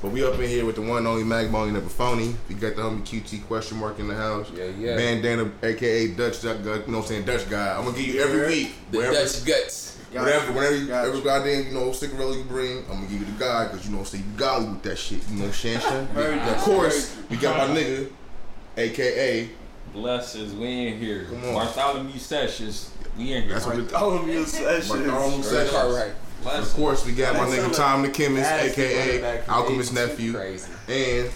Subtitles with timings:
[0.00, 2.34] But we up in here with the one and only Magbone Never Phony.
[2.48, 4.48] We got the homie QT question mark in the house.
[4.56, 4.96] Yeah, yeah.
[4.96, 7.76] Bandana, aka Dutch, Duck, Gut, you know what I'm saying, Dutch guy.
[7.76, 8.74] I'm gonna give you every week.
[8.92, 9.96] The wherever- Dutch guts.
[10.12, 11.08] Whatever, whenever you, Gotcha.
[11.08, 13.94] every goddamn, you know, cigarette you bring, I'm gonna give you the guy, cause you
[13.94, 16.06] know, say you golly with that shit, you know, Shan Shan.
[16.14, 18.08] Very Of course, we got my nigga,
[18.78, 19.50] aka,
[19.92, 21.24] Blessings, we in here.
[21.24, 21.54] Come on.
[21.54, 23.52] Bartholomew Sessions, we in here.
[23.52, 24.88] that's what it, Bartholomew Sessions.
[24.88, 25.70] Bartholomew Sessions.
[25.72, 26.12] Cartwright.
[26.46, 31.30] Of course, we got my nigga Tom the Chemist, aka Alchemist nephew, and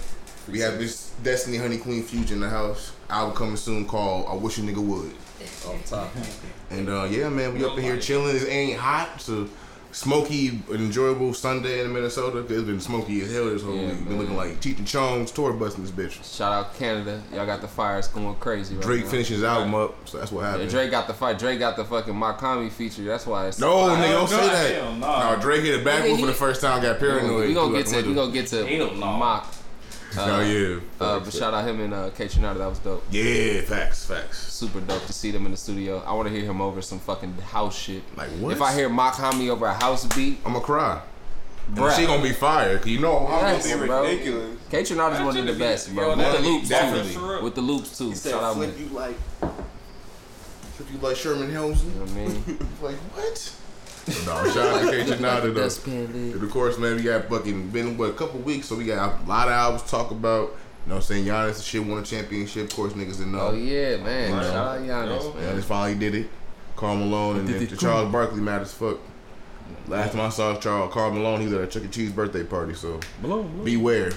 [0.51, 2.93] we have this Destiny Honey Queen Future in the house.
[3.11, 5.13] Album coming soon called "I Wish a Nigga Would."
[5.67, 6.09] Off top.
[6.71, 8.37] And uh, yeah, man, we up in here chilling.
[8.37, 9.29] It ain't hot.
[9.29, 9.47] A
[9.93, 12.43] smoky, enjoyable Sunday in Minnesota.
[12.43, 14.09] Cause it's been smoky as hell this whole Yeah, week.
[14.09, 16.37] Been looking like Cheech and Chong's tour busting this bitch.
[16.37, 17.23] Shout out Canada.
[17.33, 19.11] Y'all got the fires going crazy right Drake now.
[19.11, 20.71] finished his album up, so that's what Yeah, happened.
[20.71, 21.39] Drake got the fight.
[21.39, 23.05] Drake got the fucking Makami feature.
[23.05, 23.97] That's why it's no, fire.
[23.97, 24.75] nigga, don't say that.
[24.83, 25.35] hell no.
[25.35, 26.83] No, Drake hit a backwood for the first time.
[26.83, 27.49] Got paranoid.
[27.49, 28.23] We gonna get the to we window.
[28.23, 29.07] gonna get to Hell no.
[29.07, 29.55] Mock.
[30.19, 30.81] Oh yeah.
[31.01, 32.59] Uh, but shout out him and uh, Kaytranada.
[32.59, 33.05] That was dope.
[33.11, 34.39] Yeah, facts, facts.
[34.53, 36.03] Super dope to see them in the studio.
[36.07, 38.03] I want to hear him over some fucking house shit.
[38.17, 38.53] Like what?
[38.53, 41.01] If I hear Makami over a house beat, I'ma cry.
[41.69, 41.97] And bruh.
[41.97, 42.79] she gonna be fired.
[42.83, 43.87] Cause you know how Yes, gonna be.
[43.87, 44.03] bro.
[44.03, 44.59] ridiculous.
[44.71, 46.05] Kaytranada's one of the best, bro.
[46.05, 47.13] Yo, With that- the loops definitely.
[47.15, 47.43] too.
[47.43, 48.09] With the loops too.
[48.11, 52.11] He said Shout out flip you like If you like Sherman Hemsley, You know what
[52.11, 52.59] I mean?
[52.83, 53.55] like what?
[54.27, 55.93] No, shout out to Kaytranada though.
[55.93, 59.21] And of course, man, we got fucking been what a couple weeks, so we got
[59.21, 60.49] a lot of albums to talk about.
[60.85, 61.25] You know what I'm saying?
[61.27, 62.71] Giannis and shit won a championship.
[62.71, 63.49] Of course, niggas didn't know.
[63.49, 64.33] Oh yeah, man.
[64.33, 64.43] Right.
[64.45, 65.57] Shout out Giannis, man.
[65.57, 66.31] Giannis finally did it.
[66.75, 67.79] Karl Malone and Did then it.
[67.79, 68.99] Charles Barkley mad as fuck.
[69.87, 71.89] Last time I saw Charles Karl Malone, he was at a Chuck E.
[71.89, 72.75] Cheese birthday party.
[72.75, 74.11] So Malone, beware,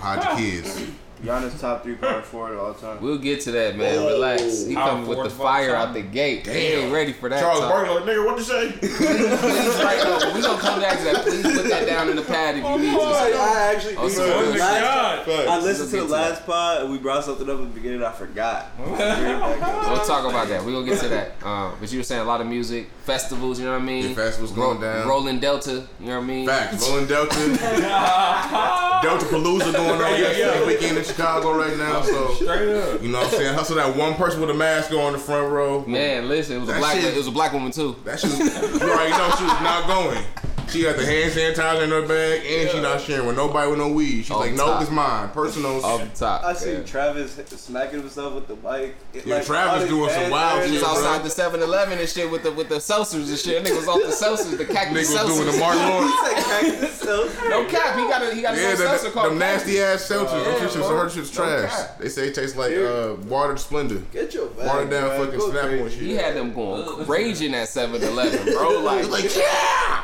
[0.00, 0.86] hide your kids.
[1.24, 3.00] Giannis top three power forward of all time.
[3.00, 3.96] We'll get to that, man.
[4.02, 4.08] Whoa.
[4.08, 4.64] Relax.
[4.66, 6.46] He Power coming with the forward of all fire out the gate.
[6.46, 6.84] He Damn.
[6.84, 7.40] ain't ready for that.
[7.40, 7.70] Charles talk.
[7.70, 8.72] Barkley, like nigga, what to say?
[8.78, 11.22] Please, right now, we gonna come back to that.
[11.24, 13.00] Please put that down in the pad if you need to.
[13.00, 16.82] I actually Oh, think so the last, I listened to the get to last pod
[16.82, 18.02] and we brought something up at the beginning.
[18.04, 18.66] I forgot.
[19.94, 20.64] We'll talk about that.
[20.64, 21.42] We're gonna get to that.
[21.44, 24.08] Um, but you were saying a lot of music, festivals, you know what I mean?
[24.08, 25.06] Yeah, festivals going down.
[25.08, 26.46] Rolling Delta, you know what I mean?
[26.46, 26.88] Facts.
[26.88, 27.34] Rolling Delta.
[29.02, 32.02] Delta Palooza going on yesterday weekend in Chicago right now.
[32.02, 33.02] So Straight up.
[33.02, 33.54] you know what I'm saying?
[33.54, 35.84] Hustle that one person with a mask on the front row.
[35.86, 37.96] Man, listen, it was a black shit- it was a black woman too.
[38.04, 40.24] That shit, you already know she was not going.
[40.68, 43.78] She got the hand sanitizer in her bag, and she not sharing with nobody with
[43.78, 44.22] no weed.
[44.22, 45.84] She's Off like, the nope, it's mine, personal.
[45.84, 46.42] Off the top.
[46.44, 46.82] I see yeah.
[46.82, 48.96] Travis smacking himself with the mic.
[49.12, 50.66] It, Yeah, like, Travis doing some wild there.
[50.68, 51.06] He was shit, bro.
[51.06, 51.22] outside
[51.52, 53.64] the 7-Eleven and shit with the with the seltzers and shit.
[53.64, 55.60] Nigga was off the seltzers, the Nigga cactus was doing the seltzers.
[55.60, 56.12] Martin Lawrence.
[56.12, 57.48] He said cactus seltzer.
[57.50, 59.38] No cap, he got a he got a Yeah, yeah, the, seltzer the, called them
[59.38, 60.44] nasty ass seltzers.
[60.44, 61.70] yeah, them shit's, her shit's No trash.
[61.70, 61.98] cap.
[61.98, 62.86] They say it tastes like Here.
[62.88, 64.02] uh, watered Splenda.
[64.12, 64.66] Get your bag.
[64.66, 65.20] Watered down man.
[65.24, 65.98] fucking Go Snapple and crazy.
[65.98, 66.06] shit.
[66.08, 68.80] He had them going raging at 7-Eleven, bro.
[68.84, 70.03] Like, like, yeah,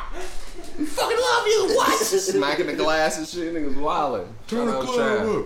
[1.01, 1.75] fucking love you.
[1.75, 1.99] What?
[2.05, 3.53] smacking the glass and shit.
[3.53, 4.27] Niggas wildin'.
[4.47, 5.45] Turn the Shout club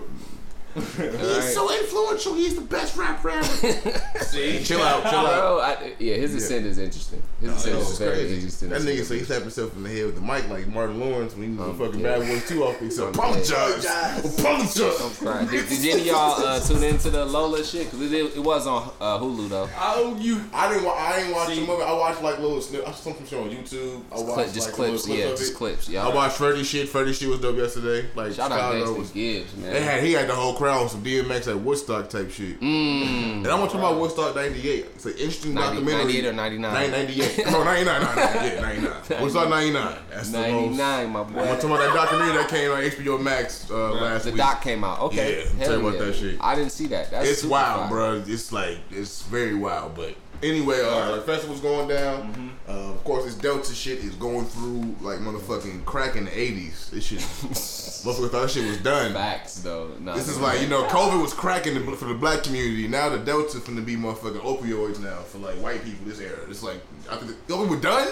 [0.76, 1.42] He's Alright.
[1.52, 2.34] so influential.
[2.34, 3.44] He's the best rapper ever.
[4.22, 4.62] See?
[4.62, 5.40] chill out, chill out.
[5.40, 7.22] Bro, I, yeah, his ascent is interesting.
[7.40, 8.34] His ascent This is is very crazy.
[8.34, 8.68] interesting.
[8.70, 11.34] That nigga so he slapped himself in the head with the mic like Martin Lawrence
[11.34, 12.18] when he was Oh, in fucking yeah.
[12.18, 12.80] Bad Boys 2 off.
[12.80, 13.86] He said, Oh, apologize.
[13.86, 15.18] I'm Apologize.
[15.18, 15.46] crying.
[15.48, 17.90] Did, did any of y'all uh, tune into the Lola shit?
[17.90, 19.68] Cause it, it was on uh, Hulu though.
[19.78, 20.42] I owe you.
[20.52, 20.84] I didn't.
[20.84, 21.84] Wa- I ain't watch See- some of it.
[21.84, 22.86] I watched like little snip.
[22.86, 24.02] I saw some shit on YouTube.
[24.12, 25.88] I watched just like, clips, little yeah, clips just clips.
[25.88, 26.06] Yeah.
[26.06, 26.88] I watched Freddie shit.
[26.88, 28.08] Freddie shit was dope yesterday.
[28.14, 29.14] Like Shout out Chicago Dexter.
[29.14, 29.72] Gibbs, man.
[29.72, 32.60] They had he had the whole crowd on some DMX at Woodstock type shit.
[32.60, 33.38] Mm.
[33.38, 34.84] And I want to talk about Woodstock '98.
[34.94, 36.04] It's an interesting 90, documentary.
[36.04, 36.90] 98 or 99?
[36.90, 37.46] 98.
[37.46, 38.00] No, 99.
[38.00, 38.44] 99.
[38.46, 38.92] Yeah, 99.
[39.22, 39.96] Woodstock 99.
[40.10, 40.76] That's the most.
[40.78, 41.40] 99, my boy.
[41.40, 44.38] I'm to talk about that documentary that came on HBO Max uh, last The week.
[44.38, 45.00] doc came out.
[45.00, 45.38] Okay.
[45.38, 46.04] Yeah, Hell tell you about yeah.
[46.06, 46.36] that shit.
[46.40, 47.10] I didn't see that.
[47.10, 47.88] That's it's wild, fire.
[47.88, 48.22] bro.
[48.26, 49.94] It's like it's very wild.
[49.94, 52.32] But anyway, uh, the festival's going down.
[52.32, 52.48] Mm-hmm.
[52.68, 56.90] Uh, of course, this Delta shit is going through like motherfucking crack in the '80s.
[56.90, 59.12] This shit, motherfuckers thought shit was done.
[59.12, 59.90] Facts though.
[60.00, 60.42] Nah, This is nigga.
[60.42, 62.88] like you know, COVID was cracking the, for the black community.
[62.88, 66.38] Now the Delta finna be motherfucking opioids now for like white people this era.
[66.48, 66.80] It's like
[67.10, 68.08] I think the, we were done.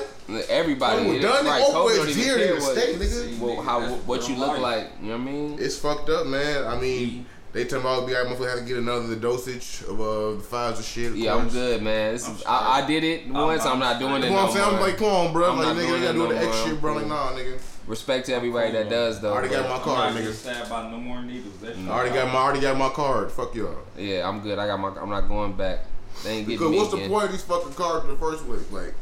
[0.48, 1.04] everybody.
[1.04, 1.44] Oh, we're done?
[1.46, 3.38] Right, COVID it's don't even here in the what, state, nigga.
[3.40, 4.90] Well, how what you look like.
[5.00, 5.56] You know what I mean?
[5.58, 6.64] It's fucked up, man.
[6.64, 10.32] I mean, they talking about be like motherfucker had to get another dosage of uh,
[10.32, 11.12] the Pfizer shit.
[11.12, 12.12] of Yeah, I'm good, man.
[12.12, 13.64] This I'm is, I, I did it once.
[13.64, 14.74] I'm, I'm not doing You it know what no I'm saying?
[14.74, 15.52] I'm like, come on, bro.
[15.52, 16.94] I'm like, nigga, you gotta do the extra shit, bro.
[16.94, 17.60] Like, nah, nigga.
[17.86, 19.28] Respect to everybody that does though.
[19.28, 19.48] I though.
[19.48, 20.24] already got my card, nigga.
[20.24, 21.56] get stabbed no more needles.
[21.58, 21.76] That.
[21.76, 23.30] I already got my, I already got my card.
[23.30, 23.76] Fuck y'all.
[23.96, 24.58] Yeah, I'm good.
[24.58, 24.88] I got my.
[25.00, 25.80] I'm not going back.
[26.24, 28.68] They ain't Because me what's the point of these fucking cards in the first place?
[28.72, 28.94] Like,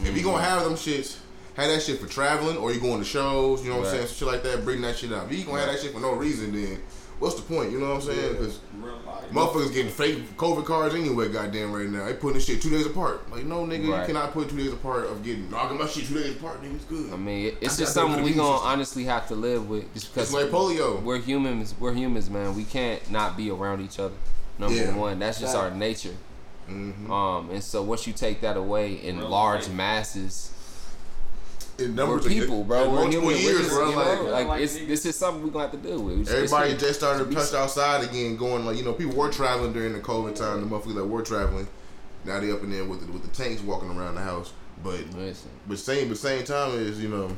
[0.00, 0.44] if you gonna Mm-hmm.
[0.44, 1.18] have them shits,
[1.54, 4.06] have that shit for traveling or you going to shows, you know what I'm saying,
[4.06, 4.64] some shit like that.
[4.64, 5.30] Bring that shit out.
[5.30, 6.80] If you gonna have that shit for no reason, then
[7.18, 7.70] what's the point?
[7.72, 8.32] You know what I'm saying?
[8.32, 9.30] Because Real life.
[9.30, 11.28] motherfuckers getting fake COVID cards anyway.
[11.28, 13.30] Goddamn, right now they putting this shit two days apart.
[13.30, 14.00] Like, no, nigga, Right.
[14.00, 16.62] you cannot put two days apart of getting knocking my shit two days apart.
[16.62, 17.12] Nigga, it's good.
[17.12, 18.70] I mean, it- it's I just something we immune gonna system.
[18.70, 21.02] honestly have to live with, just because It's like polio.
[21.02, 21.74] we're humans.
[21.78, 22.54] We're humans, man.
[22.56, 24.14] We can't not be around each other.
[24.58, 24.94] Number Yeah.
[24.96, 26.14] one, that's just our nature.
[26.70, 27.10] Mm-hmm.
[27.12, 29.74] Um, and so once you take that away in Real large life.
[29.76, 30.50] masses,
[31.78, 32.84] In we're numbers, people, bro.
[32.84, 33.44] in We're multiple human.
[33.44, 33.90] We're years, bro.
[33.90, 36.20] like, like Like it's, niggas- this is something we're gonna have to deal with.
[36.20, 39.16] It's- Everybody it's- just started to be- touch outside again, going like you know people
[39.16, 40.60] were traveling during the COVID time.
[40.60, 41.66] The motherfuckers that were traveling,
[42.24, 44.52] now they up in there with the, with the tanks walking around the house.
[44.82, 47.30] But Listen, but same but same time is you know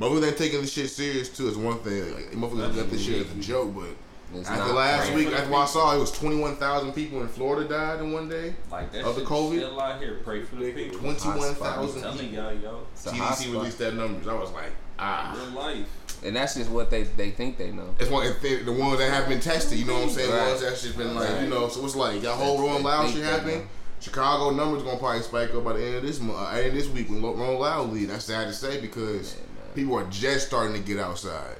[0.00, 1.48] motherfuckers ain't taking this shit serious too.
[1.48, 2.14] Is one thing.
[2.14, 3.88] Like motherfuckers looking at this shit as a joke, but.
[4.34, 5.16] It's After last man.
[5.16, 8.54] week, after what I saw, it was 21,000 people in Florida died in one day.
[8.70, 9.56] Like that Of the shit COVID?
[9.56, 10.20] still out here.
[10.24, 10.98] Pray for the people.
[10.98, 12.34] 21,000 I'm telling people.
[12.44, 12.80] y'all, yo.
[12.96, 14.28] CDC released that numbers.
[14.28, 15.34] I was like, ah.
[15.36, 15.86] Real life.
[16.24, 17.94] and that's just what they they think they know.
[18.00, 19.78] It's one of the the ones that have been tested.
[19.78, 20.30] You know what I'm saying?
[20.30, 20.48] The Right.
[20.48, 21.42] ones that's just been like, Right.
[21.42, 21.68] you know.
[21.68, 23.58] So it's like y'all whole Rolling Loud Think shit that, happening.
[23.58, 23.68] man.
[24.00, 26.74] Chicago numbers gonna probably spike up by the end of this month, uh, end of
[26.74, 28.10] this week when Lo- Rolling Loud lead.
[28.10, 29.74] That's sad to say because Yeah, man.
[29.74, 31.56] people are just starting to get outside,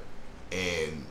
[0.53, 1.05] and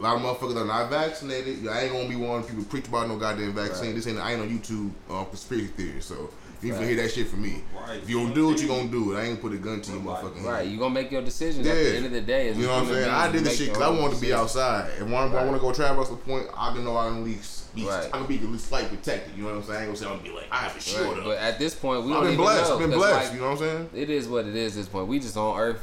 [0.00, 1.68] a lot of motherfuckers are not vaccinated.
[1.68, 3.88] I ain't gonna be one of people preach about no goddamn vaccine.
[3.88, 3.94] Right.
[3.96, 6.30] This ain't I ain't on YouTube um, conspiracy theory, so
[6.62, 6.88] you can Right.
[6.88, 7.62] hear that shit from me.
[7.78, 7.98] Right.
[8.02, 9.16] If you don't do it, you gonna do it.
[9.18, 10.24] I ain't gonna put a gun to your Right.
[10.24, 10.68] motherfucking Right, head.
[10.72, 12.48] you gonna make your decisions at the end of the day.
[12.52, 13.10] You know what I'm saying?
[13.10, 14.40] I did this shit because I wanted to be decisions.
[14.40, 14.90] outside.
[14.98, 17.18] And when I want to go travel to the point, I can know I can
[17.18, 18.06] at least be, Right.
[18.06, 19.36] I can be at least slightly protected.
[19.36, 19.76] You know what I'm saying?
[19.76, 21.24] I ain't gonna say I'm gonna be like, I have a shield Right, up.
[21.24, 22.68] But at this point, we I've been blessed.
[22.68, 22.74] know.
[22.74, 23.24] I've been 'cause, blessed.
[23.26, 23.90] like, you know what I'm saying?
[23.94, 24.72] It is what it is.
[24.72, 25.80] At this point, we just on Earth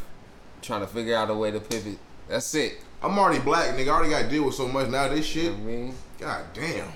[0.62, 1.98] trying to figure out a way to pivot.
[2.28, 2.82] That's it.
[3.02, 3.88] I'm already black, nigga.
[3.88, 5.08] I already got to deal with so much now.
[5.08, 5.94] This You shit, know what I mean?
[6.20, 6.88] god damn.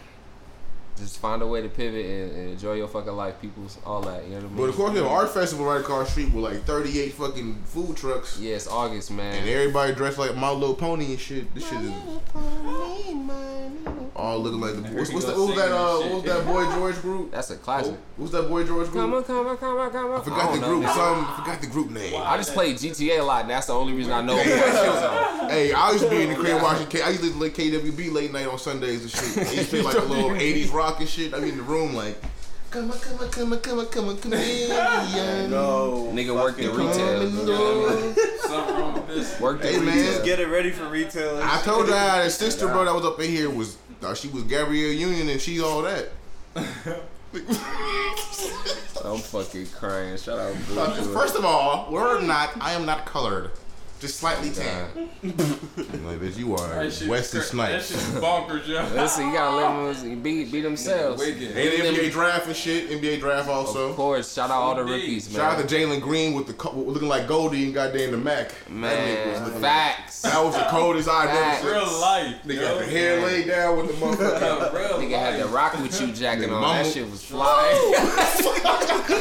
[1.01, 4.24] Just find a way to pivot and, and enjoy your fucking life, people's all that.
[4.25, 4.57] You know what I mean?
[4.57, 7.13] But of course, we have an art festival right across the street with like 38
[7.13, 8.38] fucking food trucks.
[8.39, 9.33] yeah, it's August, man.
[9.39, 11.53] And everybody dressed like My Little Pony and shit.
[11.56, 11.92] This shit is
[14.15, 14.81] all looking like the.
[14.95, 15.39] What's, you what's go that?
[15.39, 15.71] What was that?
[15.71, 17.31] Uh, and what was that Boy George group?
[17.31, 17.95] That's a classic.
[18.18, 19.04] What's that Boy George group?
[19.04, 20.21] Come on, come on, come on, come on.
[20.21, 20.83] I forgot the know, group.
[20.83, 20.94] nigga.
[20.94, 22.13] Some I forgot the group name.
[22.24, 24.36] I just played GTA a lot, and that's the only reason I know.
[24.38, 25.39] Hey, what that shit was on.
[25.45, 26.88] was- hey, I used to be in the crib watching.
[26.88, 29.47] K- I used to listen to KWB late night on Sundays and shit.
[29.47, 31.34] I used to play like a little '80s rock and shit.
[31.34, 32.22] I be in the room like,
[32.70, 34.40] come on, come on, come on, come on, come on, come on.
[35.50, 36.10] No.
[36.14, 37.24] Nigga worked in fucking- retail.
[37.24, 38.16] You know what I mean?
[38.42, 39.40] Something wrong with this.
[39.40, 39.88] Worked in Hey, man.
[39.98, 40.12] retail.
[40.14, 41.36] Just get it ready for retail.
[41.40, 41.66] and I shit.
[41.66, 44.28] told you I had a sister, bro, that was up in here was thought she
[44.30, 46.10] was Gabrielle Union and she all that.
[49.04, 50.18] I'm fucking crying.
[50.18, 51.14] Shout out, Blue.
[51.14, 52.52] First of all, we're not.
[52.62, 53.52] I am not colored.
[54.01, 54.89] Just slightly tan.
[55.24, 57.88] i like bitch, you are That shit Wesley cra- That Snipes.
[57.89, 58.83] shit bonkers, yo.
[58.95, 61.19] Listen, you gotta let them be, be themselves.
[61.19, 61.56] Wicked.
[61.56, 62.89] And NBA draft and shit.
[62.89, 63.89] NBA draft also.
[63.92, 64.94] Of course, shout out all the Indeed.
[64.94, 65.36] rookies, man.
[65.36, 68.50] Shout out to Jalen Green with the co- looking like Goldie and goddamn the Mac.
[68.50, 69.44] That was man.
[69.45, 70.21] looking Facts.
[70.24, 71.71] That was the coldest I've ever seen.
[71.71, 72.36] Real life.
[72.44, 72.62] Nigga yo.
[72.62, 74.74] got the hair laid down with the motherfucker.
[74.74, 76.62] Real Nigga had the rock with you jacket Nigga, on.
[76.62, 77.71] mama- That shit was fly.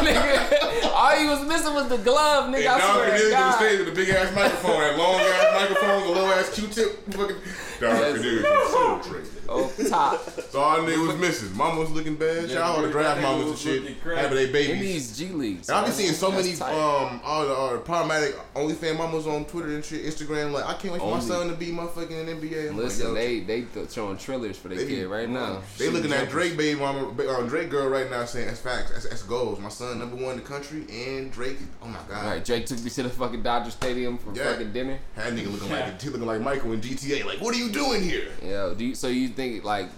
[0.00, 2.58] Nigga, all he was missing was the glove, nigga.
[2.60, 2.92] And I Dr.
[2.94, 3.86] swear to Nigga was God.
[3.86, 7.12] the big ass microphone, that long ass microphone, the little ass Q-tip.
[7.12, 7.36] Fucking
[7.80, 8.16] Dr.
[8.16, 8.18] Yes.
[8.18, 9.39] Nigga, so tricky.
[9.52, 10.20] Oh, top.
[10.50, 11.56] So all nigga was missing.
[11.56, 12.48] Mama was looking bad.
[12.48, 13.82] Shout out to the draft mamas and shit.
[14.04, 15.16] Having their In babies.
[15.16, 15.68] these G leagues.
[15.68, 15.96] And I be man.
[15.96, 16.72] seeing so many tight.
[16.72, 20.52] um all the uh, problematic OnlyFans mamas on Twitter and shit, Instagram.
[20.52, 22.70] Like I can't wait for my son to be motherfucking in NBA.
[22.70, 25.62] I'm Listen, yo, they they th- showing trailers for their They kid right now.
[25.78, 29.08] They looking at Drake baby mama, uh, Drake girl right now saying that's facts, that's,
[29.08, 29.58] that's goals.
[29.58, 32.66] My son number one in the country, and Drake, oh my god, All right, Drake
[32.66, 34.52] took me to the fucking Dodger Stadium for Yeah.
[34.52, 34.98] fucking dinner.
[35.16, 37.24] that nigga looking like he looking like Michael in GTA.
[37.24, 38.28] Like, what are you doing here?
[38.42, 38.72] Yeah.
[38.76, 39.88] Do you, so you think like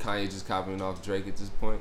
[0.00, 1.80] Kanye just copying off Drake at this point?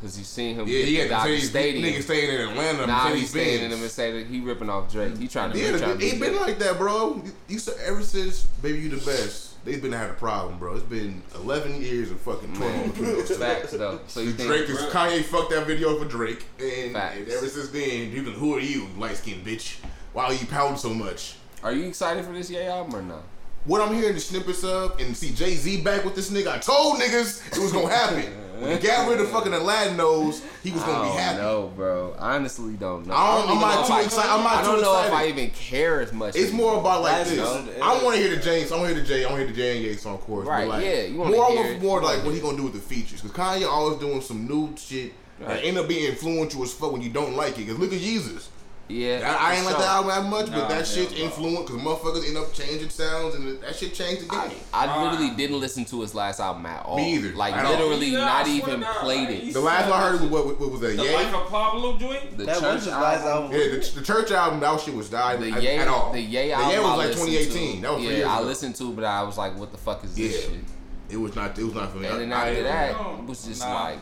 [0.00, 1.84] Because you seen him Yeah, get he the had to Dodger Stadium.
[1.92, 2.86] nigga staying in Atlanta.
[2.86, 3.74] Now Mercedes he's staying in Benz.
[3.74, 4.28] the Mercedes.
[4.30, 5.18] He ripping off Drake.
[5.18, 5.58] He trying to.
[5.58, 7.16] Yeah, he trying to it been like that, bro.
[7.24, 10.74] You, you said ever since Baby You the Best, they've been having a problem, bro.
[10.74, 13.34] It's been 11 years of fucking trauma between those two.
[13.34, 14.00] Facts though.
[14.06, 17.18] So you think Drake is Kanye fucked that video for Drake, and, Facts.
[17.18, 19.80] and ever since then, you been who are you, light skinned bitch?
[20.14, 21.34] Why are you pouting so much?
[21.62, 23.22] Are you excited for this Ye album or not?
[23.66, 26.58] What I'm hearing the snippets of and see Jay Z back with this nigga, I
[26.58, 28.22] told niggas it was gonna happen.
[28.60, 31.38] when he got rid of fucking Aladdin nose, he was gonna be happy.
[31.38, 32.14] know, bro.
[32.18, 33.14] I honestly don't know.
[33.14, 35.12] I don't- I'm not know too excited- I'm not I don't know if.
[35.12, 36.36] I even care as much.
[36.36, 37.38] It's more about like this.
[37.38, 37.80] good.
[37.82, 38.72] I want to hear the James.
[38.72, 39.24] I want to hear the Jay.
[39.24, 40.46] I want to hear the Jay and song chorus.
[40.46, 41.50] but Right, Like, yeah, you wanna more.
[41.50, 43.20] I want more like what he gonna do with the features.
[43.20, 45.64] Because Kanye always doing some new shit that Right.
[45.64, 47.66] end up being influential as fuck when you don't like it.
[47.66, 48.48] Because look at Jesus.
[48.90, 49.84] Yeah, I, I ain't for like sure.
[49.84, 52.88] that album that much, but Nah, that shit's hell influenced because motherfuckers end up changing
[52.90, 54.58] sounds and that shit changed the I, game.
[54.72, 56.96] I literally didn't listen to his last album at all.
[56.96, 57.34] Me either.
[57.36, 59.52] Like At literally, Yeah, I not swear even to played like, it.
[59.54, 60.96] The last one I heard was what, what was that?
[60.96, 61.14] The Yay?
[61.14, 62.36] Life of Pablo joint?
[62.36, 63.52] The That church was his last album.
[63.52, 66.12] Yeah, the, the church album, that shit was died The at, Yay, at all.
[66.12, 67.76] the Yay the album Yay was like 2018.
[67.76, 67.82] To.
[67.82, 70.02] That was three yeah, years I listened to, but I was like, "What the fuck
[70.04, 70.60] is this shit?"
[71.08, 71.58] It was not.
[71.58, 72.06] It was not for me.
[72.08, 73.98] And then after that, it was just like,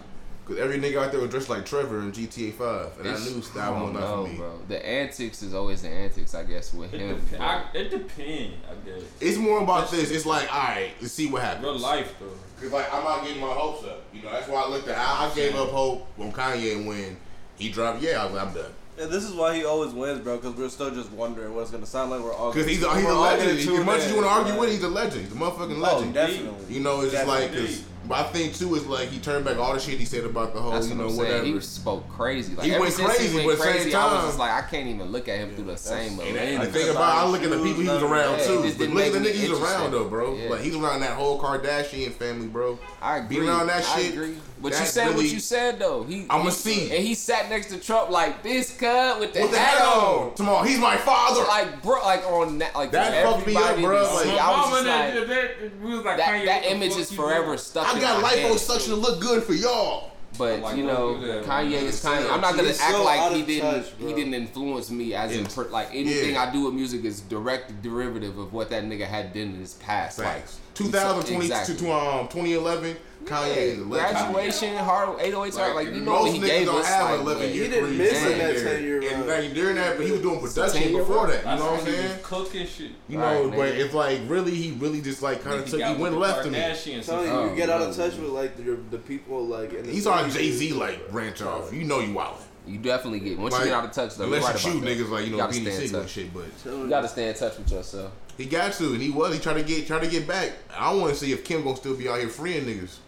[0.49, 3.31] Cause every nigga out there was dressed like Trevor in GTA 5, and it's- I
[3.35, 4.37] knew that I album don't was not know, for me.
[4.39, 4.59] bro.
[4.69, 7.21] The antics is always the antics, I guess, with It, him.
[7.31, 9.03] dep- I, it depends, I guess.
[9.21, 10.11] It's more about That's- this.
[10.11, 11.65] It's like, all right, let's see what happens.
[11.65, 12.27] Real life, though.
[12.63, 14.03] Cause like I'm not getting my hopes up.
[14.13, 14.97] You know, that's why I looked at.
[14.99, 17.17] I, I gave up hope when Kanye when
[17.57, 18.01] he dropped.
[18.03, 18.73] Yeah, I was like, I'm done.
[18.99, 20.39] Yeah, this is why he always wins, bro.
[20.39, 22.21] Because we're still just wondering what it's gonna sound like.
[22.21, 23.61] We're all Cause he's a, he's a gonna legend.
[23.61, 24.11] tune As much as in.
[24.11, 25.23] you want to argue with, he's a legend.
[25.27, 26.15] He's a motherfucking Oh, legend.
[26.15, 26.75] definitely.
[26.75, 29.59] You know, it's just like, cause, but I think too is like he turned back
[29.59, 31.43] all the shit he said about the whole, That's you what know, I'm whatever.
[31.45, 31.55] saying.
[31.55, 32.55] He spoke crazy.
[32.55, 34.15] Like He ever went since crazy, he went but at the crazy, same I was
[34.15, 36.59] time- just like, I can't even look at him through the same and lens.
[36.73, 38.63] The He thing about I look at the people he was around Yeah, too.
[38.63, 40.35] just But look at the nigga niggas me he's around though, bro.
[40.35, 40.51] Yeah.
[40.51, 42.79] Like he's around that whole Kardashian family, bro.
[43.03, 43.41] I agree.
[43.41, 44.15] Be around that I shit,
[44.59, 44.63] agree.
[44.63, 46.03] But you that's said what you said though.
[46.05, 46.91] He I'ma see.
[46.95, 50.29] And he sat next to Trump like this cut with the What the hat hell?
[50.31, 50.35] on.
[50.35, 51.43] Tomorrow, he's my father.
[51.45, 54.03] Like bro, like on that, like That fucked me up, bro.
[54.03, 55.29] Like, see, My I was mama, just that, like, that,
[55.61, 57.59] that, was like, that, that image is forever doing?
[57.59, 57.89] stuck.
[57.89, 58.51] I in got my head.
[58.53, 60.11] liposuction to look good for y'all.
[60.37, 61.43] But Like, you know, you do?
[61.43, 62.31] Kanye is Yeah, Kanye.
[62.31, 65.47] I'm not gonna act so like he didn't touch, he didn't influence me as in
[65.47, 66.45] per, like anything Yeah.
[66.45, 69.75] I do with music is direct derivative of what that nigga had done in his
[69.75, 70.19] past.
[70.19, 71.75] Like 2020 Exactly.
[71.77, 72.97] to, to um 2011,
[73.29, 73.91] Kanye is a legend.
[73.91, 76.87] graduation, hard 808 Like, like you know Most what he niggas gave don't us.
[76.89, 79.77] have like, 11 wait, year He didn't miss in that 10 year And like, during
[79.77, 81.39] that, but he was doing production before that.
[81.45, 82.19] You know what I'm saying?
[82.23, 82.91] cooking shit.
[83.09, 83.85] You Right, know, but nigga.
[83.85, 86.51] it's like really, he really just like kind of Nigga took, he went left to
[86.51, 86.59] me.
[86.59, 89.45] Kardashians I'm telling you, Oh, you get out of touch with like your, the people
[89.47, 89.73] like.
[89.73, 90.31] In the He's on.
[90.31, 91.73] Jay Z like branch off.
[91.73, 92.43] You know you wildin'.
[92.67, 94.27] You definitely get once Like, you get out of touch though.
[94.27, 94.99] you're Unless right you shoot about that.
[94.99, 96.11] niggas like you know gotta Beanie stay in and touch.
[96.11, 98.13] shit, but You gotta stay in touch with yourself.
[98.37, 99.33] he got to, and he was.
[99.33, 100.53] He tried to get, try to get back.
[100.77, 102.99] I want to see if Kim gonna still be out here freeing niggas.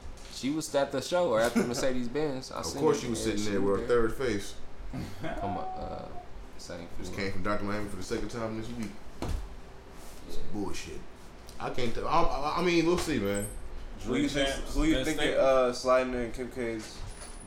[0.41, 2.51] She was at the show or at the Mercedes Benz.
[2.51, 3.03] I Of seen course, her.
[3.05, 4.55] she was sitting there with her third face.
[5.23, 6.05] Come on, uh,
[6.57, 7.65] same Just came from Dr.
[7.65, 8.89] Miami for the second time this week.
[9.21, 9.29] Yeah.
[10.55, 10.99] Bullshit.
[11.61, 12.09] I can't tell.
[12.09, 13.47] I, I, I mean, we'll see, man.
[14.07, 14.49] Who you think?
[14.49, 16.97] Who you think uh, sliding in Kim K's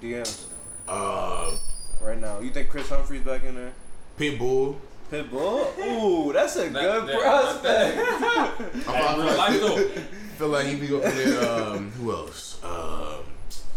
[0.02, 0.44] DMs
[0.88, 1.52] Uh,
[2.00, 2.40] right now?
[2.42, 3.74] You think Kris Humphries back in there?
[4.20, 4.76] Pitbull.
[5.12, 5.78] Pitbull?
[5.80, 8.88] Ooh, that's a That- good that- prospect.
[8.88, 10.02] I Hey, real feel life though.
[10.44, 11.52] Feel like he be up in there.
[11.52, 12.60] Um, who else?
[12.64, 13.24] Um,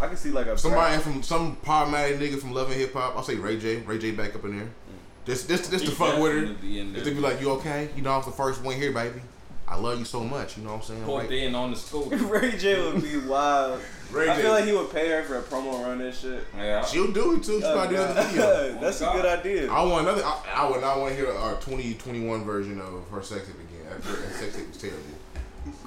[0.01, 3.17] I can see like a somebody from some problematic nigga from Love and Hip Hop.
[3.17, 3.77] I'll say Ray J.
[3.79, 4.69] Ray J back up in there.
[5.25, 6.41] Just, just, just to fuck with her.
[6.43, 7.89] definitely be Just to be like, you okay?
[7.97, 9.21] You know, I was the first one here, baby.
[9.67, 10.57] I love you so much.
[10.57, 11.03] You know what I'm saying?
[11.05, 11.33] Put Right?
[11.33, 12.05] in on the school.
[12.11, 13.81] Ray J would be wild.
[14.13, 14.43] Ray I J.
[14.43, 16.45] feel like he would pay her for a promo run and shit.
[16.57, 16.85] Yeah.
[16.85, 17.59] She'll do it too.
[17.61, 18.79] She'll Oh, do another video.
[18.81, 19.23] That's Oh, a God.
[19.23, 19.71] good idea.
[19.73, 20.23] I want another.
[20.25, 23.87] I, I would not want to hear our 2021 version of her sex tape again.
[23.89, 25.01] That, that sex tape was terrible.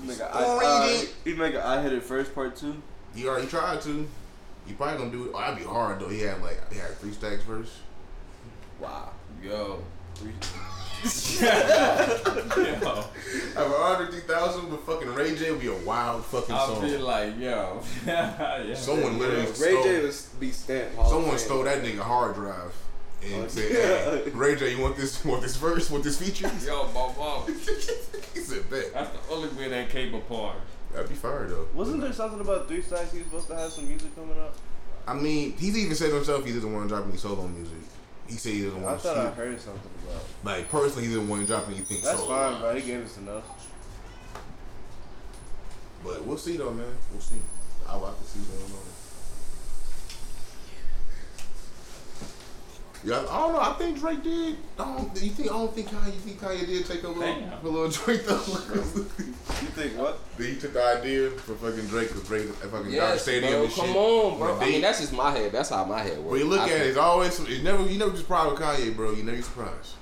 [0.04, 1.08] Make a, Oh, I, uh, Ray J.
[1.26, 2.82] he'd make an I hit it first part two.
[3.16, 4.08] He already tried to.
[4.66, 5.32] He probably gonna do it.
[5.34, 6.10] Oh, that'd be hard though.
[6.10, 7.72] He had like he had three stacks first.
[8.80, 9.10] Wow.
[9.44, 9.82] Yo.
[11.42, 11.48] Yo.
[13.56, 16.66] Have a hundred three thousand, but fucking Ray J would be a wild fucking I
[16.68, 16.82] song.
[16.82, 17.82] feel like, yo.
[18.06, 18.74] yeah.
[18.74, 20.96] Someone literally Ray stole, J would be stamped.
[21.08, 22.74] Someone stole that nigga hard drive
[23.24, 24.24] and Oh, said, yeah.
[24.26, 25.24] hey, Ray J, you want this?
[25.24, 25.90] Want this verse?
[25.90, 26.52] Want this feature?
[26.66, 27.48] Yo, Bob Bob.
[27.48, 27.54] he
[28.50, 28.94] said, bet.
[28.94, 30.58] That's the only way that came apart.
[30.94, 31.68] That'd be fire though.
[31.74, 33.12] Wasn't there something about Three Stacks?
[33.12, 34.56] He was supposed to have some music coming up.
[35.08, 37.78] I mean, he's even said himself he doesn't want to drop any solo music.
[38.28, 40.22] He said he doesn't I want to thought I heard something about.
[40.44, 42.28] Like personally, he didn't want to drop anything That's solo.
[42.52, 42.76] fine, bro.
[42.76, 43.44] He gave us enough.
[46.04, 46.86] But we'll see though, man.
[47.12, 47.36] We'll see.
[47.88, 48.99] I'll have to see what's going on.
[53.04, 53.60] Yeah, I don't know.
[53.62, 54.58] I think Drake did.
[54.78, 55.24] I don't.
[55.24, 55.50] You think?
[55.50, 56.08] I don't think Kanye.
[56.08, 57.66] You think Kanye did take a little, Damn.
[57.66, 58.36] a little Drake though?
[59.62, 60.20] You think what?
[60.38, 63.64] he took the idea for fucking Drake because Drake at fucking Dodger Yes, Stadium bro.
[63.64, 63.96] and Come shit.
[63.96, 64.58] on, bro.
[64.60, 65.52] I mean, that's just my head.
[65.52, 66.32] That's how my head works.
[66.32, 68.60] When you look I at it, it's always it's never you never just proud of
[68.60, 69.12] Kanye, bro.
[69.12, 69.96] You never be surprised.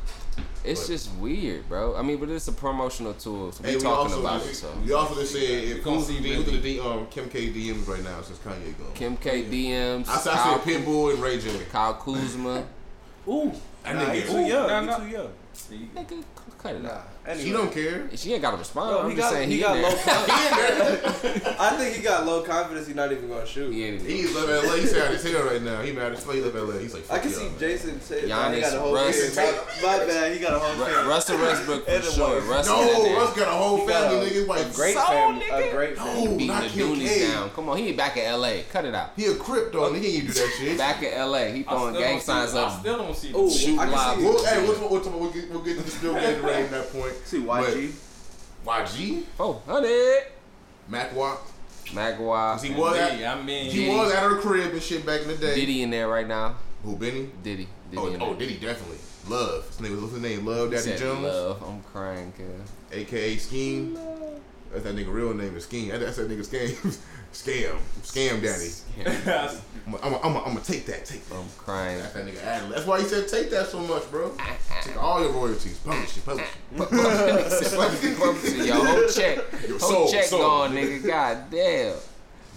[0.63, 1.96] It's But- just weird, bro.
[1.96, 3.51] I mean, but it's a promotional tool.
[3.51, 4.56] So we Hey, we talking also about just, it.
[4.58, 7.08] So we also just said if We gonna who's see the who's the D, um
[7.08, 8.92] Kim K DMs right now since Kanye gone.
[8.94, 11.50] Kim K DMs, I said, Kyle, I said Pitbull and Ray J.
[11.72, 12.66] Kyle Kuzma.
[13.30, 13.52] Ooh.
[13.84, 14.68] That Nah, he nigga, too ooh, young.
[14.68, 14.98] nah, he nah.
[14.98, 15.30] too young.
[15.96, 16.24] Nigga,
[16.58, 16.89] cut it Nah.
[16.89, 17.08] out.
[17.27, 17.44] Anyway.
[17.46, 18.10] She don't care.
[18.16, 18.89] She ain't got to respond.
[18.89, 21.46] Bro, I'm he just got, saying he he, got low confidence.
[21.60, 22.88] I think he got low confidence.
[22.88, 23.74] He's not even gonna shoot.
[23.74, 24.06] He ain't in.
[24.08, 24.75] He's left LA.
[24.75, 25.82] He's sad as hell right now.
[25.82, 26.36] He mad as fuck.
[26.36, 26.77] He left LA.
[26.77, 27.50] He's like, I can see.
[27.60, 29.36] Jason say nah, he Giannis, got a whole Russ.
[29.36, 29.36] kid.
[29.84, 31.06] My, my bad, he got a whole Ru- kid.
[31.06, 32.42] Russell Westbrook for And sure.
[32.44, 33.16] Russ No, there.
[33.18, 34.56] Russ got a whole family, nigga.
[34.58, 34.74] his.
[34.74, 35.50] A great family.
[35.50, 36.27] A great No, family.
[36.38, 37.50] Beating not the Doonies down.
[37.50, 38.63] Come on, he back in L.A.
[38.72, 39.12] Cut it out.
[39.18, 39.82] He a crypto.
[39.82, 39.94] though.
[39.94, 40.77] Nigga ain't do that shit.
[40.77, 41.51] Back in L.A.
[41.51, 42.72] He throwing gang signs up.
[42.72, 43.32] I still don't see.
[43.36, 44.18] Oh, Shoot live.
[44.18, 47.13] see hey, we'll, we'll, we'll, we'll, get, to the still getting ready at that point.
[47.25, 47.91] See YG.
[48.65, 50.24] But YG, Oh, hundred.
[50.89, 51.39] Mac Watt,
[51.88, 52.53] Magua.
[52.53, 55.22] 'cause he was Diddy, at, I mean, he was at her crib and shit back
[55.22, 55.56] in the day.
[55.56, 56.56] Diddy in there right now.
[56.84, 57.29] Who Benny?
[57.44, 57.67] Diddy.
[57.91, 58.39] Diddy Oh, in oh, there.
[58.48, 58.98] Diddy definitely.
[59.27, 59.67] Love.
[59.67, 60.46] His name was what's his name?
[60.46, 61.63] Love Daddy Said Jones, Love.
[61.63, 62.62] I'm crying, kid.
[62.91, 63.98] aka Scheme.
[64.72, 65.89] That's that nigga real name is Scheme.
[65.89, 66.98] That's that nigga Scam.
[67.34, 67.78] Scam.
[68.04, 68.72] Scam Daddy.
[69.86, 71.06] I'm gonna I'm I'm I'm take that.
[71.06, 71.36] Take that.
[71.36, 72.00] I'm crying.
[72.00, 72.70] That's that nigga ad.
[72.72, 74.32] That's why he said take that so much, bro.
[74.84, 75.78] Take all your royalties.
[75.80, 76.26] Publish it.
[76.26, 78.66] Publish it.
[78.68, 79.38] Yo, whole check.
[79.68, 80.42] Yo, Whole sold, check sold.
[80.42, 81.06] gone, nigga.
[81.06, 81.96] God damn.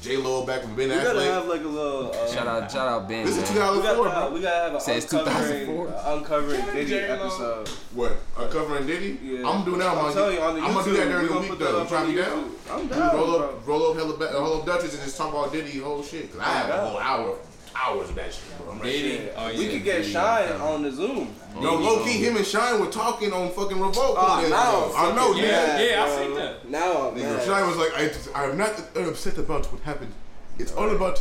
[0.00, 2.10] J Lo back from Ben We gotta have like a little.
[2.12, 3.26] Uh, Shout out, shout out Ben.
[3.26, 3.76] This is man.
[3.76, 4.34] We gotta, have, bro.
[4.34, 5.88] we gotta have an Says uncovering, 2004.
[5.88, 7.68] uh, uncovering Diddy episode.
[7.94, 8.16] What?
[8.38, 9.18] Uncovering Diddy?
[9.22, 9.48] Yeah.
[9.48, 11.38] I'm doing that on I'm telling you, on the I'm gonna do that during the
[11.40, 11.70] week though.
[11.70, 12.50] You up trying to on be down?
[12.50, 12.80] YouTube.
[12.80, 13.48] I'm down, roll bro.
[13.48, 16.32] up, roll up, hella, ba- roll up Dutchess and just talk about Diddy whole shit.
[16.32, 17.36] Cause I have a whole hour,
[17.74, 18.72] hours of that shit, bro.
[18.72, 19.10] I'm like, Diddy.
[19.10, 19.34] shit.
[19.36, 21.34] Oh, We yeah, could get Diddy, Shyne I'm on the Zoom.
[21.60, 24.16] No, low key, him and Shyne were talking on fucking Revolt.
[24.18, 25.80] Oh, Yeah, now I know, Yeah, yeah.
[25.90, 26.26] yeah, I bro.
[26.26, 26.68] seen that.
[26.68, 27.42] Now I'm mad.
[27.44, 30.12] Shyne was like, I, I'm not upset about what happened.
[30.58, 31.18] It's all about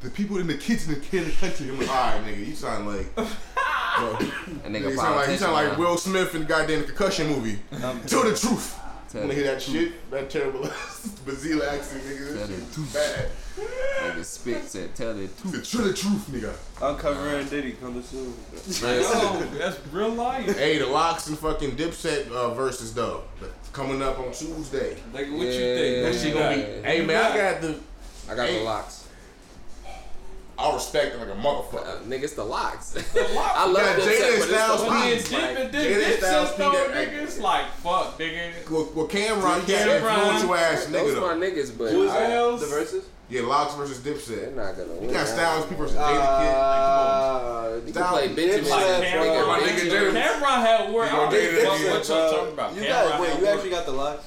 [0.00, 1.68] the people and the kids in the, in the country.
[1.68, 5.36] I'm like, all right, nigga, you sound like, bro, A nigga you sound like, you
[5.36, 7.58] sound like Will Smith in the goddamn concussion movie.
[7.82, 8.78] Um, Tell the truth.
[9.10, 10.10] Tell Wanna hear that shit?
[10.10, 10.60] That terrible
[11.26, 12.26] Bazila accent, nigga.
[12.26, 13.28] Tell That the shit too bad.
[13.58, 15.70] Nigga spit said, tell the truth.
[15.70, 16.54] Tell the truth, nigga.
[16.80, 18.32] Uncovering Diddy coming soon.
[18.80, 20.56] Yo, that's real life.
[20.58, 23.24] Hey, the LOX and fucking Dipset uh, versus though
[23.72, 24.96] coming up on Tuesday.
[25.12, 26.02] Like, what you think?
[26.02, 26.62] That What shit you gonna be.
[26.88, 27.78] Hey man, I got the.
[28.30, 28.98] I got the LOX.
[30.58, 32.02] I respect it like a Uh, motherfucker.
[32.04, 32.90] nigga, it's the LOX.
[32.90, 33.00] The
[33.34, 33.52] LOX.
[33.56, 35.38] I love got them Jada set, but Styles it's the But P.
[35.38, 38.70] then Like, and Jada then Styles Dipset P, though, that- nigga, it's like, fuck, nigga.
[38.70, 40.14] Well, well Cam'ron, he got Cam'ron.
[40.20, 42.60] influential ass nigga those my niggas, but Who is I- that?
[42.60, 43.04] The verses?
[43.32, 44.54] Yeah, LOX versus they're Dipset.
[44.54, 45.04] not gonna win.
[45.08, 45.34] You got that.
[45.34, 46.52] Styles P versus Jada Kid.
[46.52, 48.70] Like, Uh, You Styles- play Benjamin.
[48.70, 49.92] Like nigga, Cam'ron, my Benjamin.
[49.92, 51.06] nigga Jada- Cam'ron had work.
[51.12, 52.74] I don't gonna give get a it fuck again, what y'all talking about.
[52.76, 53.54] You got, wait, you work.
[53.54, 54.24] actually got the LOX?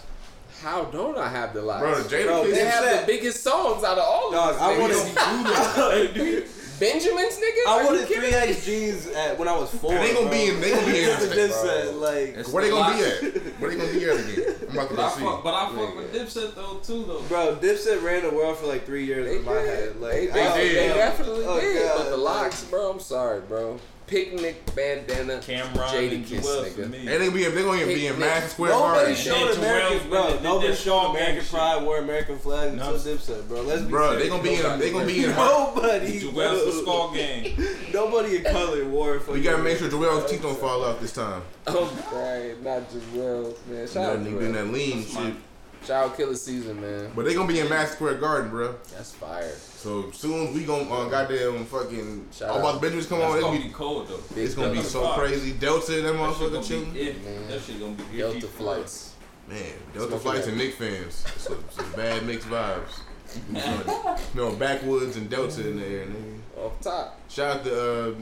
[0.63, 1.79] How don't I have the LOX?
[1.81, 2.55] Bro, Jada Bro, Kid.
[2.55, 6.64] they have the biggest songs out of all Dog, of I these wanted, niggas.
[6.79, 7.67] Benjamin's nigga?
[7.67, 8.27] I Are wanted three me?
[8.33, 9.93] X jeans at when I was four.
[9.93, 10.37] And they gonna bro.
[10.37, 10.59] be in.
[10.61, 11.05] They gonna be in.
[11.05, 13.59] This is Dipset, like, It's Where they gonna be at?
[13.59, 14.55] Where they gonna be at again?
[14.71, 15.23] I'm about to But I go see.
[15.23, 17.21] fuck, but I fuck with Dipset though too though.
[17.29, 19.65] bro, Dipset ran the world for like three years They in my did.
[19.67, 20.01] head.
[20.01, 21.83] Like, they, I they, was they definitely oh, did.
[21.87, 23.79] God, but the LOX, bro, I'm sorry, bro.
[24.07, 26.83] Picnic, bandana, Cam'ron Jada Kiss, nigga.
[26.83, 27.43] And they gonna be.
[27.45, 29.15] They gonna be in Hey, Madison Square Nobody Garden.
[29.15, 30.39] showed Joel American, bro.
[30.43, 32.93] Nobody that showed Shaw American gang Pride, wore American flag No.
[32.93, 33.61] until Dipset, bro.
[33.63, 34.79] Let's be Bro, they gonna be in.
[34.79, 35.29] They gonna be in.
[35.31, 36.65] Nobody, Juelz bro.
[36.65, 37.57] the skull gang.
[37.93, 41.13] Nobody in color wore for We gotta make sure Juelz teeth don't fall out this
[41.13, 41.41] time.
[41.67, 42.63] Oh, right, crying.
[42.63, 43.87] Not Joel, man.
[43.87, 44.39] Shout That out nigga Joel.
[44.39, 45.33] doing that lean shit.
[45.85, 47.11] Shout out Killer Season, man.
[47.15, 48.75] But they gonna be in Madison Square Garden, bro.
[48.95, 49.51] That's fire.
[49.53, 52.27] So soon we gonna uh, goddamn fucking.
[52.31, 52.59] Shout all out.
[52.61, 53.37] about the Benjamins come That's on.
[53.37, 53.73] It's gonna gonna be be.
[53.73, 54.19] cold though.
[54.33, 54.89] Big It's gonna be Delta.
[54.89, 55.51] so crazy.
[55.53, 56.93] Delta and that That shit motherfucker gonna chilling.
[56.93, 57.13] be.
[57.13, 57.47] Man.
[57.49, 58.47] That shit gonna be Delta itchy.
[58.47, 59.11] flights.
[59.47, 59.57] Man,
[59.93, 61.23] Delta Smoking Flights and Nick fans.
[61.37, 62.99] Some, some bad mixed vibes.
[63.49, 66.39] You know, you know, backwoods and Delta in there, nigga.
[66.57, 67.19] Off top.
[67.29, 67.73] Shout out to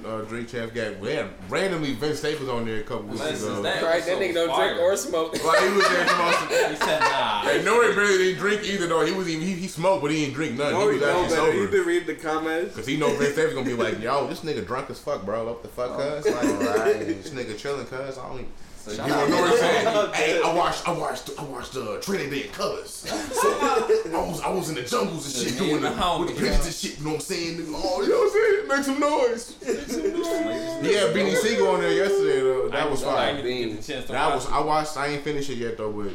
[0.08, 0.74] uh, uh, Drink Champs.
[0.74, 3.54] Got we had randomly Vince Staples on there a couple weeks Unless ago.
[3.54, 3.84] it's that.
[3.84, 4.70] Right, that episode nigga don't fire.
[4.74, 5.44] drink or smoke.
[5.46, 7.42] Like he was there from He said nah.
[7.44, 7.94] Hey, N.O.R.E.
[7.94, 9.06] barely didn't drink either though.
[9.06, 10.72] He was even he, he smoked, but he didn't drink none.
[10.74, 11.54] No, he you was know actually better.
[11.54, 11.78] You sober.
[11.78, 12.76] been reading the comments.
[12.76, 15.46] Cause he know Vince Staples gonna be like, yo, this nigga drunk as fuck, bro.
[15.46, 16.26] What the fuck, cuz?
[16.26, 17.00] Like, Right.
[17.06, 18.18] this nigga chilling, cuz.
[18.18, 18.48] I don't.
[18.78, 19.86] So You know what I'm saying?
[20.14, 20.33] hey, I
[20.74, 23.06] watched, I watched, I watched uh, Trinity Day in colors.
[23.34, 26.36] So I was, I was in the jungles and shit doing the, the homie, with
[26.36, 26.98] the pigeons and shit.
[27.00, 27.66] You know what I'm saying?
[27.70, 28.68] Oh, you know what I'm saying?
[28.68, 29.56] Make some noise.
[30.84, 32.70] Yeah, Beanie Sigel on there yesterday though.
[32.70, 33.42] That was I fire.
[33.42, 34.52] didn't get the chance to That watch was it.
[34.52, 34.98] I watched.
[34.98, 36.12] I ain't finished it yet though, but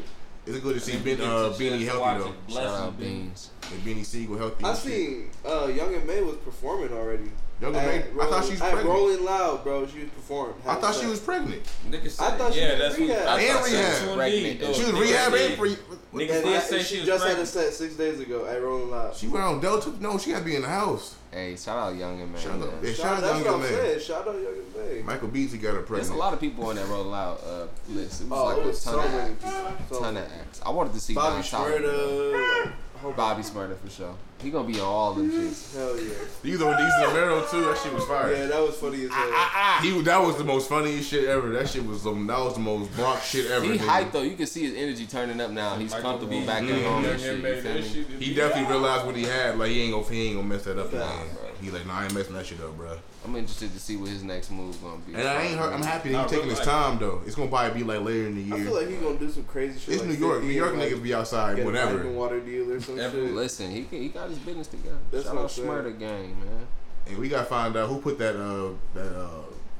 [0.46, 2.28] it's good to see ben, uh, Beanie healthy though.
[2.30, 2.46] it.
[2.46, 3.00] Bless Shout out Beanie.
[3.00, 3.50] Beans.
[3.72, 4.64] And Beanie Sigel healthy.
[4.64, 7.30] I seen uh, Young M.A was performing already.
[7.60, 8.88] Young At May, I thought Rolling- she was at pregnant.
[8.88, 9.86] Rolling Loud, bro.
[9.88, 10.54] She was performing.
[10.64, 11.62] I thought she was pregnant.
[11.90, 13.26] Nigga said, I thought she yeah, was that's what rehab.
[13.28, 14.06] I And thought she rehab.
[14.06, 14.46] was Pregnant.
[14.46, 14.72] indeed, though.
[14.72, 15.76] She was Niggas rehab and free.
[16.14, 18.90] Niggas did say she, she was just had a set six days ago at Rolling
[18.90, 19.14] Loud.
[19.16, 19.92] She went on Delta.
[20.00, 21.16] No, she had to be in the house.
[21.32, 22.40] Hey, shout out Young and Man.
[22.40, 22.70] Shout out, man.
[22.80, 23.70] yeah, Shout, shout out that's Young what I'm Man.
[23.72, 24.00] saying.
[24.00, 25.02] Shout out Young and May.
[25.02, 25.96] Michael Beasley got her pregnant.
[26.06, 28.22] There's a lot of people on that roll out uh, list.
[28.22, 29.44] It was Oh, like it a ton so of many acts.
[29.44, 29.96] people.
[29.96, 30.60] So Ton of acts.
[30.64, 31.82] I wanted to see Bobby Don Solomon.
[31.82, 33.16] Shmurda.
[33.16, 34.14] Bobby Shmurda for sure.
[34.40, 35.74] He gonna be on all them shits.
[35.76, 36.12] Hell yeah.
[36.42, 37.62] These are these Romero too.
[37.64, 38.32] That shit was fire.
[38.34, 39.80] Yeah, that was funny as hell.
[39.82, 41.50] He that was the most funniest shit ever.
[41.50, 43.64] That shit was um, that was the most Bronx shit ever.
[43.64, 43.86] He nigga.
[43.86, 44.22] hyped though.
[44.22, 45.74] You can see his energy turning up now.
[45.76, 46.84] He's Michael comfortable back at Mhm.
[46.84, 47.36] home Young and shit.
[47.36, 47.82] You feel that me?
[47.88, 48.06] shit.
[48.22, 49.58] He definitely realized what he had.
[49.58, 51.26] Like he ain't gonna he ain't gonna mess that up Nah, again.
[51.34, 51.48] bro.
[51.60, 52.96] He like, nah, I ain't messing that shit up, bro.
[53.28, 55.12] I'm interested to see what his next move gonna be.
[55.12, 55.72] And I ain't hurt.
[55.72, 57.20] I'm happy that he's taking his time though.
[57.26, 58.54] It's gonna probably be like later in the year.
[58.54, 59.94] I feel like he's gonna do some crazy shit.
[59.94, 60.42] it's like New York.
[60.42, 63.34] New York and, like, niggas be outside get a water deal or some Every- shit.
[63.34, 64.96] Listen, he can, he got his business together.
[65.10, 65.64] That's Shout what out I'm.
[65.64, 66.66] Smurder Gang, man.
[67.06, 69.28] And we gotta find out who put that uh that uh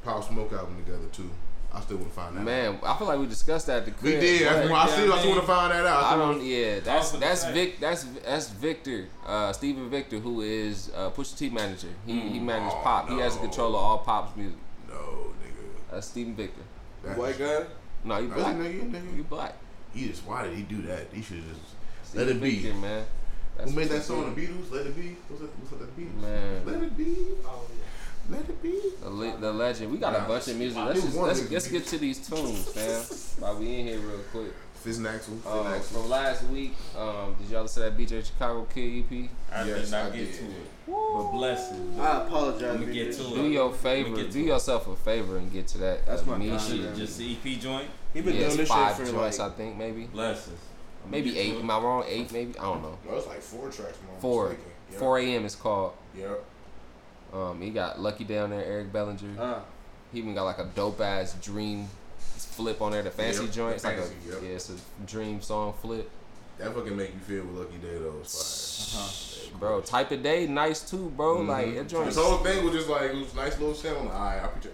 [0.03, 1.29] Pop Smoke album together too.
[1.71, 2.39] I still wanna find that.
[2.39, 2.45] out.
[2.45, 4.21] Man, I feel like we discussed that at the we crib.
[4.21, 4.41] did.
[4.47, 6.03] That's but why I still I I still wanna find that out.
[6.03, 6.43] I still don't.
[6.45, 7.79] Yeah, that's that's gonna Vic.
[7.79, 11.89] That's that's Victor, uh, Steven Victor, who is uh, Pusha T manager.
[12.07, 13.09] He he manages Oh, Pop.
[13.09, 13.41] He has no.
[13.41, 14.57] control of all Pop's music.
[14.87, 15.91] No, nigga.
[15.91, 16.61] That's Steven Victor.
[17.03, 17.65] That- White guy.
[18.03, 18.55] No, you black.
[18.55, 19.15] nigga, nigga.
[19.17, 19.53] You black.
[19.93, 21.07] He just why did he do that?
[21.13, 21.61] He should just
[22.03, 22.59] Stephen let it be.
[22.61, 23.05] Victor, man.
[23.57, 24.33] That's Who made that song?
[24.33, 24.71] The Beatles.
[24.71, 25.17] Let it be.
[25.27, 25.49] What's that?
[25.59, 25.95] What's that?
[25.95, 26.21] The Beatles.
[26.21, 26.65] Man.
[26.65, 27.15] Let it be.
[28.29, 28.79] Let it be.
[29.01, 29.91] The, le- the legend.
[29.91, 30.77] We got a bunch of music.
[30.83, 33.01] Let's just let's, let's get to these tunes, man.
[33.39, 34.53] While we in here real quick.
[34.75, 35.33] Fizz and Axel.
[35.35, 38.79] Fizz Um, and from last week, um, did y'all listen to that BJ Chicago Kid
[38.79, 39.29] E EP?
[39.53, 40.33] I Yes, did not I get did.
[40.35, 40.51] to it.
[40.87, 41.99] But blessings.
[41.99, 42.75] I apologize.
[42.75, 43.51] I'ma big get to Do it.
[43.51, 44.15] your Let favor.
[44.15, 46.05] get Do yourself a favor and get to that.
[46.05, 46.95] That's uh, my me shit.
[46.95, 47.89] Just the EP joint.
[48.13, 49.51] He been Yeah, doing it's this five shit for joints, like.
[49.51, 50.03] I think maybe.
[50.05, 50.59] Blessings.
[51.03, 51.55] I'ma Maybe eight.
[51.55, 52.05] Am I wrong?
[52.07, 52.57] Eight, maybe.
[52.57, 52.97] I don't know.
[53.05, 54.19] No, it's like four tracks, man.
[54.21, 54.55] Four.
[54.97, 55.45] 4 a.m.
[55.45, 55.93] is called.
[56.17, 56.43] Yep.
[57.33, 59.39] Um, he got Lucky down there, Eric Bellinger.
[59.39, 59.59] Uh,
[60.11, 61.87] He even got like a dope ass dream
[62.19, 63.69] flip on there, the fancy Yep, joint.
[63.69, 64.39] the It's like a yep.
[64.43, 66.09] yeah, it's a dream song flip.
[66.57, 68.15] That fucking make you feel with Lucky Daye though.
[68.21, 69.57] It's Uh-huh.
[69.59, 71.45] Bro, type of day, nice too, bro.
[71.45, 71.65] fire.
[71.67, 72.05] Like that joint.
[72.07, 74.09] This whole thing was just like it was a nice little sound.
[74.09, 74.73] I I appreciate,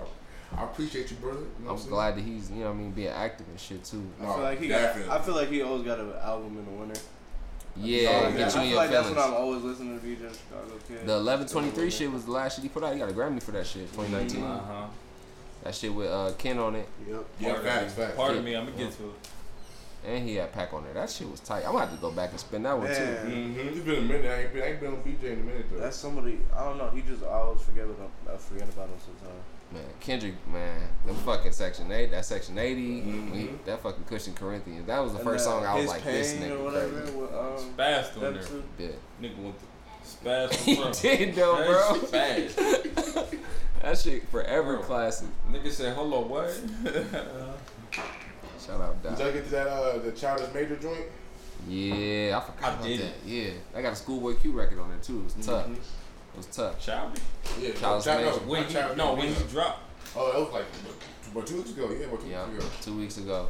[0.58, 1.39] I appreciate you, brother.
[1.60, 3.60] You know I'm what glad that he's, you know, what I mean, being active and
[3.60, 4.04] shit too.
[4.22, 5.10] I feel like he definitely.
[5.10, 5.22] got.
[5.22, 7.00] I feel like he always got an album in the winter.
[7.77, 10.05] Yeah, Oh, get you I in feel your like that's what I'm always listening to.
[10.05, 11.05] BJ Chicago Kid.
[11.05, 12.93] The 1123 shit was the last shit he put out.
[12.93, 14.43] He got a Grammy for that shit, 2019.
[14.43, 14.85] Uh-huh.
[15.63, 17.25] That shit with uh, Ken on it, Yep.
[17.39, 18.03] Yeah, Pardon facts, me.
[18.03, 18.15] facts.
[18.15, 20.07] Pardon me, I'm gonna get to it.
[20.07, 20.93] and he had Pack on there.
[20.93, 21.65] That shit was tight.
[21.65, 22.93] I'm gonna have to go back and spin that one too.
[22.93, 23.59] Mm-hmm.
[23.69, 24.25] It's been a minute.
[24.31, 25.79] I ain't been, I ain't been on BJ in a minute though.
[25.79, 26.39] that's somebody.
[26.55, 26.89] I don't know.
[26.91, 28.11] He just I always forget about.
[28.31, 29.41] I forget about him sometimes.
[29.75, 33.31] Man, Kendrick, man, them fucking Section 8, that Section 80, Mhm.
[33.31, 34.88] we, that fucking Kush & Corinthians.
[34.88, 37.01] That was the And, first song I was like, Pain this or nigga whatever.
[37.01, 37.11] crazy.
[37.17, 38.43] With, um, Spazz on there.
[38.43, 38.63] two.
[38.79, 38.88] Yeah.
[39.21, 39.65] Nigga went to
[40.07, 41.99] spaz He for did though, bro.
[42.11, 43.39] That shit.
[43.81, 44.85] That shit forever Bro.
[44.85, 45.27] classic.
[45.51, 46.49] Nigga said, hold on, what?
[48.65, 49.19] Shout out Did Doc.
[49.19, 51.05] y'all get to that uh the Childish Major joint?
[51.67, 53.05] Yeah, I forgot I about did that.
[53.05, 53.13] it.
[53.25, 55.19] Yeah, I got a Schoolboy Q record on there too.
[55.19, 55.67] It was tough.
[55.67, 55.75] Mhm.
[56.36, 56.80] It was tough.
[56.86, 57.21] Childish?
[57.62, 58.39] Yeah, Childish Child- Major.
[58.45, 59.39] no, When not he, Childish no, when Major.
[59.39, 59.80] he dropped.
[60.17, 60.65] Oh, that was like
[61.32, 61.89] about two weeks ago.
[61.98, 62.71] Yeah, about two Yeah, weeks ago.
[62.82, 63.48] two weeks ago.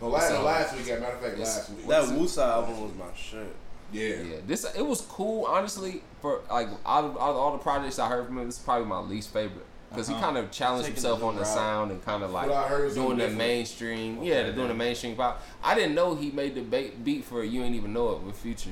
[0.00, 0.86] No, last, So- last week.
[0.86, 1.86] Yeah, matter of fact, last week.
[1.88, 3.54] That What's it- Wusa album was my shit.
[3.92, 4.08] yeah.
[4.22, 5.44] Yeah, this it was cool.
[5.44, 8.56] Honestly, for like out of, out of all the projects I heard from him, this
[8.58, 10.18] is probably my least favorite because Uh-huh.
[10.18, 11.46] he kind of challenged Taking himself the on the route.
[11.54, 14.18] sound and kind of like What I heard was doing the mainstream.
[14.18, 15.42] Okay, yeah, they're doing the mainstream pop.
[15.62, 18.36] I didn't know he made the ba- beat for "You Ain't Even Know It" with
[18.36, 18.70] Future.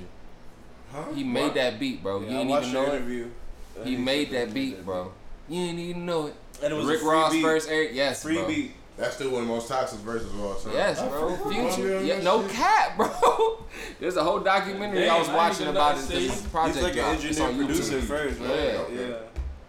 [0.94, 1.12] Huh?
[1.12, 1.54] He made What?
[1.54, 2.20] that beat, bro.
[2.20, 2.94] Yeah, you I ain't watched even know it.
[2.96, 3.30] interview.
[3.78, 5.12] and He made that beat, bro.
[5.48, 6.34] You ain't even know it.
[6.62, 7.42] And it was Rick a free Ross beat.
[7.42, 7.90] first, Eric.
[7.92, 8.46] Yes, Free bro.
[8.46, 8.72] beat.
[8.96, 10.72] That's still one of the most toxic verses of all time.
[10.72, 11.36] Yes, bro.
[11.50, 12.00] Future.
[12.00, 12.52] Yeah, yeah, no shit.
[12.52, 13.64] cap, bro.
[14.00, 16.08] There's a whole documentary I was Damn, I watching about know it.
[16.10, 17.24] This project He's like an dropped.
[17.24, 18.02] It's on engineer producer YouTube.
[18.04, 18.50] first, right?
[18.50, 18.88] Yeah.
[19.08, 19.14] Yeah.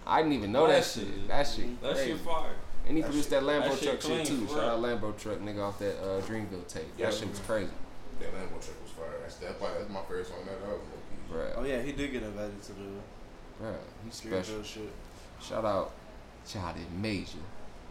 [0.05, 1.03] I didn't even know that, That shit.
[1.07, 1.81] shit- That shit.
[1.81, 2.11] That crazy.
[2.11, 2.49] shit fire.
[2.87, 4.45] And he That produced shit- that Lambo that truck shit clean, too.
[4.45, 6.85] for Shout out Lambo truck nigga off that uh, Dreamville tape.
[6.99, 7.09] Yeah.
[7.09, 7.71] That shit was crazy,
[8.19, 9.07] That Lambo trick was fire.
[9.23, 9.59] That's that.
[9.59, 10.37] That's my favorite song.
[10.45, 10.81] That album.
[11.31, 11.39] Low-key.
[11.39, 11.53] bruh.
[11.57, 14.59] Oh yeah, he did get invited to the Bruh, he's special.
[14.59, 14.89] Dreamville shit.
[15.41, 15.91] Shout out,
[16.47, 17.37] shout out Major.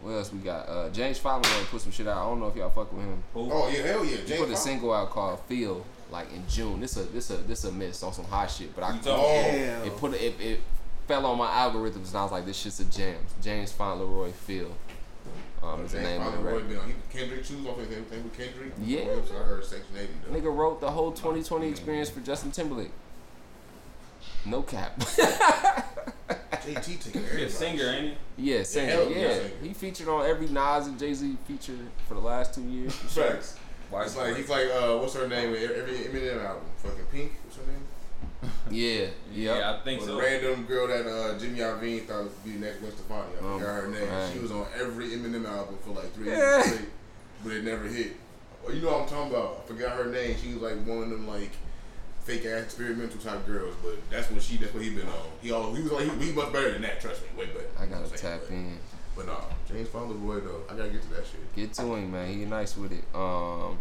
[0.01, 0.67] What else we got?
[0.67, 2.17] Uh, James Fallon put some shit out.
[2.17, 3.23] I don't know if y'all fuck with him.
[3.33, 3.49] Who?
[3.51, 4.17] Oh yeah, hell yeah.
[4.17, 6.79] He put a single out called "Feel" like in June.
[6.81, 9.15] This a this a this a miss on some hot shit, but I You Oh,
[9.15, 10.59] talking- it put it, it
[11.07, 13.17] fell on my algorithms and I was like, this shit's a jam.
[13.41, 14.71] James Fauntleroy Feel.
[15.63, 16.67] Um, is the name of the record.
[16.69, 17.55] been on- he- Kendrick too.
[17.67, 18.73] I think everything with Kendrick.
[18.83, 18.99] Yeah.
[19.39, 20.37] I heard Section 80 though.
[20.37, 22.91] Nigga wrote the whole 2020 experience for Justin Timberlake.
[24.45, 24.99] No cap.
[24.99, 27.43] JT taking He everybody.
[27.43, 28.51] a singer, ain't he?
[28.51, 28.91] yeah, singer.
[28.91, 29.49] hell Yeah, yeah, singer.
[29.63, 31.77] he featured on every Nas and Jay Z feature
[32.07, 32.93] for the last two years.
[32.95, 33.57] Facts.
[33.89, 34.33] White It's like boy.
[34.35, 35.49] he's like uh, what's her name?
[35.49, 37.31] Every every Eminem album, fucking Pink.
[37.43, 37.81] What's her name?
[38.71, 39.71] Yeah, Yeah, yeah.
[39.79, 40.15] I think Or so.
[40.15, 43.27] the random girl that uh, Jimmy Iovine thought would be next Gwen Stefani.
[43.41, 44.09] I Um, forgot her name.
[44.09, 44.33] right.
[44.33, 46.79] She was on every Eminem album for like three years
[47.43, 48.13] but it never hit.
[48.63, 49.61] Well, you know what I'm talking about.
[49.63, 50.35] I forgot her name.
[50.41, 51.51] She was like one of them like
[52.25, 54.57] fake ass experimental type girls, but that's what she.
[54.57, 55.13] That's what he been on.
[55.41, 56.99] He all he was like he, he much better than that.
[56.99, 57.67] Trust me, way better.
[57.77, 58.39] I gotta what I'm saying?
[58.39, 58.77] tap in.
[59.15, 60.63] But, but nah, James Fauntleroy though.
[60.69, 61.55] I gotta get to that shit.
[61.55, 62.27] Get to him, man.
[62.27, 63.03] He nice with it.
[63.13, 63.77] Um,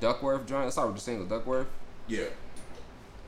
[0.00, 0.64] Duckworth joint.
[0.64, 1.26] Let's start with the single.
[1.26, 1.66] Duckworth.
[2.06, 2.24] Yeah.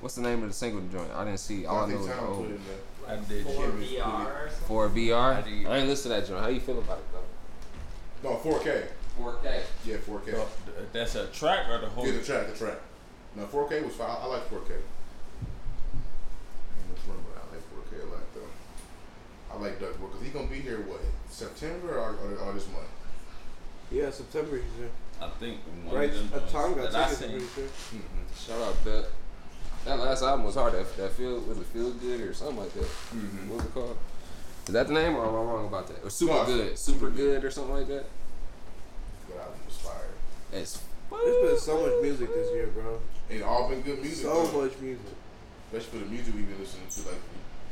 [0.00, 1.10] What's the name of the single joint?
[1.14, 1.66] I didn't see.
[1.66, 2.60] All I I know is Town put oh, it.
[3.08, 3.44] I did.
[3.44, 4.66] For Chemist, VR or something.
[4.66, 5.36] for VR.
[5.36, 5.66] I did.
[5.66, 6.42] I ain't listen to that joint.
[6.42, 8.30] How you feel about it though?
[8.30, 8.86] No, 4K.
[9.18, 9.60] 4K.
[9.84, 10.34] Yeah, 4K.
[10.36, 10.48] Oh,
[10.92, 12.06] That's a track or the whole.
[12.06, 12.78] Yeah, the track, the track.
[13.36, 14.10] No, 4K was fine.
[14.10, 14.72] I, I like 4K.
[14.72, 14.80] Ain't
[16.88, 19.54] much fun, but I like 4K a lot though.
[19.54, 22.88] I like Doug because he's gonna be here what September or, or, or this month.
[23.90, 24.56] Yeah, September.
[24.56, 24.88] He's there.
[25.20, 27.22] I think one Right, of them a joints got that I tickets.
[27.22, 27.30] I'm seen.
[27.30, 27.64] pretty sure.
[27.64, 28.52] Mm-hmm.
[28.52, 29.04] Shout out Duck.
[29.84, 30.74] That last album was hard.
[30.74, 32.84] That, that feel was it feel good or something like that.
[32.84, 33.48] Mm-hmm.
[33.48, 33.98] What was it called?
[34.66, 36.04] Is that the name or am I wrong about that?
[36.04, 38.04] Or super No, good, it's- super good or something like that.
[39.28, 40.08] But I was fire.
[40.52, 43.00] It's There's been so much music this year, bro.
[43.30, 44.24] It all been good music.
[44.26, 44.62] So though.
[44.64, 45.04] much music.
[45.72, 47.00] Especially for the music we've been listening to.
[47.08, 47.20] Like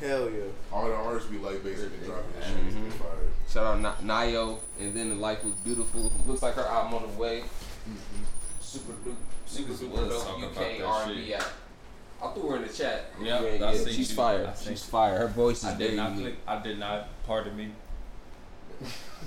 [0.00, 0.42] Hell yeah.
[0.72, 2.56] all the artists we like basically been dropping this shit.
[2.66, 2.92] It's Mhm.
[2.92, 3.08] fire.
[3.50, 6.12] Shout out Na- Nayo, and then the life was beautiful.
[6.26, 7.40] Looks like her album on the way.
[7.40, 8.22] Mm-hmm.
[8.60, 9.16] Super duper,
[9.46, 11.36] super Niggas duper was dope UK R&B shit.
[11.40, 11.50] act.
[12.22, 13.06] I threw her in the chat.
[13.20, 13.72] Yeah, yeah, yeah.
[13.86, 14.16] she's you.
[14.16, 14.52] fire.
[14.56, 14.76] She's you.
[14.76, 15.18] fire.
[15.18, 16.24] Her voice is I did not unique.
[16.24, 16.36] click.
[16.46, 17.08] I did not.
[17.26, 17.72] Pardon me.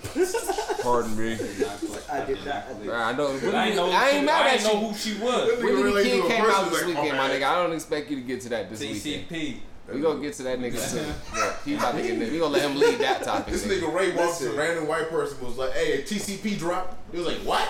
[0.82, 1.36] Pardon me.
[1.36, 2.10] Did not click.
[2.12, 2.90] I did not- I click.
[2.90, 3.28] Bruh, I know.
[3.58, 3.92] I ain't know.
[3.92, 4.88] I ain't mad I at ain't know you.
[4.88, 5.50] who she was.
[5.52, 7.28] Nigga Willie really the Kid do a came person out this like, weekend, oh, my
[7.28, 7.42] man.
[7.42, 7.44] nigga.
[7.48, 9.30] I don't expect you to get to that this weekend.
[9.30, 9.58] TCP.
[9.94, 11.06] We gonna get to that nigga soon.
[11.36, 12.32] Yeah, he about to get there.
[12.32, 13.54] We gonna let him lead that topic.
[13.54, 13.82] This nigga.
[13.82, 17.28] nigga Ray walked to a random white person was like, "Hey, TCP drop." He was
[17.28, 17.68] like, "What?"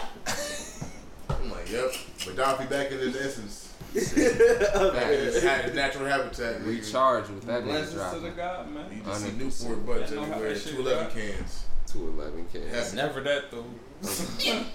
[1.29, 1.91] I'm like, "Yep."
[2.25, 6.61] But Dolphy back in his essence, his, ha- his natural habitat.
[6.61, 6.67] nigga.
[6.67, 8.35] Recharge with that nigga Blessings to the dropping.
[8.35, 9.03] God, You man.
[9.05, 10.53] just see Newport butts Yeah, everywhere.
[10.53, 11.63] that Two eleven cans.
[11.91, 12.61] Two eleven K.
[12.71, 13.65] That's Never that though.
[14.03, 14.65] oh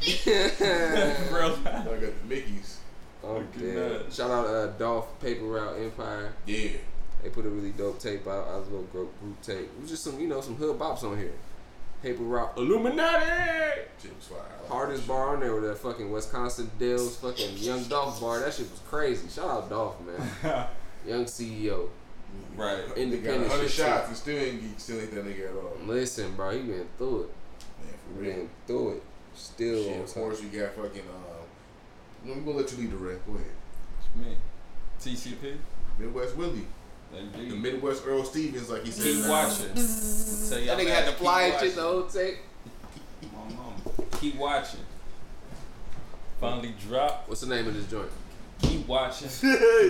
[1.33, 1.59] Real.
[1.67, 2.79] I got the Mickey's.
[3.23, 4.11] Fucking damn.
[4.11, 6.33] Shout out uh, Dolph Paper Route Empire.
[6.47, 6.69] Yeah.
[7.23, 8.47] They put a really dope tape out.
[8.49, 9.69] I was a little group, group tape.
[9.77, 11.33] It was just some, you know, some hood bops on here.
[12.03, 13.81] Paper Route Illuminati.
[14.01, 18.21] Shit was like Hardest bar on there with that fucking Wisconsin Dells fucking Young Dolph
[18.21, 18.41] bar.
[18.41, 19.29] That shit was crazy.
[19.29, 20.67] Shout out Dolph, man.
[21.07, 21.89] Young CEO.
[22.57, 22.77] Right.
[22.77, 22.85] shit.
[22.85, 23.71] He got Independent 100 shit.
[23.71, 25.77] shots and still ain't, he still ain't that nigga at all.
[25.87, 27.31] Listen, bro, he been through it.
[27.85, 28.35] Man, for real.
[28.35, 29.03] been through it.
[29.35, 31.03] Still Shit, of course, we got fucking.
[31.03, 33.21] Um, I'm gonna let you lead the rest.
[33.27, 33.47] Go ahead.
[34.17, 34.37] Me.
[35.01, 35.57] TCP.
[35.99, 36.67] Midwest Willie.
[37.13, 39.05] The Midwest Earl Stevens, like he said.
[39.05, 39.75] Keep watching.
[39.75, 42.39] That nigga had to fly and shit the whole tape.
[43.23, 43.73] My mama.
[44.21, 44.81] Keep watching.
[46.41, 47.29] Finally dropped.
[47.29, 48.11] What's the name of this joint?
[48.69, 49.29] Keep watching.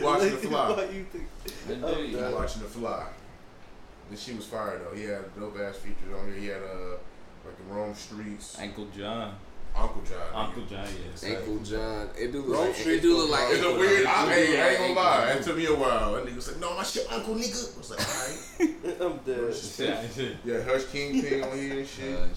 [0.02, 0.70] watching the fly.
[0.70, 1.26] What you think?
[1.68, 2.12] Indeed.
[2.12, 3.06] You watching the fly.
[4.10, 4.96] This shit was fire though.
[4.96, 6.36] He had dope ass features on here.
[6.36, 6.96] He had uh
[7.44, 9.36] like the Rome Streets, Ankle John.
[9.78, 10.46] Uncle John.
[10.46, 11.22] Uncle John, yes.
[11.24, 12.08] Ankle John.
[12.18, 14.04] It do look like, it do look like It's a weird.
[14.04, 14.28] John.
[14.28, 15.30] I, It hey, I ain't gonna lie.
[15.32, 16.14] It took me a while.
[16.14, 19.54] That nigga was like, "No, my shit, Uncle nigga." I was like, "Alright." I'm dead.
[19.54, 20.36] Shit.
[20.44, 22.16] Yeah, Hush Kingpin on here and shit.
[22.16, 22.30] John.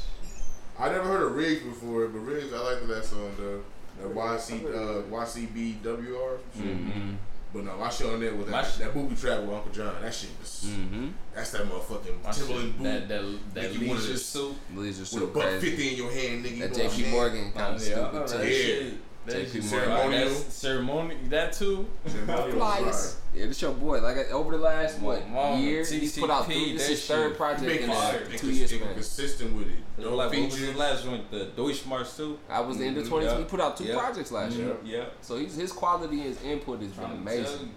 [0.77, 3.61] I never heard of Riggs before, but Riggs, I like that song though.
[4.01, 6.37] The YC, uh, YCBWR.
[6.57, 7.11] Mm-hmm.
[7.51, 9.95] But no, my shit on there was that, shit- that booby trap with Uncle John.
[10.01, 10.65] That shit was.
[10.67, 11.07] Mm-hmm.
[11.33, 13.23] That's that motherfucking My Timberland shit, boot that that
[13.55, 14.55] that Make you wanna just- suit.
[14.75, 16.57] Leisure with a buck fifty in your hand, nigga.
[16.57, 17.11] You That know JP?
[17.11, 18.51] Morgan kind of Yeah, stupid.
[18.51, 18.89] Yeah.
[19.31, 19.45] Shit.
[19.45, 20.29] That JP shit Ceremonial.
[20.29, 21.15] That's ceremony.
[21.29, 21.87] That too.
[22.05, 23.17] Ceremonial Flyers.
[23.33, 24.01] Yeah, this your boy.
[24.01, 26.73] Like over the last what Mama, year, he's put out three.
[26.73, 27.37] This that is third shit.
[27.37, 28.17] project Make in fire.
[28.17, 29.77] a two cons- year they were consistent with it.
[29.97, 31.29] No like what was the last joint?
[31.29, 32.39] The Deutschmark too.
[32.49, 33.11] I was in the end of mm-hmm.
[33.11, 33.25] twenty.
[33.27, 33.37] yeah.
[33.37, 33.99] He put out two Yeah.
[33.99, 34.61] projects last mm-hmm.
[34.65, 34.77] year.
[34.83, 34.97] Yeah.
[34.97, 35.05] Yeah.
[35.21, 37.45] So he's, his quality and his input has been Trying to amazing.
[37.45, 37.71] tell you.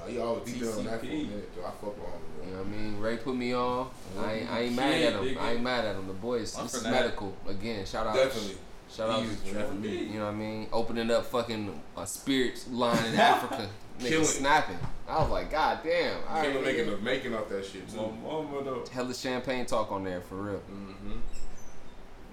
[0.00, 1.28] Oh, he always he been that for a TCP.
[1.28, 1.56] minute.
[1.56, 1.62] Though.
[1.62, 2.28] I fuck with him.
[2.44, 3.00] You know what I mean?
[3.00, 3.90] Ray put me on.
[4.18, 4.76] I ain't, I ain't mm-hmm.
[4.76, 5.38] mad at him.
[5.38, 6.06] I ain't mad at him.
[6.06, 7.84] The boys, I'm this is medical again.
[7.84, 8.28] Shout out, to him.
[8.28, 8.56] Definitely.
[8.94, 9.22] Shout out.
[9.22, 10.68] He is You know what I mean?
[10.72, 13.68] Opening up fucking a spirits line in Africa.
[14.00, 14.24] Nigga Killing.
[14.24, 14.78] snapping.
[15.08, 16.16] I was like, God damn.
[16.28, 16.90] All right, Killer making nigga.
[16.90, 18.12] the making off that shit My too.
[18.22, 18.84] mama though.
[18.92, 20.58] Hella champagne talk on there for real.
[20.70, 21.12] Mm-hmm.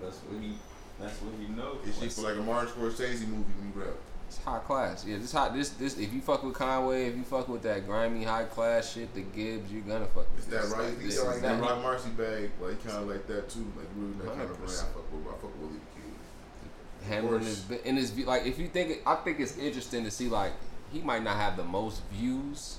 [0.01, 0.53] That's what he.
[0.99, 1.77] That's what he knows.
[1.85, 3.95] It's shit for like a Martin Scorsese movie when you rap.
[4.27, 5.05] It's high class.
[5.05, 5.53] Yeah, this hot.
[5.53, 5.97] This this.
[5.97, 9.21] If you fuck with Conway, if you fuck with that grimy high class shit, the
[9.21, 10.89] Gibbs, you're gonna fuck with It's that right.
[10.89, 11.61] Like, He's this like is that that.
[11.61, 13.65] Rock Marcy bag, Like he kind of like that too.
[13.77, 14.71] Like really that kind of brand.
[14.71, 14.93] I 100%.
[14.93, 15.21] fuck with.
[15.27, 15.79] I fuck with Willie
[17.05, 17.21] the Kid.
[17.21, 17.67] handling course.
[17.67, 18.25] his in his view.
[18.25, 20.53] Like if you think, it, I think it's interesting to see like
[20.91, 22.77] he might not have the most views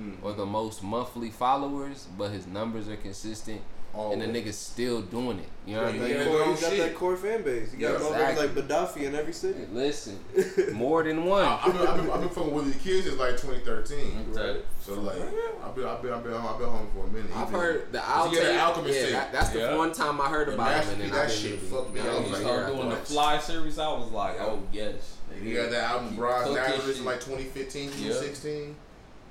[0.00, 0.22] Mm.
[0.22, 3.60] or the most monthly followers, but his numbers are consistent,
[3.94, 5.48] and the nigga's still doing it.
[5.66, 6.10] You know what I Yeah, mean?
[6.18, 6.78] You Core, no got shit.
[6.78, 7.72] that core fan base.
[7.74, 8.46] You got Yeah, motherfuckers exactly.
[8.62, 9.58] like Gaddafi in every city.
[9.60, 10.18] Hey, Listen,
[10.72, 11.44] more than one.
[11.44, 13.98] I- I've been, I've been, I've been fucking with Willie the Kid since like 2013.
[13.98, 14.32] Mm-hmm.
[14.34, 14.64] Right.
[14.80, 15.16] So like,
[15.64, 17.30] I've been, I've been, I've been, I've been home for a minute.
[17.34, 18.58] I've He been- heard the Did Al you get the.
[18.60, 21.48] Alchemist Yeah, that, that's the one time I heard The about him, and Masterpiece, that
[21.50, 22.12] shit fucked me I up.
[22.12, 23.78] didn't He started hear Start doing the fly series.
[23.78, 25.16] I was like, oh yes.
[25.42, 28.76] He got that album, Keep Bras cooking Nazareth, in like 2015, 2016.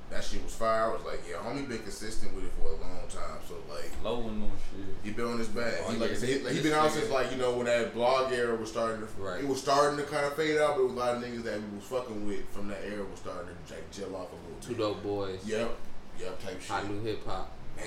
[0.09, 0.85] That shit was fire.
[0.85, 3.39] I was like, yeah, homie been consistent with it for a long time.
[3.47, 4.85] So like, Low and no shit.
[5.03, 5.73] he been on his back.
[5.85, 7.93] Oh, he, like, yeah, he, like, he been out since like you know when that
[7.93, 9.21] blog era was starting to.
[9.21, 9.41] Right.
[9.43, 11.43] It was starting to kind of fade out, but it was a lot of niggas
[11.43, 14.35] that we was fucking with from that era was starting to like gel off a
[14.35, 15.39] little Two dope boys.
[15.45, 15.75] Yep.
[16.19, 16.43] Yep.
[16.43, 16.69] Type shit.
[16.69, 17.51] Hot new hip hop.
[17.75, 17.85] Man.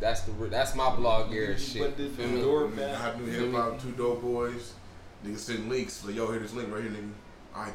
[0.00, 1.82] That's the that's my blog era shit.
[1.82, 2.40] But the- Feel the me?
[2.42, 3.80] door- Mm, Hot new hip hop.
[3.80, 4.72] Two dope boys.
[5.26, 6.04] Niggas sending links.
[6.04, 7.10] Like, yo, hear this link right here, nigga.
[7.54, 7.74] I bet.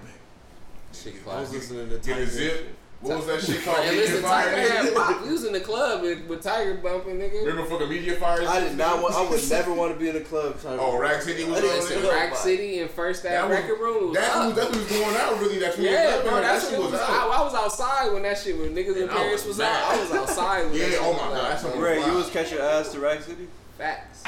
[0.94, 2.26] Shit I was listening to Get a Tiger.
[2.26, 2.68] zip.
[3.02, 3.78] What was that shit called?
[3.78, 5.22] Hey, Media listen, Fire, Tiger had pop.
[5.24, 7.46] We was in the club with, with Tiger bumping, nigga.
[7.46, 8.42] Remember fucking Media Fire?
[8.46, 9.16] I did not want.
[9.16, 10.60] I would never want to be in a club.
[10.60, 12.12] Trying to Oh, Rack City was I on there?
[12.12, 14.54] Rack City and First That that record room was That's up.
[14.58, 15.60] what, was going out, really.
[15.60, 16.92] That's what Yeah, was bro, up, that's that what shit was.
[16.92, 17.32] was I, out.
[17.32, 19.84] I was outside when that shit when niggas in And I Paris was was out.
[19.96, 20.66] I was outside.
[20.66, 22.62] When Yeah, that shit oh my out, God, that's some- Ray, you was catch your
[22.64, 23.48] ass to Rack City.
[23.78, 24.24] facts.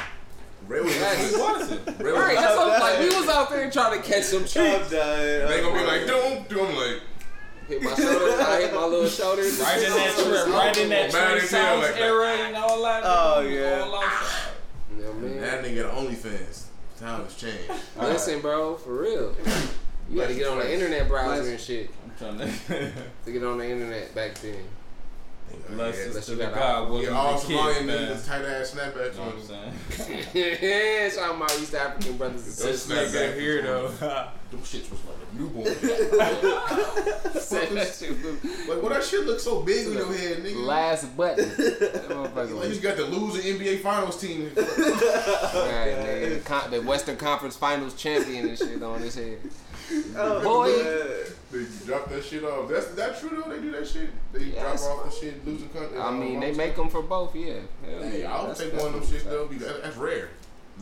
[0.66, 1.30] Ray was Facts.
[1.34, 1.36] Who?
[2.04, 4.48] Ray was Right, that's what, like we was out there trying to catch some I'm
[4.48, 4.90] tricks.
[4.90, 5.46] dying.
[5.48, 6.64] They gonna be like, don't do.
[6.64, 7.00] I'm like,
[7.68, 8.40] Hit my shoulders.
[8.40, 9.58] I hit my little shoulders.
[9.60, 12.56] Right in that trip, right in that Mad Trey as hell, Songz like era and
[12.56, 13.02] all that.
[13.04, 13.80] Oh, nigga, yeah.
[13.82, 14.50] all outside.
[14.96, 15.40] You know what I mean?
[15.40, 16.64] that nigga the OnlyFans.
[16.98, 17.70] Time has changed.
[17.98, 19.34] Listen, bro, for real.
[20.10, 22.92] You had to get on the internet browser and shit I'm trying to.
[23.24, 24.56] to get on the internet back then.
[25.68, 27.02] Blessings Unless to you the got God.
[27.02, 28.08] Yeah, all the kid, Somalian man.
[28.16, 29.32] niggas, tight ass snapbacks You know on.
[29.32, 29.42] what I'm
[30.32, 31.12] saying?
[31.14, 33.12] Talking about East African brothers and Those sisters.
[33.12, 33.88] snapbacks Nigga here though.
[34.52, 35.64] Them shits was like a newborn.
[37.40, 40.56] Said that shit was like, well, that shit look so big in your head, nigga.
[40.66, 41.48] Last button.
[41.48, 44.50] That motherfucker Like, you was got the losing NBA Finals team.
[44.54, 44.66] right,
[45.96, 46.28] nigga.
[46.34, 49.38] The, con- the Western Conference Finals champion and shit on his head.
[50.16, 51.32] Oh, Boy.
[51.52, 52.68] They drop that shit off.
[52.70, 53.50] That's that true though.
[53.54, 54.08] They do that shit.
[54.32, 54.82] They Yes.
[54.84, 55.98] drop off the shit, losing country.
[55.98, 57.54] I mean, they make them for both, yeah.
[57.84, 58.32] Hell Hey, yeah.
[58.32, 59.46] I'll That's- take that's one of them what shits it's though.
[59.46, 60.30] Because that's rare.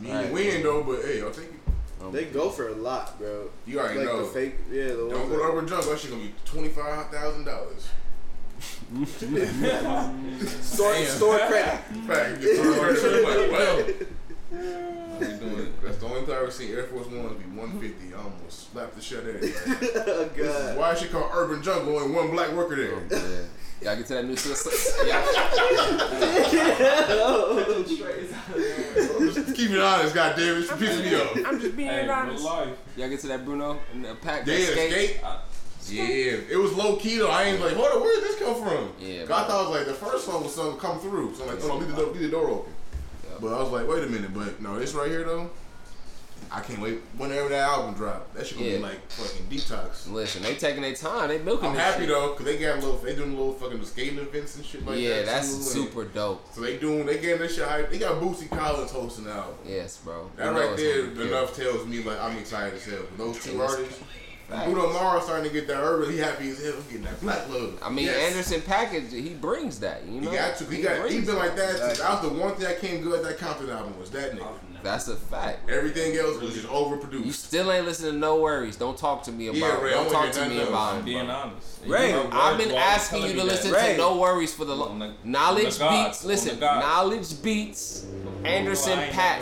[0.01, 0.23] You Right.
[0.25, 1.51] ain't win though, but hey, I'll take it.
[1.99, 2.13] about.
[2.13, 3.49] They go for a lot, bro.
[3.67, 4.19] You already like know.
[4.21, 4.87] the fake, yeah.
[4.87, 5.91] The Don't go to Urban Jungle.
[5.91, 7.87] That shit gonna be twenty five thousand dollars.
[10.61, 11.79] store, store credit.
[12.07, 13.51] Fact, you get two hundred.
[13.51, 13.85] Well,
[14.53, 15.81] I ain't doing it.
[15.81, 18.13] That's the only time I ever seen Air Force Ones be one fifty.
[18.13, 19.53] I almost slapped the shit out of it.
[20.07, 23.01] oh is why is she called Urban Jungle and one black worker there.
[23.11, 23.45] Oh.
[23.83, 24.71] Y'all get to that new system.
[25.07, 25.25] Yeah.
[29.33, 30.59] Just keep it honest, goddamn it.
[30.59, 31.37] It's pissing me off.
[31.47, 32.43] I'm just being Hey, real honest.
[32.43, 32.77] life.
[32.97, 34.91] Y'all get to that Bruno and the pack Yeah, that skate.
[34.91, 35.23] skate.
[35.23, 35.39] I-
[35.89, 37.29] Yeah, it was low key though.
[37.31, 38.93] I ain't like, hold on, where did this come from?
[38.99, 41.33] Yeah, I thought it was like the first song was something come through.
[41.35, 42.73] So I'm like, hold on, leave the door, leave the door open.
[43.41, 43.49] Yeah.
[43.49, 45.49] But I was like, wait a minute, but no, this right here though,
[46.51, 46.99] I can't wait.
[47.17, 48.77] Whenever that album drop, that shit gonna Yeah.
[48.77, 50.11] be like fucking detox.
[50.11, 51.29] Listen, they taking their time.
[51.29, 52.09] They milking I'm happy shit.
[52.09, 54.95] though, cause they got a little, they doing little fucking skating events and shit like
[54.95, 55.01] that.
[55.01, 56.45] yeah, that's too, and- super dope.
[56.53, 57.89] So they doing, they getting this shit hype.
[57.91, 59.55] They got Bootsy Collins hosting the album.
[59.65, 60.29] Yes, bro.
[60.35, 61.27] That You right there gonna be good.
[61.27, 62.99] enough tells me like I'm excited as hell.
[63.17, 63.99] Those two artists.
[64.51, 64.65] Facts.
[64.71, 66.11] Bruno Mars starting to get that urban.
[66.11, 66.73] He happy as hell.
[66.89, 67.79] Getting that black love.
[67.81, 68.31] I mean, Yes.
[68.31, 70.05] Anderson Package, he brings that.
[70.05, 70.65] You He know, got to.
[70.65, 71.09] He got.
[71.09, 71.69] He been like that.
[71.77, 72.03] Since, Exactly.
[72.03, 74.47] that was the one thing that came good at that Compton album was that nigga.
[74.83, 75.69] That's a fact.
[75.69, 77.23] Everything else was just overproduced.
[77.25, 78.79] You still ain't listening to NxWorries.
[78.79, 79.57] Don't talk to me about.
[79.59, 79.83] Yeah, it.
[79.83, 80.99] Ray, I Don't wanna talk to me nothing about else.
[81.01, 81.05] it.
[81.05, 81.67] Being honest.
[81.85, 83.71] Ray, You know, I've been were asking you to listen.
[83.71, 83.95] Ray.
[83.95, 86.25] to NxWorries for the lo- On the- Knxwledge on the beats.
[86.25, 88.05] Listen, Knxwledge beats.
[88.43, 89.41] Anderson Paak.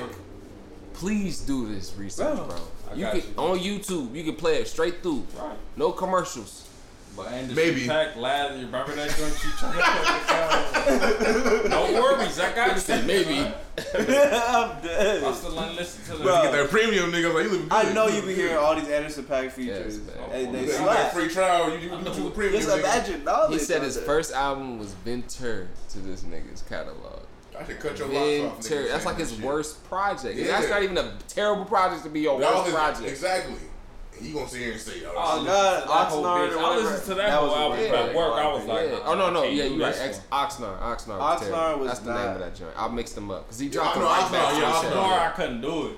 [0.93, 2.55] Please do this research, Bro, bro.
[2.55, 2.59] I
[2.95, 3.23] You can you.
[3.37, 4.15] on YouTube.
[4.15, 5.25] You can play it straight through.
[5.37, 5.55] Right.
[5.77, 6.65] No commercials.
[7.17, 7.81] But Anderson Maybe.
[7.81, 13.01] Paak, Lather, you remember that joint she tried to put No worries, I got you.
[13.05, 13.39] Maybe.
[13.93, 15.35] I'm I dead.
[15.35, 16.41] still ain't listen to the Bro.
[16.43, 17.33] Get that premium nigga.
[17.33, 17.73] Like you living good.
[17.87, 20.29] I know you living be hearing all these Anderson Paak features, Yes, man.
[20.45, 21.11] and they You got slap.
[21.13, 21.71] free trial.
[21.71, 22.61] You you you do the premium.
[22.61, 22.79] Just nigga.
[22.79, 23.53] imagine knowledge.
[23.53, 24.05] He said his that.
[24.05, 27.23] first album was Ventura to this nigga's catalog.
[27.59, 28.63] I should cut your locks off.
[28.69, 28.83] Ventura.
[28.85, 29.41] nigga, That's like his shit.
[29.43, 30.37] worst project.
[30.37, 30.47] Yeah.
[30.47, 33.07] That's not even a terrible project to be your But all worst his- project.
[33.09, 33.55] Exactly.
[34.17, 36.81] And you gonna sit here and say, Oh, oh, God, Oxnard I whatever.
[36.89, 38.15] listened to that, That was whole album weird at thing.
[38.17, 38.33] work.
[38.33, 38.99] I was like, yeah.
[39.05, 39.95] Oh no, no, yeah, do you right.
[39.97, 41.19] Ex- Oxnard, Oxnard.
[41.19, 41.79] Oxnard Was terrible.
[41.79, 42.73] was That's the name of that joint.
[42.77, 44.81] I mixed them up because he dropped I them right Oxnard, back yeah, the Oxnard.
[44.81, 44.99] show.
[44.99, 45.97] Oxnard, I couldn't do it.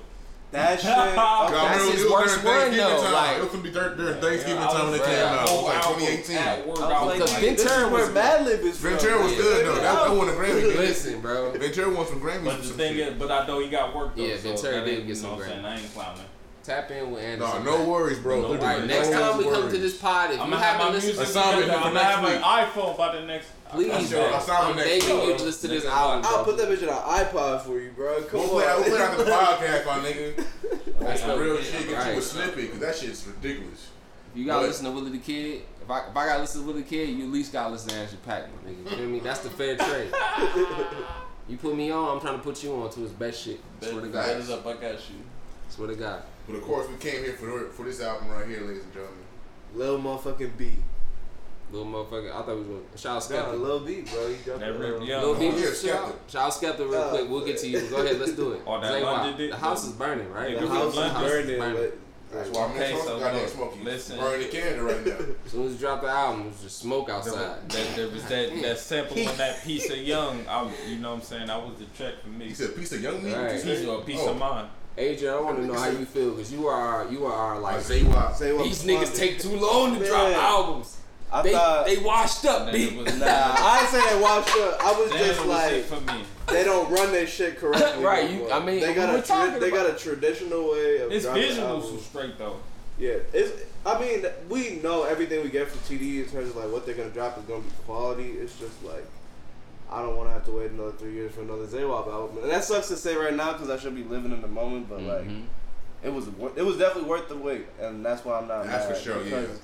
[0.52, 0.90] That shit.
[0.90, 1.16] Okay.
[1.16, 3.12] I That's remember his worst one, Thanksgiving though, time.
[3.12, 5.48] like- it was gonna be during, during Thanksgiving Yeah, time when was it came out.
[5.48, 6.36] It was like 2018.
[6.36, 8.90] at work, I I was was like, Because like, this Ventura was- Madlib is from.
[8.90, 9.38] Ventura was Yeah.
[9.38, 9.74] good though.
[9.76, 10.60] That, that won a Grammy.
[10.60, 10.76] didn't?
[10.76, 11.50] Listen, bro.
[11.52, 12.44] Ventura won some Grammys.
[12.44, 14.22] But for the some thing is, but I know he got work though.
[14.22, 15.64] Yeah, so Ventura did get you some know what I'm saying?
[15.64, 16.22] I ain't clowning.
[16.64, 17.64] Tap in with No, Anderson.
[17.64, 17.86] no Paak.
[17.86, 18.40] worries, bro.
[18.40, 20.52] No Literally, All right, next no time we come to this pod, if I'm you
[20.54, 23.48] gonna have my haven't music listened, Assignment I'm gonna have my iPhone by the next.
[23.70, 24.28] please, sure.
[24.28, 24.36] bro.
[24.38, 25.28] Assignment I'm next begging week.
[25.28, 26.24] you to listen to this album.
[26.24, 28.22] I'll put that bitch on an iPod for you, bro.
[28.22, 28.80] Come We'll on.
[28.80, 30.44] we'll play after the podcast, my nigga.
[31.00, 31.88] That's the real shit.
[31.88, 33.88] Get you a snippet, because that shit's ridiculous.
[34.32, 36.60] If you gotta But- listen to Willie the Kid, if I if I gotta listen
[36.62, 38.90] to Willie the Kid, you at least gotta listen to Anderson Paak, my nigga.
[38.90, 39.18] You feel me?
[39.20, 40.12] That's the fair trade.
[41.48, 43.60] You put me on, I'm trying to put you on to his best shit.
[43.80, 44.26] Swear to God.
[44.28, 45.16] That is up, I got you.
[45.72, 46.22] Swear to God.
[46.46, 49.18] But of course, we came here for for this album right here, ladies and gentlemen.
[49.74, 50.72] Little motherfucking B.
[51.70, 52.28] Little motherfucker.
[52.30, 53.60] I thought we was going to shout out Yeah, Skepta.
[53.62, 54.28] Lil B, bro.
[54.28, 55.20] He dropped That a, rip, uh, yeah.
[55.22, 55.94] Lil B, Oh, yeah, shout Skepta.
[55.96, 57.30] out- shout out Skepta real quick.
[57.30, 57.80] We'll get to you.
[57.88, 58.60] Go ahead, let's do it.
[58.66, 60.58] Oh, that Zay London Wop, did- The house is burning, right?
[60.58, 61.58] The Yeah, house London is house is burning.
[61.58, 61.76] burning.
[61.76, 61.98] but-
[62.36, 64.18] That's why I'm Okay, okay, so goddamn look, listen.
[64.18, 65.12] Burning the candle right now.
[65.46, 67.66] As soon as you drop the album, it was just smoke outside.
[67.70, 70.46] that, there was that, that sample on that piece of young.
[70.46, 71.46] I, you know what I'm saying?
[71.46, 72.48] That was the track for me.
[72.48, 73.52] He said, "Piece of young meat." Right.
[73.52, 73.86] Piece say?
[73.86, 74.30] of a piece Oh.
[74.32, 74.68] of mine.
[74.98, 77.80] Adrian, I want to know how you feel because you are you are our like
[77.80, 78.36] Say what?
[78.36, 80.98] Say what these niggas is- take too long to drop albums.
[81.32, 81.86] I They thought.
[81.86, 82.94] they washed up, That B.
[82.94, 84.84] was nah, I ain't saying they washed up.
[84.84, 86.20] I was That just was like, it for me.
[86.48, 88.04] they don't run their shit correctly.
[88.04, 91.22] Right, you- I mean, they got a tra- they got a traditional way of His
[91.22, 91.92] dropping visuals albums.
[91.92, 92.56] was straight though.
[92.98, 93.62] Yeah, it's.
[93.86, 96.94] I mean, we know everything we get from TD in terms of like what they're
[96.94, 98.32] gonna drop is gonna be quality.
[98.32, 99.04] It's just like
[99.92, 102.50] I don't want to have to wait another three years for another Zaywap album, and
[102.50, 104.88] that sucks to say right now because I should be living in the moment.
[104.88, 105.44] But like, Mhm.
[106.02, 108.64] it was it was definitely worth the wait, and that's why I'm not.
[108.66, 109.54] That's for sure, because yeah.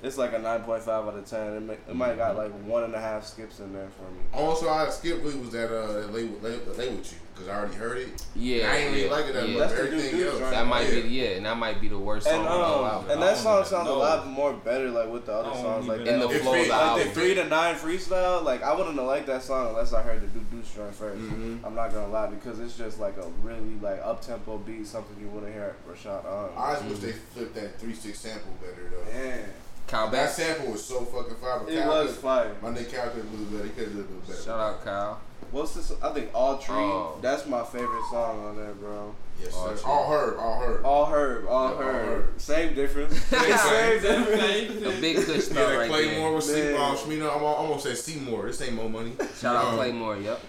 [0.00, 1.54] It's like a nine point five out of ten.
[1.54, 4.20] It, may, it might got like one and a half skips in there for me.
[4.32, 7.56] Also, I skip really was that uh that lay, lay, lay with you because I
[7.58, 8.26] already heard it.
[8.36, 9.58] Yeah, I ain't really yeah, like it that yeah.
[9.58, 9.68] much.
[9.70, 10.50] That's the Everything dude, else, right?
[10.52, 11.00] That might yeah.
[11.02, 13.10] be yeah, and that might be the worst song And on the um, album.
[13.10, 16.00] and that song even sounds a lot more better like with the other songs like
[16.00, 16.28] In that.
[16.28, 17.08] the flow of it- the like album.
[17.08, 20.20] the three to nine freestyle, like I wouldn't have liked that song unless I heard
[20.20, 21.64] the Duke Deuce joint 1st Mhm.
[21.64, 25.16] I'm not gonna lie because it's just like a really like up tempo beat, something
[25.20, 26.50] you wouldn't hear at Rashad on.
[26.56, 29.12] I just wish they flipped that three six sample better though.
[29.12, 29.44] Man,
[29.88, 30.36] Kyle That Bass.
[30.36, 31.60] sample was so fucking fire.
[31.64, 32.54] but it Cal was could- fire.
[32.62, 33.64] My nigga Cal could have better.
[33.64, 34.42] He could have done a little better.
[34.42, 35.20] Shout out Kyle.
[35.50, 35.92] What's this?
[36.02, 36.74] I think All Tree.
[36.76, 37.18] Oh.
[37.22, 39.14] That's my favorite song on there, bro.
[39.42, 39.76] Yes, All sir.
[39.82, 39.90] true.
[39.90, 40.84] All heard, all heard.
[40.84, 42.06] All Herb, all Yeah, all Herb.
[42.24, 42.40] Herb.
[42.40, 43.18] Same difference.
[43.22, 44.82] Same difference.
[44.86, 46.32] A big good Yeah, stuff that right Claymore there.
[46.32, 46.74] was sleep Man.
[46.74, 47.36] on Smino.
[47.36, 48.46] I'm almost said Seymour.
[48.48, 49.12] This ain't more money.
[49.40, 50.16] Shout out Um, Claymore.
[50.18, 50.40] Yep.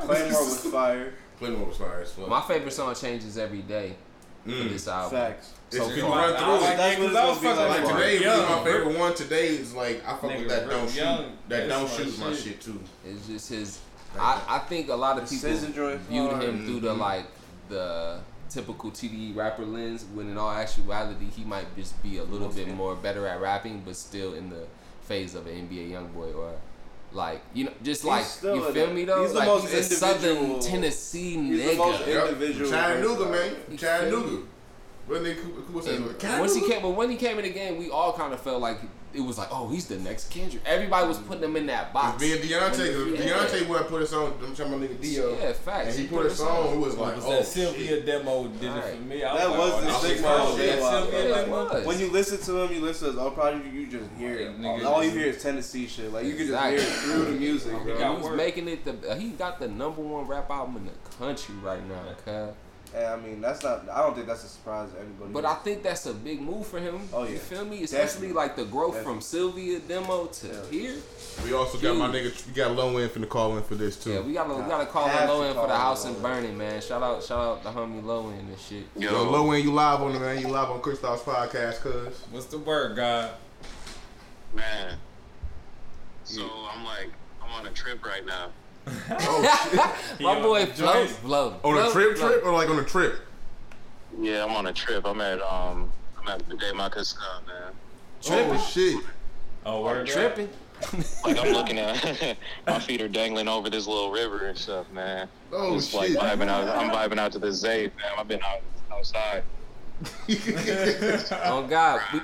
[0.00, 1.12] Claymore was fire.
[1.38, 2.28] Claymore was fire as fuck.
[2.28, 4.07] My favorite song changes every day for
[4.48, 4.68] Mm.
[4.70, 5.18] this album.
[5.18, 5.52] Facts.
[5.68, 6.18] It's So if you far.
[6.32, 6.76] run through it.
[6.76, 7.94] That's what it's gonna be Like like.
[7.96, 9.14] today, Young, was my favorite Rip- one.
[9.14, 10.98] Today is like I fuck with that Rip don't shoot.
[11.02, 12.42] That that's don't my shoot my shit.
[12.44, 12.80] shit too.
[13.06, 13.78] It's just his.
[14.18, 16.42] I, I think a lot of The people SZA joint viewed hard.
[16.42, 16.98] him through the Mhm.
[16.98, 17.26] like
[17.68, 22.48] the typical TDE rapper lens, when in all actuality he might just be a little
[22.48, 24.64] bit more better at rapping, but still in the
[25.02, 26.52] phase of an NBA YoungBoy or.
[27.12, 29.22] Like you know, just like still you a- feel me though.
[29.22, 31.76] he's the most he's a Southern individual- Tennessee he's the nigga.
[31.78, 32.28] most Yep.
[32.28, 33.78] Individual Chattanooga, man.
[33.78, 34.42] Chattanooga.
[35.08, 35.30] Feel me?
[35.30, 36.30] What nigga Cooper, Cooper said?
[36.30, 38.40] And once he came, but when he came in the game, we all kind of
[38.40, 38.78] felt like
[39.14, 40.62] it was like, oh, he's the next Kendrick.
[40.66, 42.20] Everybody was putting him in that box.
[42.20, 43.32] Me and Deontay, When- cause yeah.
[43.38, 44.32] Deontay would put us on.
[44.44, 45.38] I'm talking about nigga Dio.
[45.38, 45.96] Yeah, facts.
[45.96, 46.74] And he put us on.
[46.74, 48.06] It was like, was oh that Cilvia shit.
[48.06, 48.94] demo did it Alright.
[48.96, 49.24] for me.
[49.24, 50.78] I That like, was the this stigma shit.
[50.78, 51.86] That Cilvia demo.
[51.86, 54.60] When you listen to him, you listen to his Prodigy, you just hear it.
[54.60, 56.12] Nigga, all, all you hear is Tennessee shit.
[56.12, 58.16] Like you can just hear it through the music, He bro.
[58.16, 59.14] He was making it the.
[59.16, 62.54] He got the number one rap album in the country right now, cuz.
[62.94, 63.86] And I mean, that's not.
[63.90, 65.30] I don't think that's a surprise to anybody.
[65.32, 67.00] But I think that's a big move for him.
[67.12, 67.38] Oh, You yeah.
[67.38, 67.82] feel me?
[67.82, 68.32] Especially Definitely.
[68.32, 69.20] like the growth Definitely.
[69.20, 70.70] from Cilvia demo to Yeah.
[70.70, 70.94] here.
[71.44, 72.46] We also got my nigga.
[72.46, 74.12] We got low end the call in for this too.
[74.12, 76.20] Yeah, we gotta we gotta call have it low to end for the house and
[76.22, 76.80] burning, man.
[76.80, 78.84] Shout out shout out the homie low end and shit.
[78.96, 80.40] Yo, low end, you live on the man.
[80.40, 82.22] You live on Kristaps podcast, cuz.
[82.30, 83.32] What's the word, God?
[84.54, 84.96] Man.
[86.24, 86.42] So
[86.74, 87.10] I'm like,
[87.42, 88.48] I'm on a trip right now.
[89.10, 90.20] Oh shit.
[90.20, 91.64] My on boy the flow joint.
[91.64, 92.28] on a trip, flow.
[92.28, 93.20] trip, or like on a trip?
[94.20, 95.06] Yeah, I'm on a trip.
[95.06, 97.72] I'm at um, I'm at the day my cousin, man.
[98.22, 98.52] Tripping.
[98.52, 99.04] Oh shit.
[99.66, 100.06] Oh, word.
[100.06, 100.48] Tripping.
[101.24, 102.36] Like I'm looking at
[102.66, 105.28] my feet are dangling over this little river and stuff, man.
[105.52, 106.18] Oh Just like shit.
[106.18, 106.68] vibing out.
[106.68, 108.12] I'm vibing out to the Zay, man.
[108.16, 108.60] I've been out
[108.92, 109.42] outside.
[110.30, 112.00] Oh God.
[112.12, 112.20] We,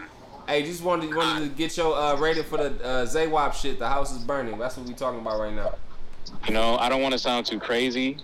[0.47, 3.79] hey, just wanted wanted to get your uh, rating for the uh, Zaywap shit.
[3.79, 4.59] The house is burning.
[4.59, 5.75] That's what we talking about right now.
[6.47, 8.19] You know, I don't want to sound too crazy,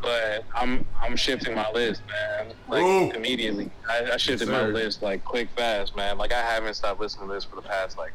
[0.00, 2.52] but I'm I'm shifting my list, man.
[2.68, 3.10] Like Ooh.
[3.16, 3.70] immediately.
[3.88, 6.18] I, I shifted Yes, my list like quick, fast, man.
[6.18, 8.12] Like I haven't stopped listening to this for the past like,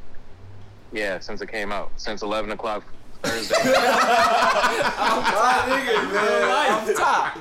[0.91, 2.84] yeah, since it came out, since 11 o'clock
[3.24, 3.56] Thursday.
[3.66, 6.72] My nigga, man.
[6.72, 7.38] Off top.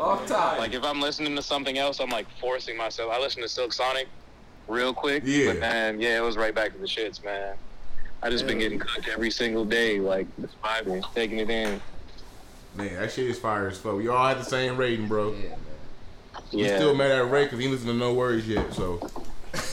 [0.00, 0.58] Off top.
[0.58, 3.12] like if I'm listening to something else, I'm like forcing myself.
[3.12, 4.08] I listened to Silk Sonic
[4.68, 5.52] real quick, Yeah.
[5.52, 7.56] but man, yeah, it was right back to the shits, man.
[8.22, 11.80] I just been getting cooked every single day, like just vibing, taking it in.
[12.74, 13.96] Man, that shit is fire as fuck.
[13.96, 15.32] We all had the same rating, bro.
[15.32, 15.58] Yeah, man.
[16.52, 16.76] We Yeah.
[16.76, 18.72] still mad at Ray because he listened to NxWorries yet.
[18.74, 19.00] So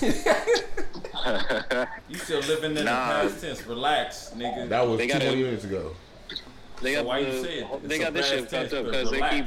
[2.09, 3.23] You still living in Nah.
[3.23, 3.65] the past tense.
[3.65, 4.69] Relax, nigga.
[4.69, 5.95] that was They two gotta- twenty minutes ago.
[6.81, 7.89] they so got why the, you say it?
[7.89, 9.45] they got this shit fucked up because they keep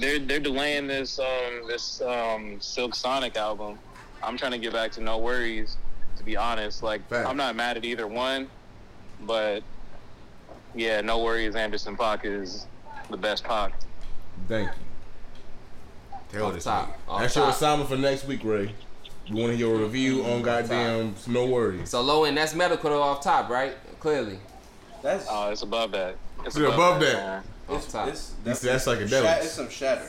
[0.00, 3.78] they're they're delaying this um this um Silk Sonic album.
[4.22, 5.76] I'm trying to get back to NxWorries.
[6.28, 7.26] To be honest, like Fact.
[7.26, 8.48] I'm not mad at either one,
[9.22, 9.62] but
[10.74, 11.56] yeah, NxWorries.
[11.56, 12.66] Anderson Paak is
[13.08, 13.72] the best Pac.
[14.46, 14.74] Thank you.
[16.30, 16.88] Tell Off this top.
[16.88, 17.10] nigga.
[17.10, 18.74] Off That's your assignment for next week, Ray.
[19.24, 21.88] You want to hear a review on goddamn No Worries.
[21.88, 23.72] So low end, that's medical though off top, right?
[23.98, 24.38] Clearly.
[25.02, 26.14] That's Oh, it's above that.
[26.44, 27.14] It's It's above that.
[27.16, 27.42] man.
[27.70, 28.08] Off it's, top.
[28.08, 29.44] it's, He said that's Shat- psychedelics.
[29.44, 30.02] it's some shatter.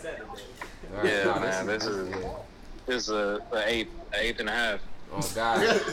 [0.92, 2.30] All right, Yeah, man, this is- yeah.
[2.88, 4.80] This is a, a eighth, a eighth and a half.
[5.12, 5.60] Oh God.
[5.64, 5.86] it's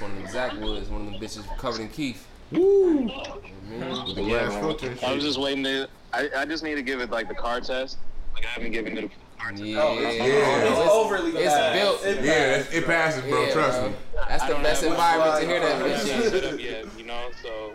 [0.00, 2.26] one of them Zach Woods, one of them bitches covered in kief.
[2.50, 3.04] Woo!
[3.04, 4.98] With the Yeah, man.
[5.04, 5.88] I was just waiting to.
[6.12, 7.96] I, I just need to give it like the car test.
[8.34, 9.08] Like I haven't given it a
[9.40, 9.62] car test.
[9.62, 10.56] Yeah, Oh, it's, oh, Yeah.
[10.58, 11.72] it's It's- overly it's fast.
[11.74, 13.42] built- It Yeah, passes, it, it passes, bro.
[13.46, 13.88] Yeah, trust bro.
[13.88, 13.94] me.
[14.28, 16.30] That's the best environment to hear that bitch haven't in.
[16.30, 17.30] set up yet, you know.
[17.42, 17.72] So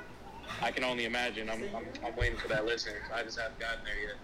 [0.62, 1.50] I can only imagine.
[1.50, 2.94] I'm, I'm, I'm waiting for that listen.
[3.16, 4.18] I just haven't gotten there yet.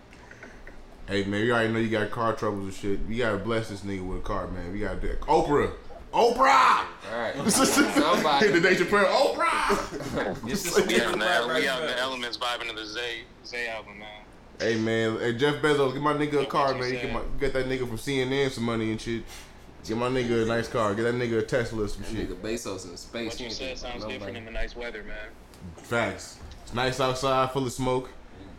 [1.08, 3.00] Hey man, you already know you got car troubles and shit.
[3.10, 4.72] You gotta bless this nigga with a car, man.
[4.72, 5.22] We gotta do it.
[5.22, 5.72] Oprah,
[6.14, 6.86] Oprah.
[7.12, 7.34] All right.
[7.44, 8.62] the Somebody.
[8.62, 10.38] Dave Chappelle, Oprah.
[10.48, 12.86] This is We out in the, right we out in the elements vibing to the
[12.86, 14.08] Zay Zay album, man.
[14.60, 16.92] hey man, hey Jeff Bezos, get my nigga a car, man.
[16.92, 19.24] Get, my, get that nigga from CNN some money and shit.
[19.86, 20.96] Get my nigga a nice car.
[20.96, 22.30] Get that nigga a Tesla some That shit.
[22.30, 23.32] nigga Bezos in the space.
[23.34, 24.14] What you said sounds Nobody.
[24.18, 25.18] different in the nice weather, man.
[25.76, 26.38] Facts.
[26.64, 28.10] It's nice outside, full of smoke.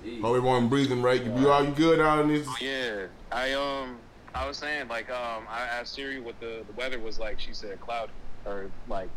[0.05, 0.21] Indeed.
[0.21, 1.23] Hope everyone breathing right.
[1.23, 2.47] You, you all you good out in this?
[2.61, 3.97] Yeah, I um,
[4.35, 7.41] I was saying like um, I asked Siri what the, the weather was like.
[7.41, 8.13] She said cloudy
[8.45, 9.09] or like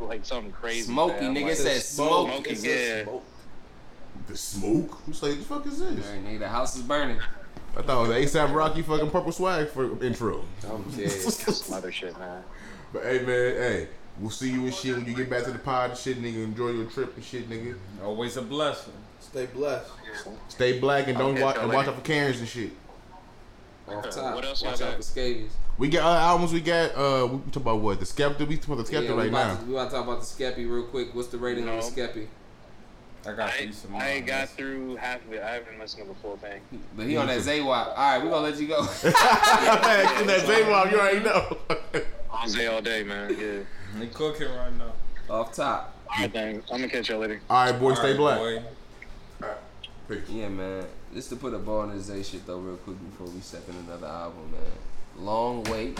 [0.00, 0.82] like something crazy.
[0.82, 1.34] Smoky, man.
[1.34, 2.28] nigga Like, said smoke.
[2.28, 3.04] Smoky, It's yeah.
[3.04, 3.24] smoke.
[4.26, 5.02] The smoke?
[5.06, 6.06] Who's like, the fuck is this?
[6.06, 7.18] All right, nigga, the house is burning.
[7.76, 10.44] I thought it was ASAP Rocky fucking purple swag for intro.
[10.70, 11.10] I'm dead.
[11.10, 12.42] Some other shit, man.
[12.92, 13.88] But hey man, hey,
[14.20, 16.44] we'll see you and shit when you get back to the pod and shit, nigga.
[16.44, 17.76] Enjoy your trip and shit, nigga.
[18.04, 18.92] Always a blessing.
[19.32, 19.90] Stay blessed.
[20.48, 22.70] Stay black and don't Okay, watch so and watch out for Karens and shit.
[23.88, 24.34] Off top.
[24.34, 25.52] What else Watch out for scabies.
[25.78, 26.52] We got other albums.
[26.52, 28.46] We got uh, we talk about what the Skepta.
[28.46, 29.56] We talk about the Skepta Yeah, right about now.
[29.56, 31.14] To, we about to talk about the Skeppy real quick.
[31.14, 31.88] What's the rating on the No.
[31.88, 32.26] Skeppy?
[33.26, 33.96] I got I, you some.
[33.96, 35.42] I uh, got through half of it.
[35.42, 36.60] I haven't listened to the full thing.
[36.96, 37.64] But he on that Zaywap.
[37.64, 38.82] All right, we gonna let you go.
[38.82, 41.56] Hey, that J-Rob, you already know.
[42.30, 43.30] All day, all day, man.
[43.38, 43.98] Yeah.
[43.98, 44.92] They cooking right now.
[45.30, 45.96] Off top.
[46.10, 46.70] All right, thanks.
[46.70, 47.40] I'm gonna catch y'all later.
[47.48, 48.38] All right, boy, stay All black.
[48.38, 48.62] boy.
[50.08, 50.28] Peace.
[50.28, 50.84] Yeah, man.
[51.14, 53.68] Just to put a ball in the Zay shit though, real quick before we step
[53.68, 54.60] in another album, man.
[55.24, 55.98] Long wait,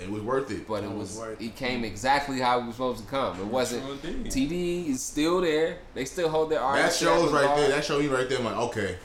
[0.00, 0.66] It was worth it.
[0.66, 3.38] but it It was was worth it came exactly how it was supposed to come.
[3.40, 3.82] It wasn't.
[4.00, 4.10] True.
[4.24, 5.78] TD is still there.
[5.94, 7.56] They still hold their That shows right bar.
[7.58, 7.68] there.
[7.70, 8.38] That show you right there.
[8.38, 8.96] I'm like, okay,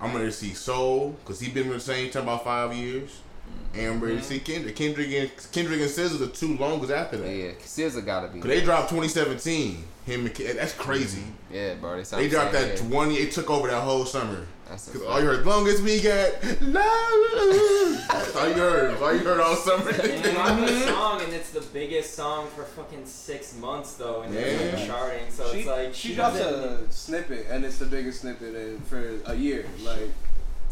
[0.00, 3.20] I'm ready to see Soul because he been with the same time about five years.
[3.74, 4.76] And I'm ready to see Kendrick.
[4.76, 7.30] Kendrick and Kendrick and SZA the two longest after that.
[7.34, 8.40] Yeah, SZA gotta be.
[8.40, 9.84] Cause they dropped 2017.
[10.08, 11.20] Him and Ke- that's crazy.
[11.20, 11.54] Mm-hmm.
[11.54, 11.96] Yeah, bro.
[11.98, 12.88] They, sound They dropped that here.
[12.88, 13.14] 20.
[13.16, 14.46] It took over that whole summer.
[14.68, 18.04] That's Cause all you heard, long as we got love.
[18.08, 18.90] That's all you heard.
[18.90, 19.90] That's all you heard all summer.
[19.90, 24.22] And they dropped the song, and it's the biggest song for fucking six months though,
[24.22, 24.78] and it's Yeah.
[24.78, 25.30] like charting.
[25.30, 28.80] So She, it's like she drops doesn't- a snippet, and it's the biggest snippet in,
[28.82, 29.64] for a year.
[29.82, 30.10] Like,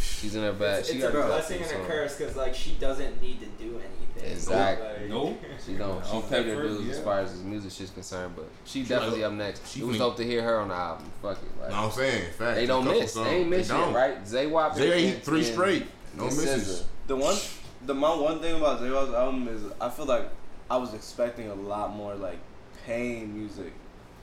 [0.07, 0.81] She's in her bag.
[0.81, 3.47] It's, she it's a gotta blessing and a curse because like she doesn't need to
[3.63, 4.33] do anything.
[4.33, 4.87] Exactly.
[5.03, 5.39] Like, Nope.
[5.67, 6.05] She don't.
[6.07, 8.49] She Off paid that her first, dues as far as his music shit's concerned, but
[8.65, 9.69] she She definitely like- up next.
[9.73, 10.09] she it was clean.
[10.09, 11.11] dope to hear her on the album.
[11.21, 11.61] Fuck it.
[11.61, 12.57] Like, No, I'm saying, fact.
[12.57, 13.13] they don't miss.
[13.13, 13.27] songs.
[13.29, 13.93] They ain't miss don't.
[13.93, 14.25] yet, right?
[14.25, 14.75] Zaywap.
[14.75, 15.87] They and- ain't three and- straight.
[16.17, 16.81] No and misses.
[16.81, 16.85] SZA.
[17.09, 17.37] the one,
[17.85, 20.31] the my one thing about J-Rock's album is I feel like
[20.71, 22.39] I was expecting a lot more like
[22.87, 23.73] pain music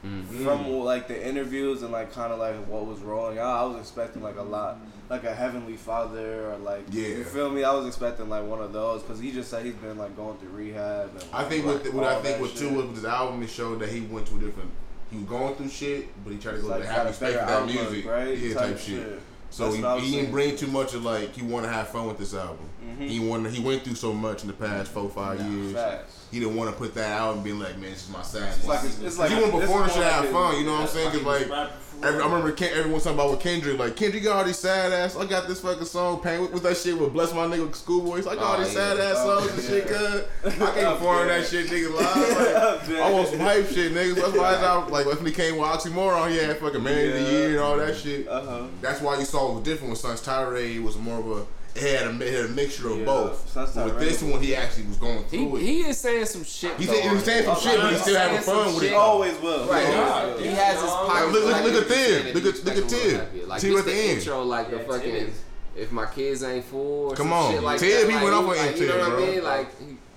[0.03, 0.43] Mhm.
[0.43, 3.63] from like the interviews and like kind of like what was rolling out.
[3.63, 4.77] I was expecting like a lot,
[5.09, 7.07] like a Heavenly Father or like Yeah.
[7.07, 7.63] you feel me.
[7.63, 10.37] I was expecting like one of those because he just said he's been like going
[10.37, 11.09] through rehab.
[11.15, 12.59] And, I think like, what, what I think that what shit.
[12.59, 14.71] too was with this album, it showed that he went to a different.
[15.09, 17.09] He was going through shit, but he tried to go It's like to got happy
[17.09, 18.37] a space better for that outlook, music, right?
[18.37, 19.21] yeah, type, shit.
[19.51, 21.67] So That's he, what I was he didn't bring too much of like he wanted
[21.67, 22.65] to have fun with this album.
[22.83, 23.07] Mhm.
[23.07, 25.73] He wanted he went through so much in the past four five years.
[25.73, 26.22] Facts.
[26.33, 28.51] He didn't want to put that out and be like, man, this is my sad.
[28.57, 30.57] It's like it's, it's like he went this before is to more have like fun.
[30.59, 31.11] You know what I'm saying?
[31.11, 31.69] Cause like.
[32.01, 34.91] Every, I remember Ken, everyone talking about with Kendrick, like Kendrick got all these sad
[34.91, 35.15] ass.
[35.15, 38.27] I got this fucking song, pain with, with that shit with bless my nigga schoolboys.
[38.27, 38.95] I got all Oh, these yeah.
[38.95, 39.87] sad ass Oh, songs and shit.
[39.87, 40.25] Good.
[40.43, 42.89] I can't perform that shit, nigga live.
[42.89, 44.15] Like, I want some hype shit, niggas.
[44.15, 47.13] That's why I was like when he came with Oxymoron, he had fucking man of
[47.13, 48.27] the year and all that shit.
[48.27, 48.67] Uh huh.
[48.81, 51.47] That's why you saw it was different with Sun's Tirade was more of a it
[51.75, 53.49] had a, had a mixture of Yeah, both.
[53.49, 55.61] Sons But with Tirade this was- one, he actually was going He, through it.
[55.63, 56.75] he is saying some shit.
[56.77, 58.65] He though, said- he was saying some oh, shit, but he's still having saying some
[58.65, 58.87] fun with it.
[58.89, 59.65] He always will.
[59.67, 60.37] Right, Yeah.
[60.37, 61.31] he has his pockets.
[61.33, 62.35] Look- look- look at was Ted.
[62.35, 63.33] Look at- was look at expecting Ted.
[63.35, 63.45] more.
[63.47, 64.17] Like See this at the the end.
[64.19, 65.33] intro, like the Yeah, fucking.
[65.75, 67.51] If my kids ain't full, or Come some on.
[67.53, 68.07] shit like Ted, that.
[68.09, 69.23] he like, went off on like, You know what bro.
[69.23, 69.43] I mean?
[69.43, 69.67] Like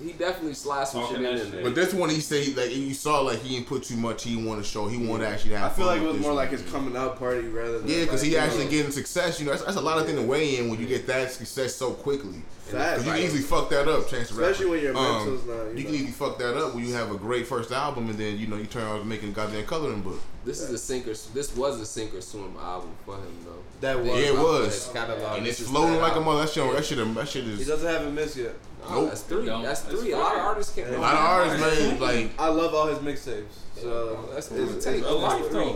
[0.06, 1.62] he, he definitely sliced some shit in that there.
[1.62, 4.22] But this one, he said like you saw like he didn't put too much.
[4.24, 4.86] He wanted to show.
[4.88, 6.36] He wanted to actually I feel fun like it was more one.
[6.36, 9.38] like his coming out party rather than Yeah, because like, he actually know, getting success.
[9.40, 11.30] You know, that's, that's a lot of thing to weigh in when you get that
[11.32, 12.42] success so quickly.
[12.66, 13.02] Facts.
[13.02, 14.50] Because you can easily fuck that up, Chance the Rapper.
[14.50, 15.54] Especially when your Um, mental's not.
[15.54, 15.84] You, You know.
[15.84, 18.48] can easily fuck that up when you have a great first album and then you
[18.48, 20.20] know you turn out making a goddamn coloring book.
[20.44, 21.10] This is a sinker.
[21.10, 23.62] This was a sink or swim album for him though.
[23.80, 24.08] That was.
[24.08, 24.74] Yeah, it Think about was.
[24.84, 25.36] His catalog.
[25.38, 26.24] and This it's is floating that like a album.
[26.24, 26.40] mother.
[26.44, 28.54] That shit, that shit, that shit He doesn't have a miss yet.
[28.90, 28.98] Nope.
[28.98, 29.44] Oh, that's three.
[29.46, 30.12] No, That's that's three.
[30.12, 30.90] A lot of artists can't.
[30.90, 33.44] A lot of artists made like I love all his mixtapes.
[33.74, 35.06] So That's it's- what it it's takes.
[35.06, 35.74] life, three.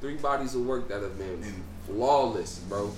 [0.00, 2.90] Three bodies of work that have been flawless, bro.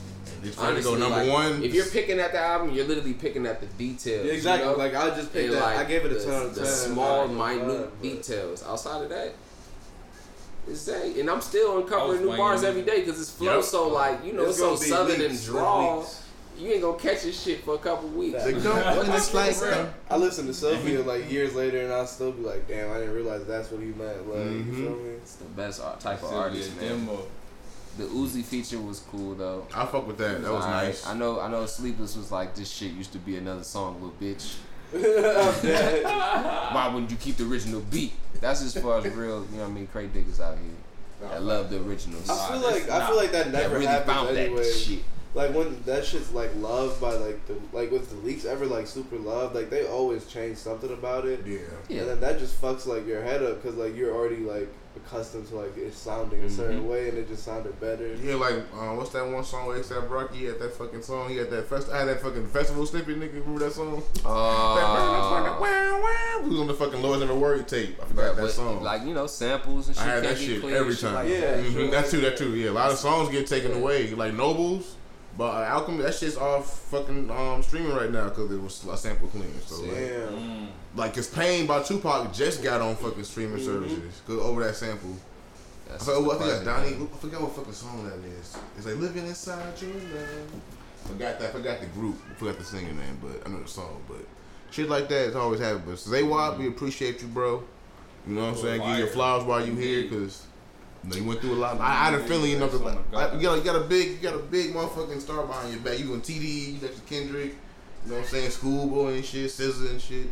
[0.42, 1.62] it's to go Honestly, number like, one.
[1.62, 4.26] If you're picking at the album, you're literally picking at the details.
[4.26, 4.66] Yeah, exactly.
[4.70, 4.78] You know?
[4.78, 5.62] Like I just picked And, that.
[5.62, 6.70] like, I gave it a the, ten out of the ten.
[6.70, 8.64] small, Like, minute uh, but- details.
[8.66, 9.34] Outside of that,
[10.66, 13.64] it's Zay, and I'm still uncovering new bars every day because it's flow Yep.
[13.64, 15.98] so like you know It's so gonna southern and weeks, draw.
[15.98, 16.22] weeks.
[16.57, 18.42] You ain't gonna catch this shit for a couple weeks.
[18.44, 22.05] They don't- and it's like, uh, I listen to Cilvia like years later, and I
[22.07, 24.28] still be like, damn, I didn't realize that's what he meant.
[24.28, 24.66] Like, Mhm.
[24.66, 25.11] you feel me?
[25.22, 26.88] It's the best art, type of artist, man.
[27.07, 27.18] demo.
[27.96, 29.66] The Uzi feature was cool though.
[29.74, 30.42] I fuck with that.
[30.42, 30.86] That was alright.
[30.88, 31.07] nice.
[31.07, 31.40] I know.
[31.40, 31.64] I know.
[31.66, 34.55] Sleepless was like this shit used to be another song, little bitch.
[36.74, 38.12] Why wouldn't you keep the original beat?
[38.40, 39.46] That's as far as real.
[39.50, 39.86] You know what I mean?
[39.88, 42.28] Crate diggers out here I love the originals.
[42.28, 44.62] I feel like I feel like that that never really happens found anyway.
[44.62, 44.98] that shit.
[45.35, 48.87] Like when that shit's like loved by like the like with the leaks ever like
[48.87, 51.45] super loved, like they always change something about it.
[51.45, 51.59] yeah.
[51.89, 52.01] Yeah.
[52.03, 55.49] And then that just fucks like your head up because like you're already like accustomed
[55.49, 56.89] to like it sounding a certain Mhm.
[56.89, 58.14] way and it just sounded better.
[58.22, 60.37] Yeah, like uh, what's that one song with ASAP Rocky?
[60.39, 61.28] He had that fucking song.
[61.30, 61.89] He had that fest.
[61.91, 63.18] I had that fucking festival snippet.
[63.18, 64.05] Nigga, remember that song?
[64.24, 64.28] Uh,
[65.61, 66.41] Wow, wow.
[66.45, 67.99] Who's on the fucking Lords Never Worry tape?
[68.01, 68.82] I forgot but, that song.
[68.82, 71.14] like you know samples and shit I had that shit clear, every shit time.
[71.14, 71.41] like Yeah.
[71.57, 71.64] that.
[71.64, 72.55] Mhm, That too, that too.
[72.55, 74.95] Yeah, a lot of songs get taken away, like Nobles.
[75.37, 78.97] But uh, Alchemy, that shit's off fucking um, streaming right now because it was a
[78.97, 79.53] sample clean.
[79.66, 80.28] So like, Damn.
[80.32, 80.66] Mm.
[80.95, 83.64] like, cause Pain by Tupac just got on fucking streaming Mhm.
[83.64, 85.11] services 'cause over that sample.
[85.87, 86.91] I, That's forgot, just I think that's Donnie.
[86.97, 88.57] classic, I forgot what fucking song that is.
[88.78, 90.51] It's like living inside your love.
[91.09, 91.53] Forgot that.
[91.53, 92.16] Forgot the group.
[92.39, 94.03] Forgot the singer name, but I know the song.
[94.09, 94.24] But
[94.70, 95.82] shit like that is always happening.
[95.87, 97.62] But Zaywab, we appreciate you, bro.
[98.26, 98.80] You know what I'm saying?
[98.80, 99.14] Give your Fire.
[99.14, 100.43] flowers while you here, cause
[101.05, 101.80] you, know, you went through a lot.
[101.80, 103.76] I, I had a feeling, you know, 'cause, oh like, I- you got, you got
[103.76, 105.98] a big, you got a big motherfucking star behind your back.
[105.98, 107.55] You and TD, you got your Kendrick.
[108.05, 108.50] You know what I'm saying?
[108.50, 110.26] Schoolboy and shit, SZA and shit.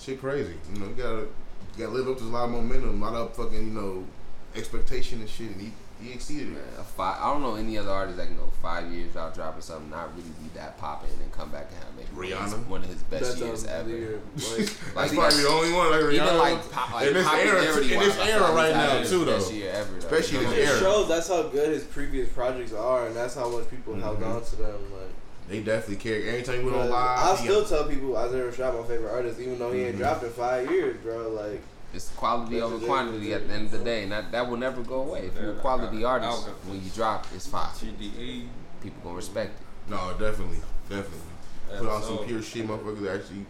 [0.00, 0.54] Shit crazy.
[0.74, 1.28] You know, you gotta, you
[1.78, 4.04] gotta live up to a lot of momentum, a lot of fucking, you know,
[4.54, 6.80] expectation and shit, and he, he exceeded Man, it.
[6.80, 9.62] a five, I don't know any other artist that can go five years without dropping
[9.62, 12.44] something, not really be that popping, and then come back and have make one of
[12.44, 12.66] his- Rihanna?
[12.68, 13.88] one of his best That's years ever.
[13.88, 14.20] weird.
[14.36, 15.90] Like, That's Like, probably the only one.
[15.90, 16.38] Like Even Rihanna.
[16.38, 19.02] like, pop, like in this era, popularity in this wise, I era like right now
[19.02, 19.54] too, his best though.
[19.56, 19.98] year ever, though.
[19.98, 20.78] Especially You know this it era.
[20.80, 24.34] shows that's how good his previous projects are, and that's how much people held Mhm.
[24.36, 24.80] on to them.
[24.92, 25.10] Like,
[25.48, 26.28] They definitely care.
[26.34, 29.10] Anytime you went on But live, I'll still got- tell people Isaiah Rashad my favorite
[29.10, 29.98] artist, even though he ain't Mhm.
[30.00, 31.28] dropped in five years, bro.
[31.30, 31.62] Like,
[31.94, 34.58] It's quality That's over quantity at the end of the day, and that, that will
[34.58, 35.20] never go away.
[35.20, 37.70] If you're a quality artist, when you drop, it's fire.
[37.70, 38.46] GDE.
[38.82, 39.90] People gonna respect it.
[39.90, 40.58] no, definitely,
[40.88, 41.18] definitely.
[41.78, 43.00] Put out some pure shit, motherfuckers.
[43.02, 43.44] That actually, you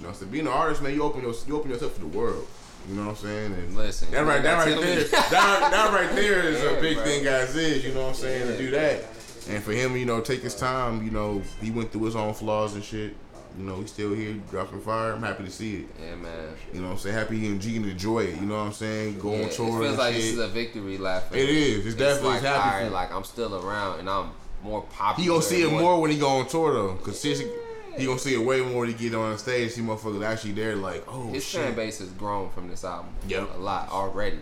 [0.00, 2.00] know, what I'm saying being an artist, man, you open your, you open yourself to
[2.00, 2.46] the world.
[2.88, 3.52] You know what I'm saying?
[3.52, 6.96] And Listen, that right, that right there, that, that right there is Yeah, a big
[6.96, 7.04] bro.
[7.04, 7.54] thing, guys.
[7.54, 9.04] Is you know what I'm saying Yeah, to do that,
[9.50, 11.04] and for him, you know, take his time.
[11.04, 13.14] You know, he went through his own flaws and shit.
[13.58, 15.12] You know, he's still here dropping fire.
[15.12, 15.86] I'm happy to see it.
[16.00, 16.30] Yeah, man.
[16.72, 17.14] You know what I'm saying?
[17.14, 18.36] Happy he and G can enjoy it.
[18.40, 19.18] You know what I'm saying?
[19.18, 20.22] Go Yeah, on it tour feels like shit.
[20.22, 21.24] this is a victory lap.
[21.28, 21.54] for It him.
[21.56, 21.86] is.
[21.86, 24.30] It's definitely like, happy alright, for like I'm still around and I'm
[24.62, 25.22] more popular.
[25.22, 27.50] He gonna see it and more when he go on tour though, cause seriously,
[27.98, 29.72] he gonna see it way more when he get on stage.
[29.72, 31.60] See motherfuckers actually there, like, oh His shit.
[31.60, 33.12] fan base has grown from this album.
[33.28, 33.54] Yep.
[33.54, 34.38] a lot already.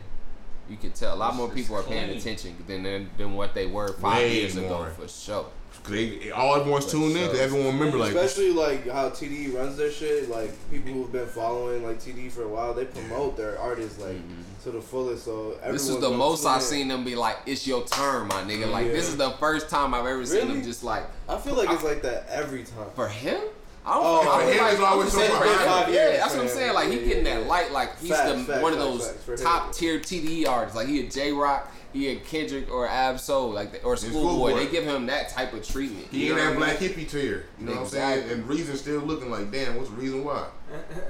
[0.69, 3.35] You can tell a lot It's more just people are paying attention than than, than
[3.35, 5.47] what they were five Way years ago for sure.
[5.83, 7.29] Cause they, all everyone's tuned in.
[7.31, 10.29] Cause everyone remember like, especially like how TD runs their shit.
[10.29, 14.17] Like people who've been following like TD for a while, they promote their artists like
[14.65, 15.25] to the fullest.
[15.25, 15.73] So Mm-hmm.
[15.73, 16.67] This is the most I've in.
[16.67, 19.95] seen them be like, "It's your turn, my nigga." Like this is the first time
[19.95, 22.91] I've ever seen them just like I feel like it's like that every time.
[22.95, 23.41] for him.
[23.87, 24.05] I don't.
[24.05, 25.61] Oh, I for him, like, it's always I'm so saying far for behind.
[25.63, 26.75] him, Five Yeah, years that's what I'm saying.
[26.75, 27.49] Like he getting yeah, that yeah.
[27.49, 27.73] light.
[27.73, 30.77] Like he's Facts, the facts, one of those facts, top tier TDE artists.
[30.77, 34.21] Like he a J Rock, he a Kendrick or Ab Soul, like or Schoolboy.
[34.21, 34.55] Schoolboy.
[34.65, 36.07] They give him that type of treatment.
[36.11, 37.47] he You in that black hippie tier.
[37.59, 38.31] You know what I'm saying?
[38.31, 40.47] And reason still looking like, damn, what's the reason why?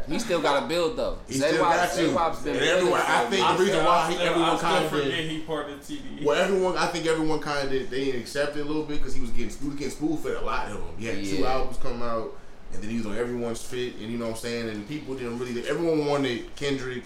[0.09, 1.19] He still got to build though.
[1.29, 1.95] He still got to.
[1.95, 3.59] Zay-Wob's been And everyone- for I a think minute.
[3.59, 6.25] the reason why he- everyone kinda forget did- he part of TDE.
[6.25, 7.91] Well, everyone, I think everyone kind of did.
[7.91, 10.17] They didn't accept it a little bit because he was getting he was getting spool
[10.17, 10.83] fed a lot of them.
[10.99, 12.35] He had two albums come out,
[12.73, 14.69] and then he was on everyone's fit, and you know what I'm saying.
[14.71, 15.69] And people didn't really.
[15.69, 17.03] Everyone wanted Kendrick,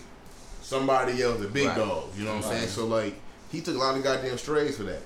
[0.63, 1.77] somebody else, the big Right.
[1.77, 2.17] dogs.
[2.19, 2.69] You know what I'm saying?
[2.69, 3.15] So like,
[3.55, 5.01] he took a lot of goddamn strays for that.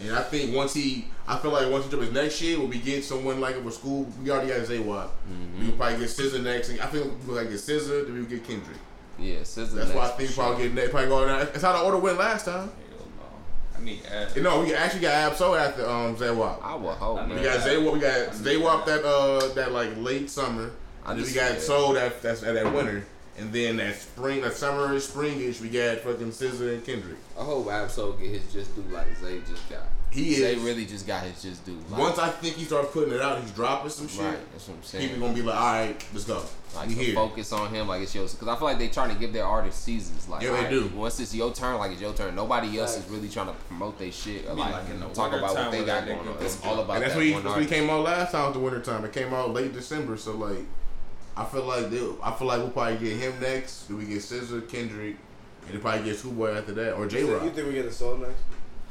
[0.00, 2.68] And I think once he, I feel like once he drop his next shit, when
[2.68, 5.08] we get someone like him for school, we already got Zaywap.
[5.28, 5.60] Mm-hmm.
[5.60, 8.20] We will probably get SZA next, and I think we'll like get SZA, then we
[8.20, 8.76] will get Kendrick.
[9.18, 9.72] Yeah, SZA.
[9.72, 11.38] That's why I next think for probably get getting they probably going down.
[11.40, 12.68] That's how the order went last time.
[12.68, 13.76] Hell no.
[13.76, 14.36] I need ass.
[14.36, 16.62] You know, we actually got Ab Soul after um Zaywap.
[16.62, 17.36] I would hope, man.
[17.36, 17.92] We got Zaywap.
[17.94, 20.70] We got Zaywap that uh that like late summer.
[21.04, 21.58] I And then we just- got yeah.
[21.58, 23.04] Soul that that's at that winter.
[23.38, 27.18] And then that spring, that summer, springish, we got fucking SZA and Kendrick.
[27.38, 29.82] I hope Ab Soul get his just do like Zay just got.
[30.10, 30.62] He They is.
[30.62, 31.78] really just got his just due.
[31.90, 34.22] Like, Once I think he starts putting it out, he's dropping some shit.
[34.22, 35.06] right, that's what I'm saying.
[35.10, 36.42] People gonna be like, all right, let's go.
[36.74, 37.14] like we to here.
[37.14, 38.32] focus on him, like it's yours.
[38.34, 40.26] Because I feel like they trying to give their artists seasons.
[40.26, 40.90] Like, Yeah, they alright, do.
[40.96, 42.34] Once it's your turn, like it's your turn.
[42.34, 45.32] Nobody else is really trying to promote their shit or like, like in the talk
[45.34, 46.36] about what they got going on.
[46.40, 48.32] It's all about And that's that what he, one that's what he came out last
[48.32, 49.04] time, the winter time.
[49.04, 50.64] It came out late December, so like,
[51.40, 53.86] I feel like they, I feel like we'll probably get him next.
[53.88, 55.16] Do we get SZA, Kendrick,
[55.66, 58.16] and then probably get Schoolboy after that, or J You think we get the soul
[58.16, 58.40] next?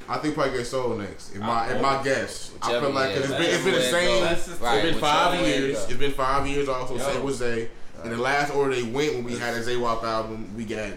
[0.10, 1.36] I think probably get Soul next.
[1.36, 3.98] In my, in my guess, I feel like because it's been, it's been the whichever
[3.98, 4.54] way it same.
[4.54, 4.62] goes.
[4.62, 5.76] Right, It's been five years.
[5.76, 5.90] goes.
[5.90, 6.70] It's been five years.
[6.70, 7.00] Also, Yo.
[7.04, 7.70] same with Zay.
[8.06, 10.94] In the last order they went when we had a Zaywap album, we got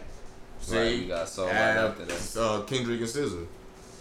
[0.62, 2.36] Zay, Right, we got Soul right after that.
[2.40, 3.46] uh, Kendrick, and SZA,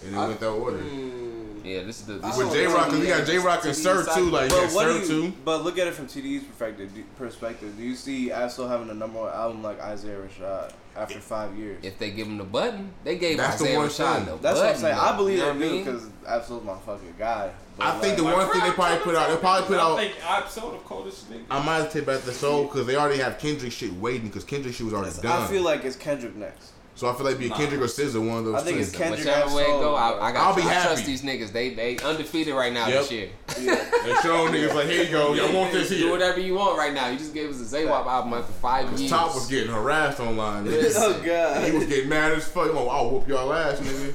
[0.05, 0.77] and it I- went that order.
[0.77, 1.38] Mm.
[1.69, 2.13] Yeah, this is the.
[2.15, 2.85] This With is J Rock.
[2.85, 4.29] because we got J Rock and Sir too.
[4.29, 5.33] Like, But yeah, what Sir do you, too.
[5.45, 6.93] but look at it from TD's perspective.
[6.95, 10.71] Do, perspective, do you see Ab Soul having a number one album like Isaiah Rashad
[10.95, 11.83] after five years?
[11.83, 14.25] If they give him the button, they gave That's the Isaiah one Rashad thing.
[14.25, 14.95] the That's what I'm saying.
[14.95, 15.01] though.
[15.01, 15.83] I believe You know they what I do mean?
[15.85, 17.51] because Ab Soul's my fucking guy.
[17.77, 19.97] But I think the one thing they probably put out, they probably put I out.
[19.97, 21.43] think Ab Soul the coldest nigga.
[21.49, 24.73] I might take back the soul because they already have Kendrick shit waiting because Kendrick
[24.75, 25.43] shit was already done.
[25.43, 26.71] I feel like it's Kendrick next.
[26.99, 27.55] So I feel like it'd be a Nah.
[27.55, 28.81] Kendrick or SZA, one of those I think two.
[28.83, 30.47] it's Kendrick Whichever way it go, I, I got.
[30.47, 31.53] I'll be I trust these niggas.
[31.53, 32.99] They they undefeated right now Yep.
[32.99, 33.29] this year.
[33.61, 33.75] Yeah.
[34.03, 36.93] They showing niggas like, here you go, I want this Do whatever you want right
[36.93, 37.07] now.
[37.07, 39.11] You just gave us a Zaywap album after five Cause years.
[39.11, 40.65] Top was getting harassed online.
[40.65, 40.93] nigga.
[40.97, 41.63] Oh god.
[41.63, 42.67] He was getting mad as fuck.
[42.73, 44.13] Oh, I'll whoop y'all ass, nigga.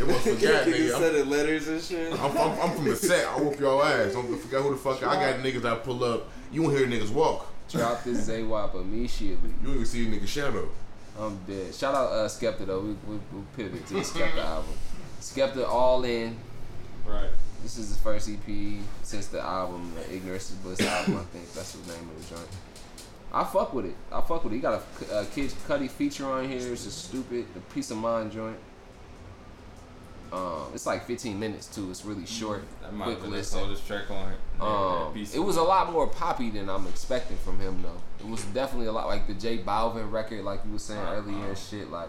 [0.00, 0.94] It was forgot, Niggas nigga.
[0.94, 2.12] I'm, sending letters and shit.
[2.18, 3.26] I'm, I'm, I'm from the set.
[3.26, 4.14] I'll whoop y'all ass.
[4.14, 5.40] Don't forget who the fuck I got.
[5.44, 6.28] Niggas that pull up.
[6.50, 7.52] You won't hear niggas walk.
[7.70, 9.50] Drop this Zaywap immediately.
[9.60, 10.70] You don't even see a nigga shadow.
[11.18, 11.74] I'm dead.
[11.74, 12.80] Shout out uh, Skepta though.
[12.80, 14.74] We we, we pivoted to the Skepta album.
[15.20, 16.36] Skepta all in.
[17.06, 17.30] Right.
[17.62, 21.16] This is his first EP since the album, the Ignorance is Bliss album.
[21.18, 22.48] I think that's the name of the joint.
[23.32, 23.94] I fuck with it.
[24.10, 24.56] I fuck with it.
[24.56, 26.72] He got a, a Kid Cudi feature on here.
[26.72, 27.46] It's just stupid.
[27.54, 28.58] The Peace of Mind joint.
[30.32, 31.90] Um, it's like 15 minutes too.
[31.90, 32.64] It's really short.
[32.80, 33.76] That might Quick have been the listen.
[33.86, 34.60] track on it.
[34.60, 38.00] Um, it was a lot more poppy than I'm expecting from him though.
[38.24, 41.14] It was definitely a lot like the J Balvin record, like you were saying Uh-huh.
[41.16, 41.90] earlier and shit.
[41.90, 42.08] Like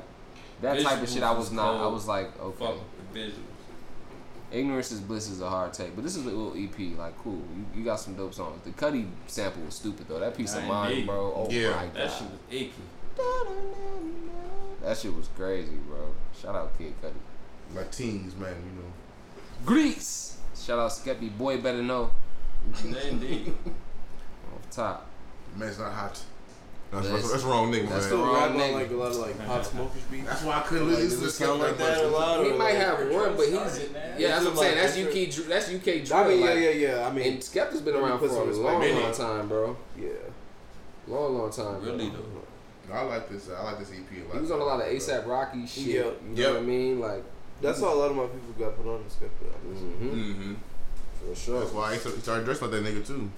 [0.62, 1.82] that type of shit, I was was not.
[1.84, 2.66] I was like, okay.
[2.66, 2.76] Fuck
[3.14, 3.34] the visuals.
[4.52, 6.96] Ignorance is Bliss is a hard take, but this is a little EP.
[6.98, 7.42] Like, cool.
[7.56, 8.62] You, you got some dope songs.
[8.64, 10.20] The Cuddy sample was stupid though.
[10.20, 11.08] That piece of mind, indeed.
[11.08, 11.34] bro.
[11.36, 11.72] Oh Yeah.
[11.72, 12.12] my That god.
[12.12, 12.72] shit was icky.
[14.82, 16.14] That shit was crazy, bro.
[16.40, 17.14] Shout out Kid Cudi.
[17.76, 18.92] My teens, man, you know.
[19.66, 20.38] Greece.
[20.56, 21.36] Shout out Skeppy.
[21.36, 22.12] Boy better know.
[22.84, 23.54] Indeed.
[24.54, 25.10] Off top.
[25.56, 26.20] Man's not hot.
[26.92, 27.98] That's, That's- that's, that's wrong nigga, that's man.
[28.00, 28.74] the Still wrong rap on nigga.
[28.74, 30.28] like a lot of like hot smokers beats.
[30.28, 32.46] That's why I couldn't Like, listen does to it sound like that a lot?
[32.46, 33.54] He might have one, but he's
[33.92, 34.16] man.
[34.20, 34.28] yeah.
[34.28, 34.76] That's what I'm saying.
[34.78, 35.34] That's UK.
[35.36, 36.06] Dr- That's UK.
[36.06, 36.14] Drill.
[36.20, 37.08] I mean, yeah, yeah, yeah.
[37.08, 39.76] I mean, And Skepta's been around for a long, long time, bro.
[40.00, 40.10] yeah.
[41.08, 41.82] Long, long time.
[41.82, 41.92] bro.
[41.94, 42.94] Really though.
[42.94, 43.50] I like this.
[43.50, 44.34] I like this EP a lot.
[44.36, 45.86] He was on a lot of ASAP Rocky shit.
[45.86, 45.94] Yeah.
[45.96, 46.50] You know Yep.
[46.54, 47.00] what I mean?
[47.00, 47.24] Like,
[47.62, 49.50] That's how a lot of my people got put on the Skepta.
[49.66, 50.54] mm-hmm, Mm-hmm.
[51.30, 51.60] for sure.
[51.62, 53.32] That's why he started dressing like that nigga too.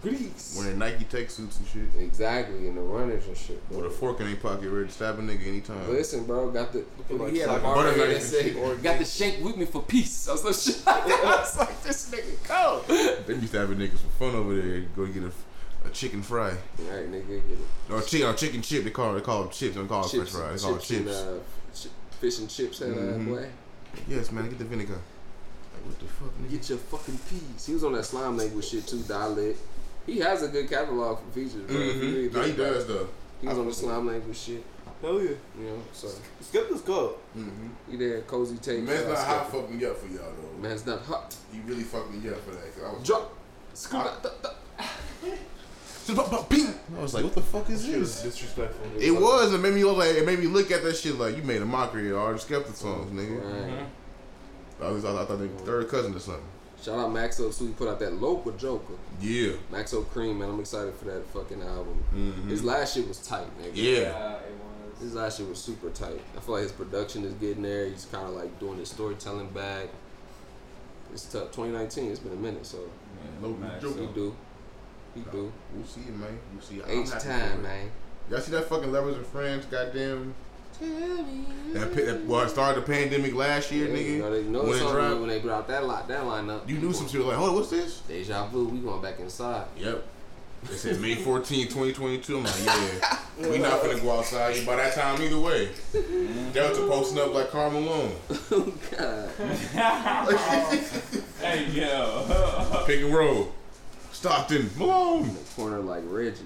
[0.00, 0.54] Grease.
[0.58, 2.00] Wearing Nike tech suits and shit.
[2.02, 3.68] Exactly, and the runners and shit.
[3.68, 3.78] Bro.
[3.82, 5.88] With a fork in their pocket, ready to stab a nigga anytime.
[5.90, 9.42] Listen, bro, got the like he had a butter knife said, and "Got the shake
[9.44, 11.24] with me for peace." I was like, shit like.
[11.24, 13.26] I was like, this nigga cold.
[13.26, 14.80] They be stabbing niggas for fun over there.
[14.96, 15.32] Go get a,
[15.86, 16.50] a chicken fry.
[16.50, 16.54] All
[16.90, 17.92] right, nigga, get it.
[17.92, 18.84] Or chicken, or chicken chip.
[18.84, 19.74] They call it, they call them chips.
[19.74, 20.62] They don't call it french fries.
[20.62, 21.16] They call it and, chips.
[21.16, 21.38] uh,
[21.74, 23.46] ch- fish and chips, and uh, boy.
[24.08, 24.48] Yes, man.
[24.48, 24.94] Get the vinegar.
[24.94, 26.50] Like, what the fuck, nigga?
[26.50, 27.66] Get your fucking peas.
[27.66, 29.58] He was on that slime language shit too, Dialect.
[30.06, 31.76] He has a good catalog for features, bro.
[31.76, 32.36] If you really Mm-hmm.
[32.36, 33.08] No, he does though.
[33.40, 34.64] He was on the slime language shit,
[35.00, 35.30] Hell yeah.
[35.58, 35.82] you know.
[35.92, 36.08] So
[36.42, 37.18] Skepta's cold.
[37.36, 37.68] Mm-hmm.
[37.90, 38.82] he there, cozy take.
[38.84, 39.52] Man's shout not hot Skepta.
[39.52, 40.62] fucked me up for y'all though.
[40.62, 41.34] Man's not hot.
[41.52, 42.74] He really fucked me up for that.
[42.74, 43.36] 'cause I was Drop.
[43.74, 44.16] Screw I-
[47.00, 48.32] was like, what the fuck is Shit was this?
[48.34, 48.86] disrespectful.
[49.00, 49.54] It was.
[49.54, 50.10] It made me look like.
[50.16, 52.38] It made me look at that shit like you made a mockery of all the
[52.38, 53.42] skeptic songs, nigga.
[53.42, 53.86] Right.
[54.80, 56.44] I, was, I, thought they were third cousin or something.
[56.82, 57.68] Shout out Maxo too.
[57.68, 58.94] He put out that local Joker.
[59.20, 59.52] Yeah.
[59.70, 60.48] Maxo Kream, man.
[60.50, 62.02] I'm excited for that fucking album.
[62.14, 62.48] Mhm.
[62.50, 63.70] His last shit was tight, nigga.
[63.74, 63.92] Yeah.
[64.00, 64.52] Yeah, it
[64.92, 65.00] was.
[65.00, 66.20] His last shit was super tight.
[66.36, 67.86] I feel like his production is getting there.
[67.86, 69.88] He's kind of like doing his storytelling back.
[71.12, 71.52] It's tough.
[71.52, 72.10] 2019.
[72.10, 72.78] It's been a minute, so
[73.40, 74.00] Local Max, Joker.
[74.00, 74.34] he do.
[75.14, 75.52] He do.
[75.76, 76.38] We'll see it, man.
[76.52, 76.82] We'll see.
[76.82, 77.90] I'm H time, man.
[78.30, 79.66] Y'all see that fucking Lovers and Friends?
[79.66, 80.34] Goddamn.
[81.72, 84.10] That, pi- that well, it started the pandemic last year, Yeah, nigga.
[84.10, 85.20] You know, they know when it dropped.
[85.20, 86.68] when they brought that lot, that lineup.
[86.68, 88.00] You knew some shit like, hold on, what's this?
[88.00, 88.66] Deja vu.
[88.66, 89.66] We going back inside.
[89.78, 90.04] Yep.
[90.64, 92.36] They said May 14, 2022.
[92.36, 93.18] I'm like, yeah,
[93.50, 95.70] we not gonna go outside by that time either way.
[96.52, 98.12] Delta posting up like Karl Malone.
[98.52, 99.30] oh God.
[101.42, 102.84] Hey yo.
[102.86, 103.50] Pick and roll.
[104.12, 105.24] Stockton, Malone.
[105.24, 106.38] In the corner like Reggie,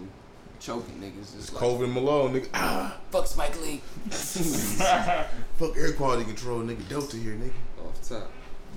[0.66, 1.36] choking niggas.
[1.36, 2.48] Just like Colvin Malone, nigga.
[2.54, 3.80] Ah, fuck Spike Lee.
[4.10, 6.86] fuck air quality control, nigga.
[6.88, 7.52] Delta here, nigga.
[7.86, 8.30] Off top.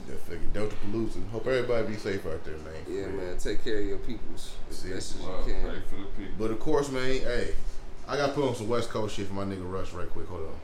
[0.08, 1.28] Just fucking Delta Palooza.
[1.32, 2.74] Hope everybody be safe out there, man.
[2.88, 3.38] Yeah, man.
[3.38, 5.64] Take care of your peoples as See, best as you can.
[5.64, 6.34] pray for the people.
[6.38, 7.54] But of course, man, hey,
[8.08, 10.28] I got to put on some West Coast shit for my nigga Russ right quick.
[10.28, 10.56] Hold on.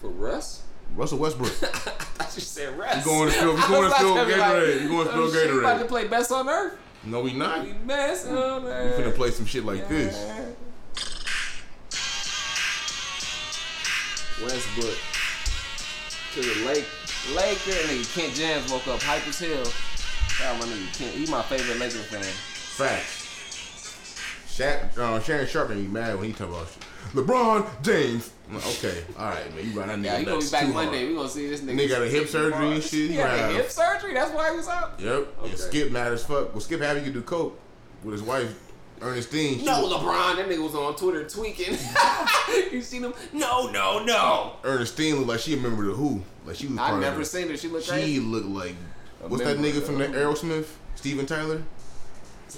[0.00, 0.62] For Russ?
[0.94, 1.50] Russell Westbrook.
[1.62, 2.98] I thought you said Russ.
[2.98, 4.82] You going to spill- you I going to was spill about be Gatorade.
[4.82, 5.82] You going to oh, spill shit, you about Gatorade.
[5.82, 6.78] to play Best on Earth?
[7.06, 7.64] no, we not.
[7.64, 8.98] We best on earth.
[8.98, 9.12] We Earth.
[9.12, 10.16] finna play some shit like this.
[14.42, 14.96] Westbrook
[16.34, 16.86] to the Lake
[17.34, 19.64] Laker nigga Kent Jams woke up hype as hell.
[20.28, 21.14] Shout out my nigga Kent.
[21.14, 22.22] He my favorite Laker fan.
[22.22, 23.22] Facts.
[24.48, 26.82] Shaq, uh, Shannon Sharpe me mad when he talk about shit.
[27.12, 28.30] LeBron James.
[28.54, 30.98] Okay, all right, man, you run that nigga Yeah, he gonna be back Monday.
[30.98, 31.08] hard.
[31.08, 31.80] We gonna see this nigga.
[31.80, 33.10] Nigga got a hip surgery and shit.
[33.10, 34.14] He had a hip surgery.
[34.14, 35.00] That's why he was out.
[35.00, 35.12] Yep.
[35.40, 35.50] Okay.
[35.50, 36.52] And Skip mad as fuck.
[36.52, 37.58] Well, Skip he could do coke
[38.02, 38.54] with his wife
[39.04, 39.58] Ernestine.
[39.58, 40.36] She No, was- LeBron.
[40.36, 41.76] That nigga was on Twitter tweaking.
[42.72, 43.14] you seen him?
[43.32, 44.56] No, no, no.
[44.64, 46.22] Ernestine looked like she remembered the Who.
[46.46, 46.78] Like she was.
[46.78, 47.56] I never of seen her.
[47.56, 48.20] She looked She crazy.
[48.20, 48.74] looked like.
[49.22, 50.66] A What's that nigga from the the- Aerosmith?
[50.96, 51.62] Steven Tyler.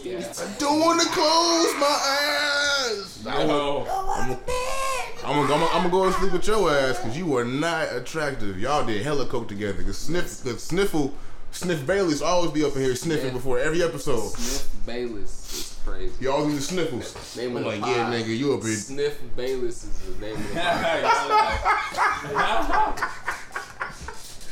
[0.02, 0.18] Yeah.
[0.18, 3.26] I don't want to close my eyes.
[3.26, 3.86] I want- No.
[3.88, 7.44] I'm gonna, I'm gonna, I'm gonna go to sleep with your ass because you are
[7.44, 8.60] not attractive.
[8.60, 9.82] Y'all did hella coke together.
[9.82, 11.12] Cause sniff, cause sniffle,
[11.52, 13.32] sniff Bayless always be up in here sniffing Yeah.
[13.32, 14.30] before every episode.
[14.32, 16.12] Sniff Bayless is crazy.
[16.20, 17.36] He always need the sniffles.
[17.36, 17.90] Name I'm of the like, pod.
[17.90, 18.74] yeah, nigga, you up here.
[18.76, 20.54] Sniff Bayless is the name of the
[21.06, 21.06] pod.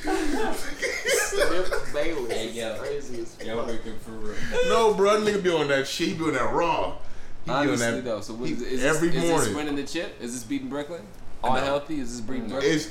[0.05, 2.32] Sniff Bayless.
[2.32, 2.76] Hey, is yo.
[2.78, 3.66] Crazy as Yo, fuck.
[3.68, 4.36] wicked for real.
[4.68, 6.09] No, bro, that nigga be on that shit.
[6.09, 6.92] He be on that raw.
[7.45, 9.49] He be on Honestly that though, so what he- is, is every this, Is morning.
[9.49, 10.16] this winning the chip?
[10.20, 11.03] Is this beating Brooklyn?
[11.42, 11.61] All No.
[11.61, 12.01] healthy?
[12.01, 12.72] Is this beating Brooklyn?
[12.72, 12.90] It's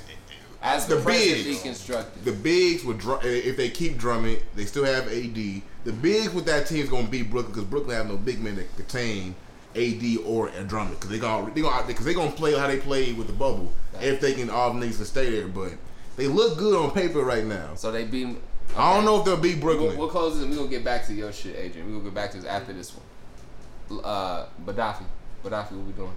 [0.63, 1.61] As the the bigs.
[1.61, 2.23] constructed.
[2.23, 5.35] the bigs with drum if they keep drumming, they still have AD.
[5.35, 8.55] The bigs with that team is gonna beat Brooklyn because Brooklyn have no big men
[8.55, 9.35] that contain
[9.75, 12.77] AD or a Drummond because they gonna they gonna because they gonna play how they
[12.77, 15.47] played with the bubble if they can all niggas to stay there.
[15.49, 15.73] But
[16.15, 17.75] they look good on paper right now.
[17.75, 18.37] So they beat.
[18.77, 19.89] I don't know if they'll beat Brooklyn.
[19.89, 21.87] We'll, we'll close this and we're gonna get back to your shit, Adrian.
[21.87, 24.05] We're gonna get back to this after this one.
[24.05, 25.03] Uh, Gaddafi.
[25.43, 26.11] Gaddafi, what we doing?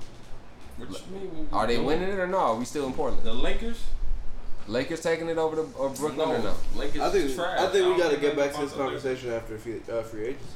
[0.77, 1.29] What you mean?
[1.37, 2.39] What we Are they winning it or no?
[2.39, 3.25] Are we still in Portland?
[3.25, 3.83] The Lakers?
[4.69, 6.55] Lakers taking it over to or Brooklyn or no?
[6.75, 7.61] Lakers I think trash.
[7.61, 9.03] I think we got to get back to this about the Lakers.
[9.03, 10.56] conversation after free, uh, free agency.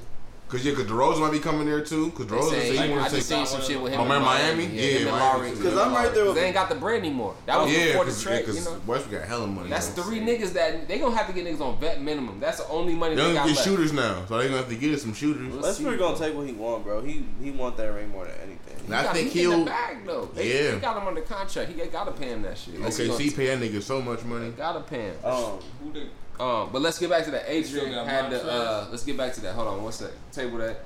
[0.51, 2.11] Cause yeah, cause DeRozan might be coming there too.
[2.11, 3.23] Cause They DeRozan say- said he I want to take.
[3.25, 4.01] seen some shit with him.
[4.01, 4.67] Oh, man, Miami?
[4.67, 5.51] Yeah, Yeah, him Miami.
[5.53, 7.35] Because I'm right there with- They ain't got the bread anymore.
[7.47, 8.47] That was Yeah, before the cause, trade.
[8.47, 9.71] cause You know, Westbrook got hella money.
[9.71, 10.03] that's though.
[10.03, 12.41] three niggas that they gonna have to get niggas on vet minimum.
[12.41, 13.69] That's the only money They they don't got get left.
[13.69, 15.55] shooters now, so they gonna have to get some shooters.
[15.55, 15.99] Let's Westbrook see.
[15.99, 17.01] gonna take what he want, bro.
[17.01, 18.87] He he want that ring more than anything.
[18.89, 20.29] He I got, think he in he'll- the bag though.
[20.35, 20.71] They, Yeah.
[20.73, 21.71] they got him under contract.
[21.71, 22.75] He gotta pay him that shit.
[22.75, 24.51] Unless he Okay, gonna- see, pay that nigga so much money.
[24.57, 25.15] Gotta pay him.
[25.23, 26.07] Um, Who they?
[26.41, 27.43] Um, but let's get back to that.
[27.45, 28.51] still Adrian had the.
[28.51, 29.55] Uh, let's get back to that.
[29.55, 30.11] Hold on, one sec.
[30.33, 30.81] Table that.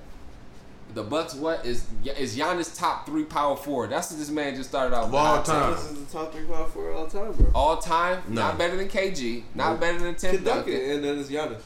[0.94, 1.34] The Bucks.
[1.34, 3.90] What is is Giannis top three power forward?
[3.90, 5.04] That's what this man just started out.
[5.04, 5.20] Of with.
[5.20, 5.72] all time.
[5.72, 7.50] this is the top three power forward all time, bro.
[7.54, 8.22] All time.
[8.28, 8.42] No.
[8.42, 9.44] Not better than KG.
[9.54, 9.80] Not Nope.
[9.80, 10.90] better than Tim Kid Duncan, Duncan.
[10.90, 11.62] and then it's Giannis.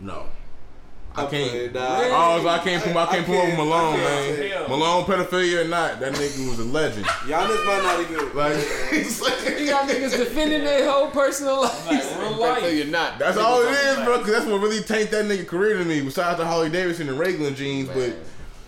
[0.00, 0.26] No,
[1.16, 1.50] I I'm can't.
[1.50, 1.98] playing, nah.
[2.00, 2.10] Really?
[2.12, 4.36] Oh, so I can't put I can't put over I Malone, can't man.
[4.36, 4.68] say- Hell.
[4.68, 7.06] Malone pedophilia or not, that nigga was a legend.
[7.06, 8.34] Giannis might not even.
[8.36, 8.56] Like,
[8.92, 9.20] it's
[9.60, 11.86] You got niggas defending their whole personal life.
[11.90, 12.74] Like, real life.
[12.74, 13.18] You're not.
[13.20, 14.18] that's all it is, bro.
[14.18, 16.00] Cause that's what really tanked that nigga career to me.
[16.00, 18.12] Besides the Holly Davidson and Wrangler jeans, but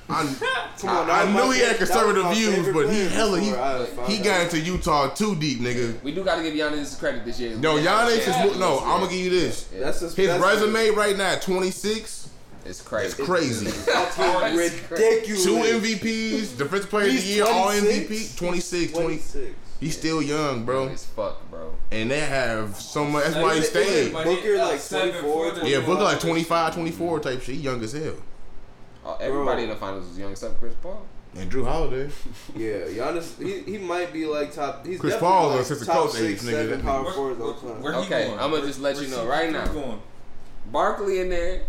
[0.08, 0.22] I,
[0.78, 2.32] Come on, I that was knew he had favorite- that was conservative
[2.64, 6.00] views, but he hella he before I found he got into Utah too deep, nigga.
[6.04, 7.56] We do got to give Giannis credit this year.
[7.56, 8.44] No, Giannis is Yeah.
[8.46, 8.78] mo- no.
[8.78, 9.68] I'm gonna give you this.
[9.74, 9.80] Yeah.
[9.80, 12.25] That's just, His that's resume right now, 26.
[12.66, 13.06] It's crazy.
[13.06, 13.66] It's crazy.
[13.86, 14.18] That's
[14.90, 15.44] ridiculous.
[15.44, 18.10] Two MVPs, defensive player of the He's year, all 26?
[18.10, 19.06] MVP, 26, 20.
[19.06, 19.54] 26.
[19.78, 20.88] He's still young, bro.
[20.88, 21.74] As fuck, bro.
[21.92, 23.24] And they have so much.
[23.24, 23.82] That's why he is stayed.
[23.86, 25.52] is it- but he- Booker, uh, like, seven 24.
[25.68, 27.54] Yeah, Booker like 25, 24 type shit.
[27.56, 28.14] He young as hell.
[29.04, 31.02] Oh, everybody in the finals was young except Chris Paul.
[31.36, 32.10] And Jrue Holiday.
[32.56, 34.86] Yeah, Giannis, he, he might be like top.
[34.86, 37.12] He's Chris definitely Paul, like assistant top coach six, age, nigga, seven that power Where-
[37.12, 37.82] forwards all where- time.
[37.82, 38.38] where Okay, going?
[38.40, 39.66] I'ma just let you know right now.
[39.66, 40.00] going?
[40.72, 41.62] Barkley in there.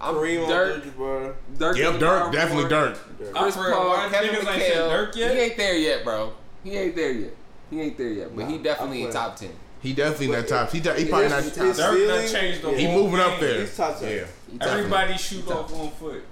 [0.00, 0.84] I'm Kareem on Dirk.
[0.84, 1.34] Dirk, bro.
[1.58, 1.76] Dirk.
[1.76, 2.32] Yep, Dirk.
[2.32, 2.98] Definitely forward.
[3.18, 3.34] Dirk.
[3.34, 5.34] Chris heard Paul, why Kevin niggas ain't said Dirk yet?
[5.34, 6.32] He ain't there yet, bro.
[6.62, 7.36] He ain't there yet.
[7.70, 9.50] He ain't there yet, but he definitely in top ten.
[9.80, 10.70] He definitely in that top.
[10.70, 11.42] He, he probably not.
[11.44, 11.64] Top.
[11.66, 12.76] his Dirk done ceiling- changed the yeah.
[12.78, 13.60] He whole moving up there.
[13.60, 14.08] He's top ten.
[14.10, 14.26] Yeah.
[14.50, 16.24] He definitely- Everybody shoot top off one foot.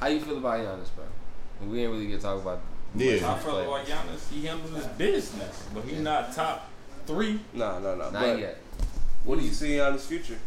[0.00, 1.04] How you feel about Giannis, bro?
[1.68, 2.60] We ain't really get to talk about.
[2.94, 3.32] Yeah.
[3.32, 6.70] I feel like Giannis, he handled his business, but he's not top
[7.06, 7.40] three.
[7.52, 8.10] No, no, no.
[8.10, 8.58] Not but yet.
[9.24, 10.38] What do you see on his future?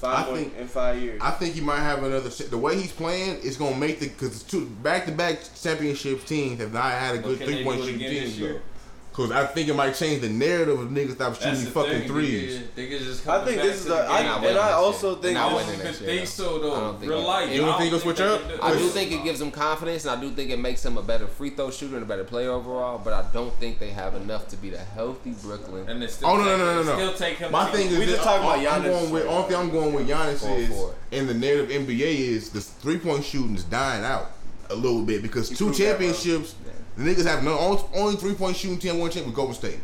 [0.00, 1.20] Five I think- in five years.
[1.22, 2.30] I think he might have another.
[2.30, 6.58] The way he's playing, it's gonna make the because two back to back championship teams
[6.60, 7.18] have not had a
[9.20, 12.58] Cause I think it might change the narrative of niggas stop shooting fucking thing, threes.
[12.74, 15.92] Niggas, just I think this is the, I, and, I also think I don't even
[15.92, 16.92] think so though.
[17.06, 18.40] Real life, you don't think it'll switch up?
[18.62, 21.02] I do think it gives them confidence, and I do think it makes them a
[21.02, 22.98] better free throw shooter and a better player overall.
[22.98, 25.86] But I don't think they have enough to be the healthy Brooklyn.
[25.88, 26.94] And it's still oh no no no no no.
[26.94, 27.52] Still take him.
[27.52, 28.74] My thing is we just talking about Giannis.
[28.74, 32.50] I'm going with, only thing I'm going with Giannis is, and the narrative NBA is
[32.50, 34.30] the three point shooting is dying out
[34.70, 36.54] a little bit because two championships
[37.00, 39.78] the niggas have no only, three point shooting team won championship with Golden State.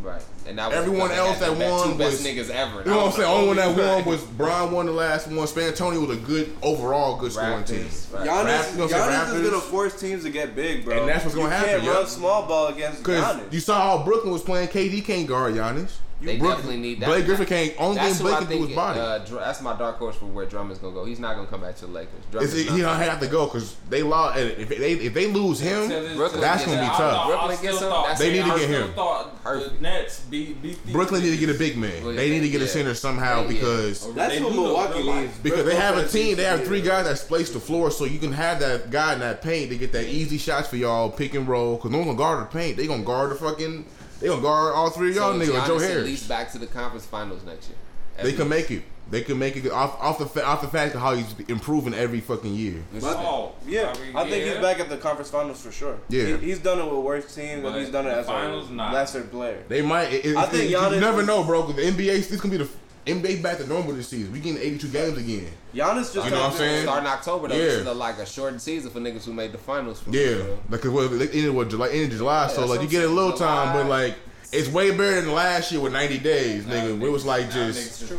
[0.00, 2.80] Right, and that was everyone else that, won two best was, niggas ever.
[2.80, 3.28] You know what I'm saying?
[3.28, 5.46] Only one that won was Brian won the last one.
[5.46, 8.18] San was a good overall good scoring Raptors, team.
[8.18, 8.26] Right.
[8.26, 10.98] Giannis, Raptors, Giannis is gonna force teams to get big, bro.
[10.98, 11.68] And that's what's gonna happen.
[11.68, 11.94] You can't yep.
[11.94, 13.52] run small ball against Giannis.
[13.52, 14.68] You saw how Brooklyn was playing.
[14.68, 15.92] KD can't guard Giannis.
[16.22, 17.06] They Brooke, definitely need that.
[17.06, 17.74] Blake Griffin can't.
[17.78, 19.00] Only that's thing Blake can do is body.
[19.00, 21.04] Uh, that's my dark horse for where Drummond's gonna go.
[21.04, 22.24] He's not gonna come back to the Lakers.
[22.30, 24.38] Drummond's he don't have to go because they lost.
[24.38, 26.98] If they if they lose him, Brooklyn that's gonna be tough.
[26.98, 27.92] Thought, Brooklyn gets him.
[28.18, 28.92] They need to get him.
[28.94, 32.04] The Nets beat, beat Brooklyn need to get a big man.
[32.04, 32.66] Well, they need to get yeah.
[32.66, 33.48] a center somehow yeah.
[33.48, 35.38] because that's what Milwaukee needs.
[35.38, 36.36] Because they have a team.
[36.36, 39.20] They have three guys that splace the floor, so you can have that guy in
[39.20, 41.76] that paint to get that easy shots for y'all pick and roll.
[41.76, 42.76] Because no one gonna guard the paint.
[42.76, 43.84] They gonna guard the fucking
[44.22, 45.66] they gonna guard all three of y'all so niggas.
[45.66, 47.78] Joe Harris at least back to the conference finals next year.
[48.18, 48.36] They least.
[48.38, 48.84] can make it.
[49.10, 52.20] They can make it off, off the off the fact of how he's improving every
[52.20, 52.84] fucking year.
[53.02, 54.52] Oh yeah, I, mean, I think yeah.
[54.52, 55.98] he's back at the conference finals for sure.
[56.08, 58.74] Yeah, he, he's done it with worse teams, but he's done it as finals, a
[58.74, 59.64] lesser player.
[59.66, 60.04] They might.
[60.04, 61.66] It, I it, think Giannis you never know, bro.
[61.72, 62.68] The NBA this can be the
[63.06, 64.32] NBA back to normal this season.
[64.32, 65.48] We getting 82 games again.
[65.74, 66.82] Giannis just you know what I'm saying?
[66.84, 67.56] starting October though.
[67.56, 67.64] Yeah.
[67.64, 70.00] This is a, like a shortened season for niggas who made the finals.
[70.00, 72.88] For yeah, because like well, it ended what July, ended July, yeah, so like you
[72.88, 73.64] get a little July.
[73.64, 74.14] time, but like
[74.52, 76.98] it's way better than last year with 90 days, nigga.
[76.98, 78.12] Nah, it was like nah, just, just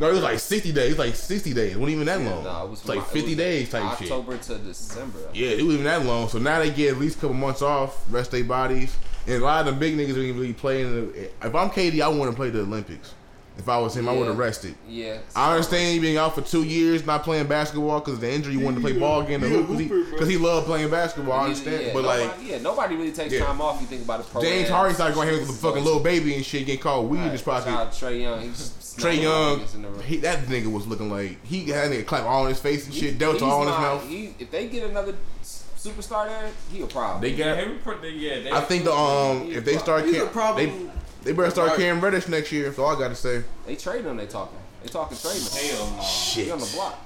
[0.00, 1.72] no, it was like 60 days, like 60 days.
[1.72, 2.42] It wasn't even that long.
[2.42, 4.12] Nah, it was it's like 50 was days type October shit.
[4.12, 5.18] October to December.
[5.34, 6.28] Yeah, it wasn't even that long.
[6.28, 9.44] So now they get at least a couple months off, rest their bodies, and a
[9.44, 11.12] lot of the big niggas are even playing.
[11.14, 13.14] If I'm KD, I want to play the Olympics.
[13.56, 14.10] If I was him, yeah.
[14.10, 14.74] I would have rested.
[14.88, 15.18] Yeah.
[15.36, 18.54] I understand him being out for two years, not playing basketball because the injury.
[18.54, 21.40] You wanted to play ball again because he, he loved playing basketball.
[21.40, 23.44] I understand, yeah, but nobody, like, yeah, nobody really takes yeah.
[23.44, 23.80] time off.
[23.80, 24.26] You think about it.
[24.26, 27.08] Pro James Harden started going here with a fucking little baby and shit, getting called
[27.08, 27.26] weed right.
[27.26, 27.70] in his pocket.
[27.70, 32.24] Trae Young, he's Trae Young, he, that nigga was looking like he had a clap
[32.24, 34.08] all on his face and he, shit, Delta all in his mouth.
[34.08, 37.20] He, if they get another superstar there, he a problem.
[37.20, 37.58] They got.
[37.58, 37.78] him.
[38.02, 40.66] yeah, they, I think the um, if they start, he's a problem.
[40.66, 40.90] They,
[41.24, 42.66] they better start Cam Reddish next year.
[42.66, 43.42] That's all I gotta say.
[43.66, 44.16] They trading.
[44.16, 44.58] They talking.
[44.82, 45.42] They talking trading.
[45.42, 46.02] Hell no.
[46.02, 46.44] Shit.
[46.46, 46.98] He on the block.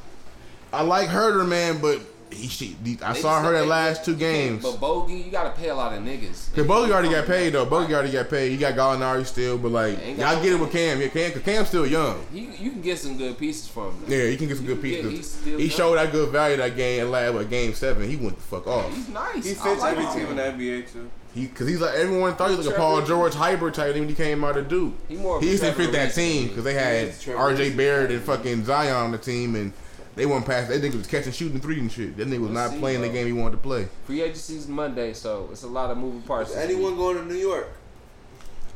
[0.72, 2.00] I like Huerter, man, but
[2.30, 4.62] he, I they saw her the last two games.
[4.62, 6.54] But Bogey, you gotta pay a lot of niggas.
[6.54, 7.64] Cause Bogey already got paid though.
[7.64, 8.50] Bogey already got paid.
[8.50, 11.00] He got Gallinari still, but like y'all get it with Cam.
[11.00, 12.24] Yeah, Cam, cause Cam's still young.
[12.32, 14.04] He, you can get some good pieces from him.
[14.08, 15.36] Yeah, you can get some you good pieces.
[15.44, 18.08] Get, he showed that good value that game at like game seven.
[18.08, 18.94] He went the fuck off.
[18.94, 19.44] He's nice.
[19.44, 21.10] He fits like every team in the NBA too.
[21.34, 24.08] He, cause he's like everyone thought he was like a Paul George hybrid type when
[24.08, 24.94] he came out of Duke.
[25.08, 25.40] He more.
[25.40, 27.74] He used to fit that team because they had R.J.
[27.74, 29.72] Barrett and fucking Zion on the team and
[30.18, 30.80] they weren't passing.
[30.80, 32.16] They nigga was catching, shooting three and shit.
[32.16, 33.08] Then they was not see, playing bro.
[33.08, 33.86] the game he wanted to play.
[34.04, 36.50] Free agency's Monday, so it's a lot of moving parts.
[36.50, 36.96] Is anyone week.
[36.96, 37.68] going to New York?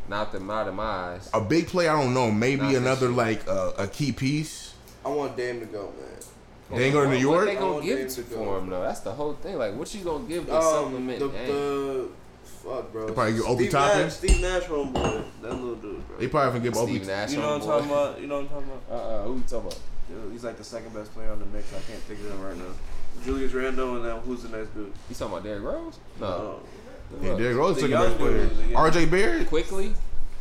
[0.08, 1.28] Not them, of my eyes.
[1.34, 2.30] A big play, I don't know.
[2.30, 4.74] Maybe not another like uh, a key piece.
[5.04, 6.78] I want Dame to go, man.
[6.78, 7.46] They ain't going to New York.
[7.46, 8.82] What they gonna give to for him though?
[8.82, 9.58] That's the whole thing.
[9.58, 11.18] Like, what you gonna give um, supplement?
[11.18, 12.08] The, the,
[12.44, 13.06] fuck, bro.
[13.08, 14.02] They probably give Obi Toppin.
[14.02, 16.18] Nash, Steve Nash homeboy, that little dude, bro.
[16.18, 17.06] They probably gonna give Steve Obi.
[17.06, 18.20] Nash you know what I'm talking about?
[18.20, 18.82] You know what I'm talking about?
[18.88, 19.78] Uh, uh-uh, who you talking about?
[20.32, 21.68] He's like the second best player on the mix.
[21.72, 22.72] I can't think of him right now.
[23.24, 24.92] Julius Randle and then who's the next dude?
[25.08, 25.98] You talking about Derrick Rose?
[26.20, 26.60] No.
[27.20, 27.28] no.
[27.28, 28.46] Yeah, Derrick Rose the second best player.
[28.46, 29.48] RJ Barrett?
[29.48, 29.94] Quickley?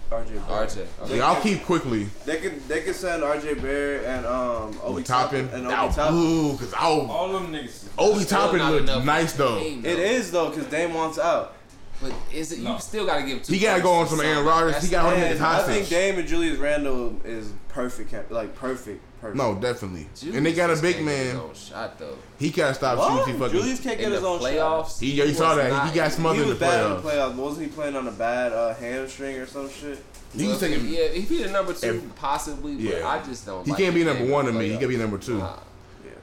[0.10, 0.70] RJ Barrett.
[0.70, 1.16] RJ.
[1.16, 2.06] Yeah, I'll keep Quickley.
[2.26, 6.16] They could they can send RJ Barrett and um Obi Toppin and Obi Toppin.
[6.16, 7.88] Ooh, cause I'll, all them niggas.
[7.98, 9.60] Obi Toppin nice though.
[9.60, 9.90] Game, though.
[9.90, 11.56] It is though, cause Dame wants out.
[12.02, 12.60] But is it?
[12.60, 12.74] No.
[12.74, 13.44] You still got to give.
[13.44, 14.84] Two he got to go on some Aaron Rodgers.
[14.84, 18.32] He got to in his hot I think Dame and Julius Randle is perfect.
[18.32, 19.04] Like perfect.
[19.34, 20.08] No, definitely.
[20.16, 21.40] Julius and they got a big man.
[21.54, 22.18] Shot though.
[22.40, 23.20] He can't stop what?
[23.20, 23.34] shooting.
[23.34, 23.58] He fucking.
[23.60, 25.00] Julius can't get in his own playoffs.
[25.00, 25.70] He, saw that.
[25.70, 26.98] Not, he got smothered he was in the bad playoffs.
[26.98, 27.36] In playoffs.
[27.36, 30.04] Wasn't he playing on a bad uh, hamstring or some shit?
[30.34, 30.88] He well, was taking.
[30.88, 32.74] Yeah, if he the number two, if, possibly.
[32.74, 33.08] Yeah.
[33.08, 33.64] I just don't.
[33.66, 34.70] He like can't be number one to me.
[34.70, 35.38] He can be number two.
[35.38, 35.58] Nah.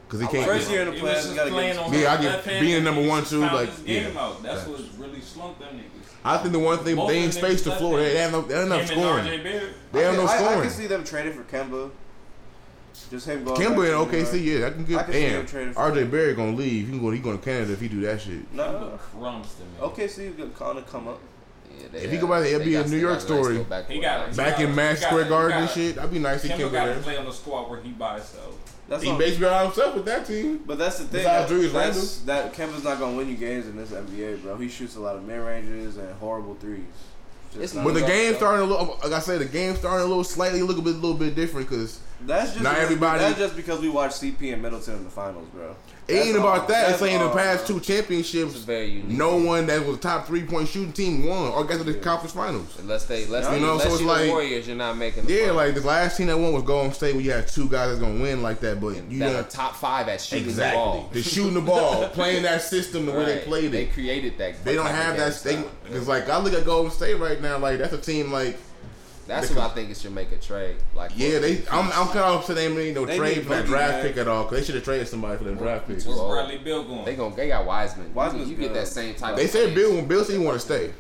[0.08, 0.46] Cause he can't.
[0.46, 1.92] First year in the playoffs, gotta get.
[1.92, 3.40] Yeah, I get being number one too.
[3.40, 4.08] Like, yeah.
[4.42, 5.98] That's what's really slumped them niggas.
[6.24, 7.98] I think the one thing Both they ain't space the floor.
[7.98, 9.26] They have no, they have enough scoring.
[9.92, 10.46] They have no scoring.
[10.46, 11.90] I, I can see them trading for Kemba.
[13.10, 13.60] Just him going.
[13.60, 14.98] Kemba in OKC, yeah, I can get.
[14.98, 16.86] I can damn, RJ Barry gonna leave.
[16.86, 17.10] He can go.
[17.10, 18.52] He going to Canada if he do that shit.
[18.52, 19.68] No, crumbs to me.
[19.80, 21.20] OKC is gonna kind of come up.
[21.70, 23.62] Yeah, if he go by the NBA New York story.
[23.64, 25.94] Back, he got, back in Mass Square Garden and shit.
[25.94, 26.42] That'd be nice.
[26.42, 28.56] He can play on the squad where he by himself.
[28.88, 30.62] That's he basically on himself with that team.
[30.66, 31.24] But that's the thing.
[31.24, 34.56] That Kevin's not gonna win you games in this NBA, bro.
[34.56, 36.84] He shoots a lot of mid ranges and horrible threes.
[37.56, 38.06] It's But the Yeah.
[38.06, 40.82] game starting a little, like I said, the game starting a little slightly, a little
[40.82, 43.88] bit, a little bit different because That's just Not because- everybody- That's just because we
[43.88, 45.76] watched CP and Middleton in the finals, bro.
[46.08, 46.66] It ain't about all.
[46.68, 46.90] that.
[46.90, 49.08] It's That's saying in the past two championships, It's very unique.
[49.08, 51.94] no one that was a top three point shooting team won or got to the
[51.94, 52.76] conference finals.
[52.78, 55.26] Unless they, unless You they, know, unless so it's like- Warriors, you're not making.
[55.26, 55.56] The Yeah, finals.
[55.56, 58.00] like the last team that won was Golden State, where you had two guys that's
[58.00, 60.78] gonna win like that, but you that are don't top five at shooting exactly.
[60.78, 61.10] the ball.
[61.12, 63.72] They're shooting the ball, playing that system the way they played it.
[63.72, 64.64] They created that.
[64.64, 65.34] They don't have that.
[65.44, 65.62] They.
[65.92, 68.58] Cause like I look at Golden State right now, like that's a team like
[69.28, 70.76] That's they what I think it should make a trade.
[70.94, 71.58] Like yeah, they.
[71.70, 74.02] I'm, I'm kind of upset they ain't made no They trade for that draft man.
[74.06, 74.44] pick at all.
[74.44, 75.96] Cause they should have traded somebody for that draft pick.
[76.02, 76.30] Where's old.
[76.32, 77.04] Bradley Beal going?
[77.04, 78.12] They gonna they got Wiseman.
[78.14, 79.36] Wiseman, you get that same type.
[79.36, 79.90] They of said plays.
[79.92, 80.02] Beal.
[80.02, 80.92] Beal said he want to stay.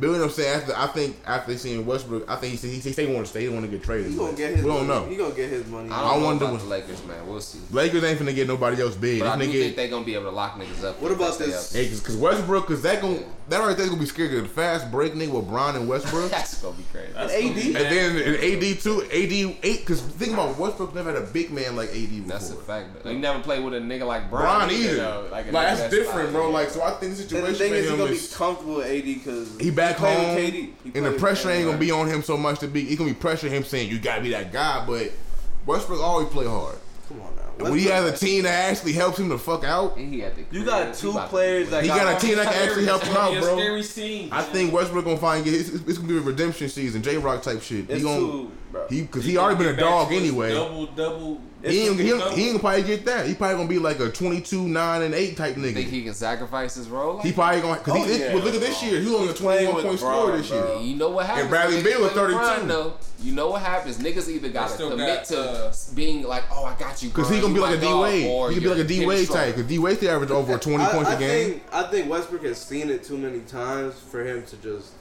[0.00, 0.60] Beal, you know what I'm saying?
[0.60, 3.30] After I think after seeing Westbrook, I think he said he, said he want to
[3.30, 3.42] stay.
[3.42, 4.10] He want to get traded.
[4.10, 4.64] He gonna get his.
[4.64, 5.00] we don't money.
[5.04, 5.08] know.
[5.08, 5.88] He gonna get his money.
[5.88, 7.24] I I don't know wonder about what- the Lakers, man.
[7.28, 7.60] We'll see.
[7.70, 9.20] Lakers ain't finna get nobody else big.
[9.20, 11.00] But I do nigga, think they gonna be able to lock niggas up.
[11.00, 11.80] What about stay this- up.
[11.80, 14.28] Hey, cause, cause Westbrook, cause that gon' that right there's gonna be scary.
[14.30, 17.12] 'cause the fast break nigga with Bron and Westbrook, That's gonna be crazy.
[17.14, 17.82] That's And gonna be AD?
[17.84, 19.84] and then and AD too, AD eight.
[19.86, 22.28] Cause think about Westbrook never had a big man like AD before.
[22.28, 23.04] That's a fact.
[23.04, 24.96] You never played with a nigga like Bron, Bron either.
[24.96, 25.28] though.
[25.30, 26.50] Like, a nigga that's different, bro.
[26.50, 28.74] Like so, I think the And situation the thing is, he's him gonna be comfortable
[28.76, 30.72] with AD because he back played home, with KD.
[30.84, 32.84] He and the pressure ain't gonna be on him so much to be.
[32.84, 35.10] He gonna be pressuring him saying you gotta be that guy, but
[35.66, 36.76] Westbrook always play hard.
[37.58, 40.12] Come on when he has a team that actually helps him to fuck out, And
[40.12, 41.98] he had the You got two players that He lit.
[41.98, 43.56] got a team that can actually help him out, It's bro.
[43.56, 44.28] Scary scene.
[44.32, 47.42] I think Westbrook gonna find it's, it's, it's gonna be a redemption season, J Rock
[47.42, 47.88] type shit.
[47.88, 48.86] It's he gonna two, bro.
[48.88, 50.52] he because he, already been a dog anyway.
[50.52, 51.40] Double, double.
[51.64, 53.26] He ain't, he, ain't, he ain't probably get that.
[53.26, 55.74] He probably gonna be like a 22, 9, and 8 type nigga.
[55.74, 57.20] Think he can sacrifice his role?
[57.20, 58.34] He probably gonna because Oh, he yeah.
[58.34, 59.00] well, look at this year.
[59.00, 60.60] He only a He's playing 21 point LeBron, scorer this year.
[60.62, 60.80] bro.
[60.80, 61.48] You know what happens?
[61.48, 62.38] Bradley when Beal niggas was 32.
[62.38, 62.92] LeBron, though?
[63.22, 63.98] You know what happens?
[63.98, 67.08] Niggas either gotta still commit got, to uh, being like, oh, I got you.
[67.08, 67.36] Because bro.
[67.36, 68.26] he gonna be You like a my Wade.
[68.26, 69.54] or He could be like a D Jimmy Wade type.
[69.54, 71.50] Because D Wade still average over 20 I, points I a game.
[71.52, 74.92] Think, I think Westbrook has seen it too many times for him to just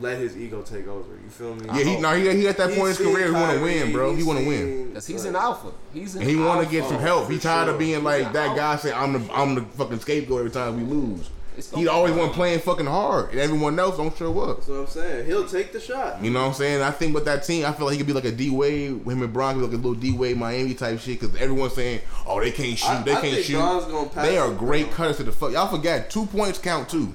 [0.00, 1.14] let his ego take over.
[1.22, 1.66] You feel me?
[1.66, 3.26] Yeah, he no, he, he at that point in his He's career.
[3.26, 4.14] He want to win, bro.
[4.14, 4.88] He want to win.
[4.88, 5.72] Because he's like, an alpha.
[5.92, 7.30] He's an And he want to get some help.
[7.30, 10.00] He for tired of being like that an guy say I'm the I'm the fucking
[10.00, 11.30] scapegoat every time we lose.
[11.74, 12.20] He always fun.
[12.20, 14.58] want playing fucking hard, and everyone else don't show up.
[14.58, 15.26] That's what I'm saying.
[15.26, 16.22] He'll take the shot.
[16.22, 16.82] You know what I'm saying?
[16.82, 18.90] I think with that team, I feel like he could be like a D Wade,
[19.02, 21.18] him and Bron could be like a little D Wade Miami type shit.
[21.20, 24.24] Because everyone's saying, "Oh, they can't shoot, I- they I can't think shoot." Gonna pass
[24.24, 25.50] They are great cutters to the fuck.
[25.50, 27.12] Y'all forgot two points count too.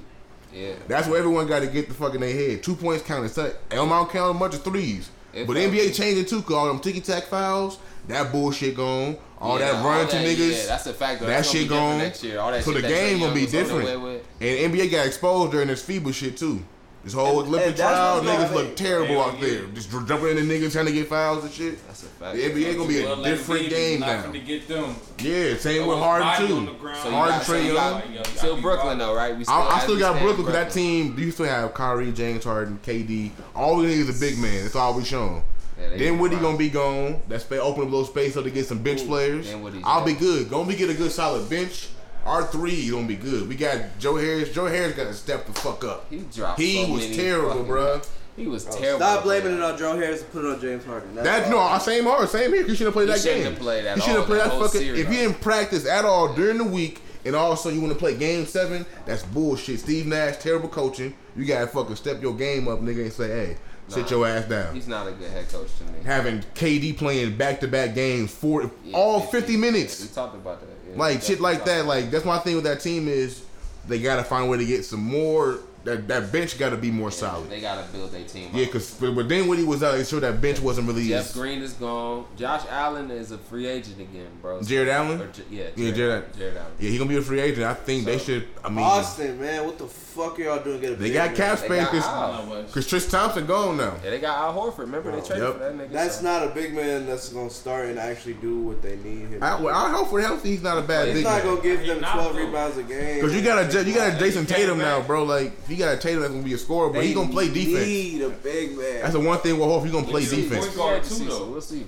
[0.54, 0.74] Yeah.
[0.88, 2.64] That's what everyone got to get the fuck in their head.
[2.64, 3.26] Two points count.
[3.26, 5.10] It's like, I'm not counting a bunch of threes.
[5.34, 9.18] But NBA changing too, cause all them ticky tack fouls, that bullshit gone.
[9.40, 10.52] All Yeah, that running to niggas.
[10.62, 11.20] Yeah, that's a fact.
[11.20, 11.26] though.
[11.26, 11.98] that That's shit gone.
[11.98, 12.40] next year.
[12.40, 13.90] All that So shit the game gonna be different.
[13.90, 16.64] And NBA got exposed during this FIBA shit too.
[17.04, 19.46] This whole And- Olympic and trial, niggas look terrible out yeah.
[19.48, 19.62] there.
[19.74, 21.86] Just jumping in the niggas trying to get fouls and shit.
[21.86, 22.36] That's a fact.
[22.38, 24.24] The NBA gonna be a Well, like different game now.
[24.24, 24.96] finna get them.
[25.20, 26.68] Yeah, same Throw with Harden too.
[27.04, 28.02] So Harden, got, so you Young.
[28.16, 29.38] got still Brooklyn though, right?
[29.38, 31.14] We still, I, I still got Brooklyn because that team.
[31.20, 33.32] You still have Kyrie, James Harden, KD.
[33.54, 34.64] All the niggas are big man.
[34.64, 35.44] That's all we showing.
[35.78, 36.44] Yeah, Then be Woody fine.
[36.44, 37.22] gonna be gone.
[37.28, 39.54] That's spa- open up a little space so to get some bench players.
[39.84, 40.50] I'll be good.
[40.50, 41.90] Gonna be get a good solid bench.
[42.26, 43.48] Our three gonna be good.
[43.50, 44.54] We got Joe Harris.
[44.54, 46.06] Joe Harris got to step the fuck up.
[46.10, 46.60] He dropped.
[46.60, 48.02] He so was many terrible, bro.
[48.38, 49.00] He was terrible.
[49.00, 51.14] Stop blaming it on Joe Harris and put it on James Harden.
[51.16, 51.74] That's That all.
[51.74, 52.66] no, same hard, same here.
[52.66, 53.52] You should have played He that shouldn't game.
[53.54, 54.80] have played at You should have all, played that that whole fucking.
[54.82, 55.00] series.
[55.02, 58.16] If you didn't practice at all during the week, and also you want to play
[58.18, 59.80] game seven, that's bullshit.
[59.82, 61.14] Steve Nash, terrible coaching.
[61.36, 63.58] You gotta fucking step your game up, nigga, and say, hey,
[63.88, 64.74] sit your ass down.
[64.74, 66.00] He's not a good head coach to me.
[66.04, 70.08] Having KD playing back to back games for Yeah, all 50 We minutes.
[70.08, 70.70] talked about that.
[70.96, 71.86] Like shit like that.
[71.86, 73.44] Like that's my thing with that team is
[73.88, 75.60] they gotta find a way to get some more.
[75.84, 77.50] That that bench gotta be more Yeah, solid.
[77.50, 78.50] They gotta build their team.
[78.54, 81.08] Yeah, cause but but then when he was out, it showed that bench wasn't really.
[81.10, 82.26] Jeff as- Green is gone.
[82.38, 84.62] Josh Allen is a free agent again, bro.
[84.62, 85.22] Jarrett Allen?
[85.22, 86.72] Or J- yeah, Yeah, Jared, Jared- Allen.
[86.80, 87.66] Yeah, he gonna be a free agent.
[87.66, 88.48] I think they should.
[88.64, 90.80] I mean, Austin, man, what the fuck are y'all doing?
[90.80, 91.36] Get a they got man?
[91.36, 92.64] cap They space got because Al.
[92.64, 93.94] because Tris Thompson gone now.
[94.06, 94.78] Yeah, they got Al Horford.
[94.80, 95.22] Remember they oh.
[95.22, 95.54] traded Yep.
[95.54, 95.92] for that nigga.
[95.92, 99.28] That's so- not a big man that's gonna start and actually do what they need
[99.28, 99.40] him.
[99.44, 100.52] I, to well, I hope for healthy.
[100.52, 101.56] He's not a bad He's big not man.
[101.56, 103.16] gonna give He them 12 rebounds a game.
[103.16, 105.24] Because you got a you got a He Jason came Tatum now, bro.
[105.24, 107.30] Like if you got a Tatum that's gonna be a scorer, but They he gonna
[107.32, 107.86] play defense.
[107.88, 109.02] Need a big man.
[109.02, 109.86] That's the one thing with Hope.
[109.86, 110.66] He gonna play He's a defense.
[110.66, 111.46] point guard, too, though.
[111.46, 111.86] We'll see.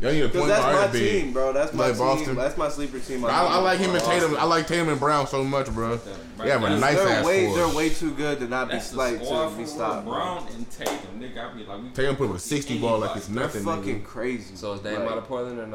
[0.00, 1.22] Y'all need a Because point that's guard my big.
[1.22, 1.52] team, bro.
[1.52, 1.98] That's my Like team.
[2.04, 2.34] Boston.
[2.34, 3.24] That's my sleeper team.
[3.24, 4.36] I, I like him and Tatum.
[4.36, 6.00] I like Tatum and Brown so much, bro.
[6.38, 7.56] They have a nice they're ass way, score.
[7.56, 10.04] they're way too good to not be That's the like squad to be for stopped.
[10.04, 10.14] bro.
[10.14, 10.96] Brown and Tatum.
[11.20, 13.64] Nigga, I be like, we Tatum put up a 60 ball like it's They're nothing.
[13.64, 14.04] fucking Nigga.
[14.04, 14.56] crazy.
[14.56, 15.66] So is Dame Like, out of Portland or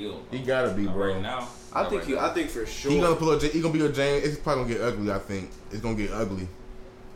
[0.00, 0.06] no?
[0.06, 1.12] Ew, He gotta be, Not bro.
[1.14, 1.48] Right now.
[1.72, 2.14] I Not think right he.
[2.16, 2.26] now.
[2.26, 2.90] I think for sure.
[2.90, 3.42] He gonna pull up.
[3.42, 4.24] He gonna be a James.
[4.24, 5.12] It's probably gonna get ugly.
[5.12, 6.48] I think it's gonna get ugly.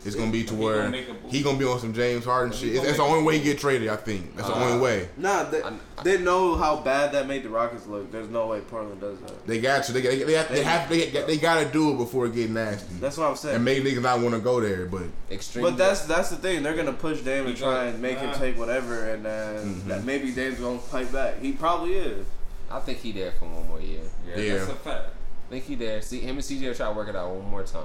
[0.05, 1.31] It's gonna be to He where gonna make a move.
[1.31, 2.75] he gonna be on some James Harden shit.
[2.75, 3.89] It's, that's the only way he get traded.
[3.89, 5.09] I think that's the Uh, only way.
[5.17, 5.63] Nah, they,
[6.03, 8.11] they know how bad that made the Rockets look.
[8.11, 9.47] There's no way Portland does that.
[9.47, 9.93] They got to.
[9.93, 12.95] They they, they have they have they, they gotta do it before it get nasty.
[12.97, 13.55] That's what I'm saying.
[13.55, 14.87] and make niggas not want to go there.
[14.87, 15.65] But Extreme.
[15.67, 16.65] But that's that's the thing.
[16.65, 19.89] They're gonna push Dame and try and make him take whatever, and then Mm-hmm.
[19.89, 21.41] that maybe Dame's gonna fight back.
[21.41, 22.27] He probably is.
[22.73, 24.01] I think he there for one more year.
[24.27, 24.57] Yeah, Yeah.
[24.59, 25.07] that's a fact.
[25.49, 26.01] I think he there.
[26.03, 27.85] See him and CJ try to work it out one more time.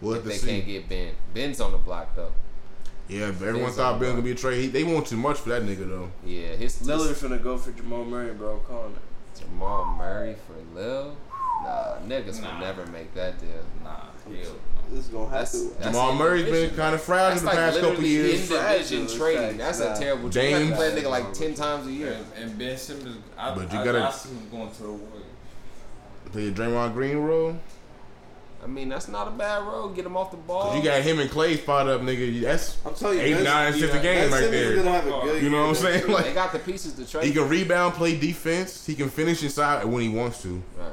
[0.00, 0.46] we'll if they see.
[0.48, 1.14] can't get Ben.
[1.34, 2.32] Ben's on the block though.
[3.08, 4.60] Yeah, but everyone Ben's thought on Ben the gonna be a trade.
[4.60, 6.10] He, they want too much for that nigga though.
[6.24, 8.54] Yeah, his Lillard finna go for Jamal Murray, bro.
[8.58, 9.40] I'm calling it.
[9.40, 11.16] Jamal Murray for Lil.
[11.62, 12.52] Nah, niggas Nah.
[12.54, 13.48] will never make that deal.
[13.82, 13.90] Nah,
[14.26, 14.56] hell
[14.90, 15.68] This is gonna have That's, to.
[15.74, 18.50] that's Jamal Murray's been kind of fragile That's the like past couple literally years.
[18.50, 19.58] in division Fragile, trading.
[19.58, 19.94] facts, That's nah.
[19.94, 20.28] a terrible.
[20.30, 22.12] James- You gotta play a nigga like ten times a year.
[22.36, 24.88] And, and Ben Simmons, I, But you I, gotta- I see him going to the
[24.92, 25.24] Warriors.
[26.32, 27.58] Play Draymond Green role.
[28.62, 29.94] I mean, that's not a bad road.
[29.94, 30.76] Get him off the ball.
[30.76, 32.40] You got him and Clay spot up, nigga.
[32.42, 34.72] That's I'm telling you, eight, Ben- nine assists yeah, a game right Simmons there.
[34.72, 35.92] is gonna have a good You know what I'm year.
[36.00, 36.06] saying?
[36.08, 37.24] they Like got the pieces to trade.
[37.26, 38.84] he can rebound, play defense.
[38.84, 40.60] He can finish inside when he wants to.
[40.76, 40.88] Right.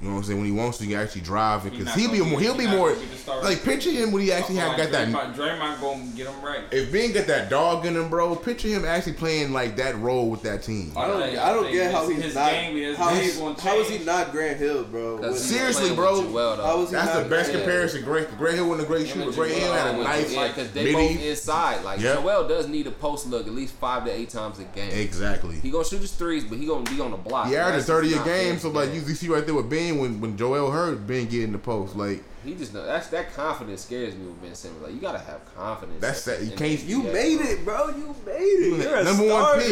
[0.00, 0.38] You know what I'm saying?
[0.38, 1.74] When he wants to, he can actually drive it.
[1.74, 2.40] Cause not he'll be more.
[2.40, 2.88] He'll he be more.
[2.94, 3.44] gonna be the starter.
[3.46, 5.10] Like picture him when he actually I have feel got that.
[5.10, 6.60] like Draymond, Draymond gonna get him right.
[6.72, 10.30] If Ben got that dog in him, bro, picture him actually playing like that role
[10.30, 10.92] with that team.
[10.96, 11.20] I don't.
[11.20, 12.50] Like, I don't get how he's his not.
[12.50, 15.34] game- his how he's how is he not Grant Hill, bro?
[15.34, 16.20] Seriously, bro.
[16.22, 16.62] with Joel, though.
[16.64, 18.02] How is he That's the best Grant comparison.
[18.04, 19.22] Grant, Grant Hill wasn't a great shooter.
[19.24, 21.28] and Grant Hill had a Joel, nice yeah, because they both midi.
[21.28, 21.84] inside.
[21.84, 22.20] Like Yep.
[22.22, 24.90] Joel does need a post look at least five to eight times a game.
[24.92, 25.56] Exactly.
[25.56, 27.48] He gonna shoot his threes, but he gonna be on the block.
[27.48, 29.89] He averaged That's 30 a not game, so like you see right there with Ben
[29.98, 31.96] when when Joel hurt, Ben getting the post.
[31.96, 34.82] Like he just know that's that confidence scares me with Ben Simmons.
[34.82, 36.00] Like you gotta have confidence.
[36.00, 37.88] That's that- you can't- You made it, bro.
[37.88, 38.66] You made it.
[38.66, 39.68] you You're a number one pick.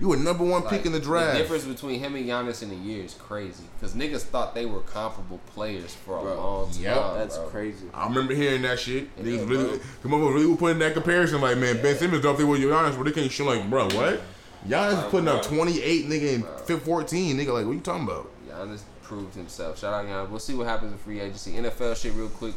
[0.00, 1.32] You were number one Like, pick in the draft.
[1.32, 3.64] The difference between him and Giannis in a year is crazy.
[3.80, 6.80] Because niggas thought they were comparable players for a Bro, long time.
[6.82, 7.14] yep.
[7.14, 7.46] That's bro.
[7.48, 7.86] crazy.
[7.92, 9.08] I remember hearing that shit.
[9.18, 9.56] Yeah, Niggas bro.
[9.56, 11.40] really, come on, really were putting that comparison.
[11.40, 13.46] Like, man, Ben Simmons dropped there with Giannis, but they can't shoot.
[13.46, 14.22] Like, bro, what?
[14.68, 16.78] Giannis is putting up 28, nigga, and Bro.
[16.78, 17.52] 14, nigga.
[17.52, 18.30] Like, what you talking about?
[18.48, 19.78] Giannis proved himself.
[19.78, 20.30] Shout out Giannis.
[20.30, 21.52] We'll see what happens in free agency.
[21.52, 22.54] NFL shit real quick.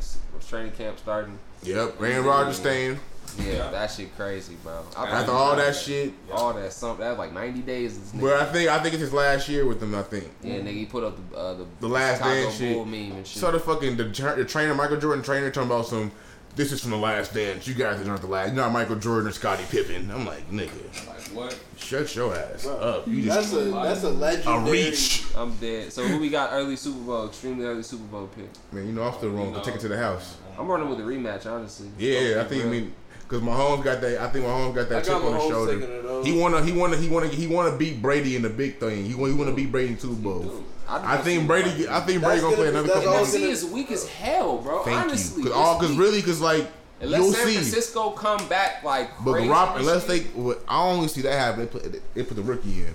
[0.47, 1.37] Training camp starting.
[1.63, 2.99] Yep, Aaron Rodgers staying.
[3.39, 3.71] Yeah, Yeah.
[3.71, 4.83] that shit crazy, bro.
[4.95, 7.97] I After all that shit, all that something that was like ninety days.
[7.97, 8.21] Nigga.
[8.21, 9.95] but I think I think it's his last year with them.
[9.95, 10.29] I think.
[10.43, 12.77] yeah, nigga, he put up the uh, the, The last Chicago dance shit.
[12.87, 13.41] Meme and shit.
[13.41, 16.11] So the fucking the, the trainer, Michael Jordan trainer, talking about some.
[16.55, 17.67] This is from the last dance.
[17.67, 18.47] You guys are not the last.
[18.47, 20.09] You're not Michael Jordan or Scottie Pippen.
[20.09, 20.71] I'm like, nigga,
[21.05, 21.59] Like what?
[21.77, 23.07] shut your ass Bro, up.
[23.07, 24.71] You That's just a that's a a legendary.
[24.71, 25.25] reach.
[25.35, 25.91] I'm dead.
[25.91, 27.27] So who we got early Super Bowl?
[27.27, 28.47] Extremely early Super Bowl pick.
[28.71, 29.51] Man, you know I'm still wrong.
[29.51, 30.37] The ticket to the house.
[30.57, 31.89] I'm running with the rematch, honestly.
[31.97, 32.81] Yeah, I Don't be think I real.
[32.83, 32.93] mean
[33.27, 34.21] because Mahomes got that.
[34.21, 35.73] I think Mahomes got that chip on his shoulder.
[35.79, 36.25] taking it over.
[36.25, 39.03] He wanna, he wanna, he wanna, he wanna beat Brady in the big thing.
[39.05, 40.63] He want, he wanna beat Brady in Super Bowl.
[40.87, 41.87] Dude, I think see- Brady.
[41.89, 43.35] I think Brady gonna play another that's couple all months.
[43.35, 44.83] NFC is weak as hell, bro.
[44.83, 45.49] Thank honestly, you.
[45.49, 46.67] Cause all, cause really, cause like
[47.01, 47.53] unless you'll San see.
[47.55, 51.33] Francisco come back like But crazy Garopp, this unless they, what- I only see that
[51.39, 51.61] happen.
[51.61, 52.85] They put, they put the rookie in.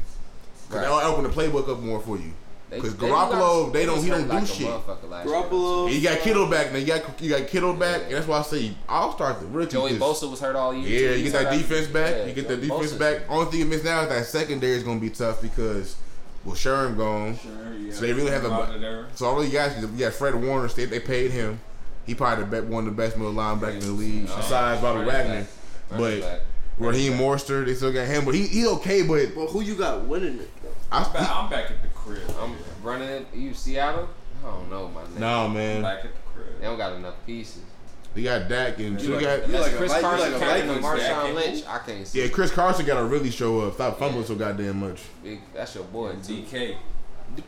[0.68, 0.80] Cause Right.
[0.82, 2.32] that'll open the playbook up more for you.
[2.70, 4.66] Because Garoppolo, got- they don't, he don't do like a shit.
[4.68, 5.34] motherfucker last year.
[5.34, 5.92] Garoppolo.
[5.92, 6.78] You got Kittle back now.
[6.78, 9.72] You got you got Kittle back, and that's why I say I'll start the rookie.
[9.72, 10.88] Joey Bosa was hurt all year.
[10.88, 11.18] Yeah, too.
[11.18, 12.14] you get that defense back.
[12.14, 13.22] Yeah, you get that defense Bosa's- back.
[13.28, 15.96] Only thing you miss now is that secondary is gonna be tough because
[16.44, 17.38] well Sherm gone.
[17.38, 17.92] Sure, yeah.
[17.92, 19.06] So they really have a- Out of there.
[19.14, 20.68] So all you guys, you got Fred Warner.
[20.68, 21.60] They, they paid him.
[22.06, 24.80] He probably the be- one of the best middle linebackers in the league, Oh, besides
[24.80, 25.46] Bobby running Wagner.
[25.90, 26.40] But back.
[26.78, 29.02] Raheem Mostert, they still got him, but he he okay.
[29.02, 30.50] But But who you got winning it?
[30.62, 30.70] though?
[30.90, 32.22] I, I'm back, I'm back at the crib.
[32.40, 33.26] I'm running it.
[33.34, 34.08] You Seattle?
[34.42, 35.18] I don't know, my nigga.
[35.18, 37.62] no I'm man, back at the They don't got enough pieces.
[38.14, 40.42] They got Dak and You you like- got you like Chris Vi- you Carson like
[40.42, 41.34] a counting the Vikings Marshawn back.
[41.46, 42.22] Lynch, I can't see.
[42.22, 42.28] yeah.
[42.28, 43.74] Chris Carson got to really show up.
[43.74, 45.00] Stop fumbling so goddamn much.
[45.22, 46.12] Big, that's your boy.
[46.22, 46.42] too.
[46.42, 46.76] DK.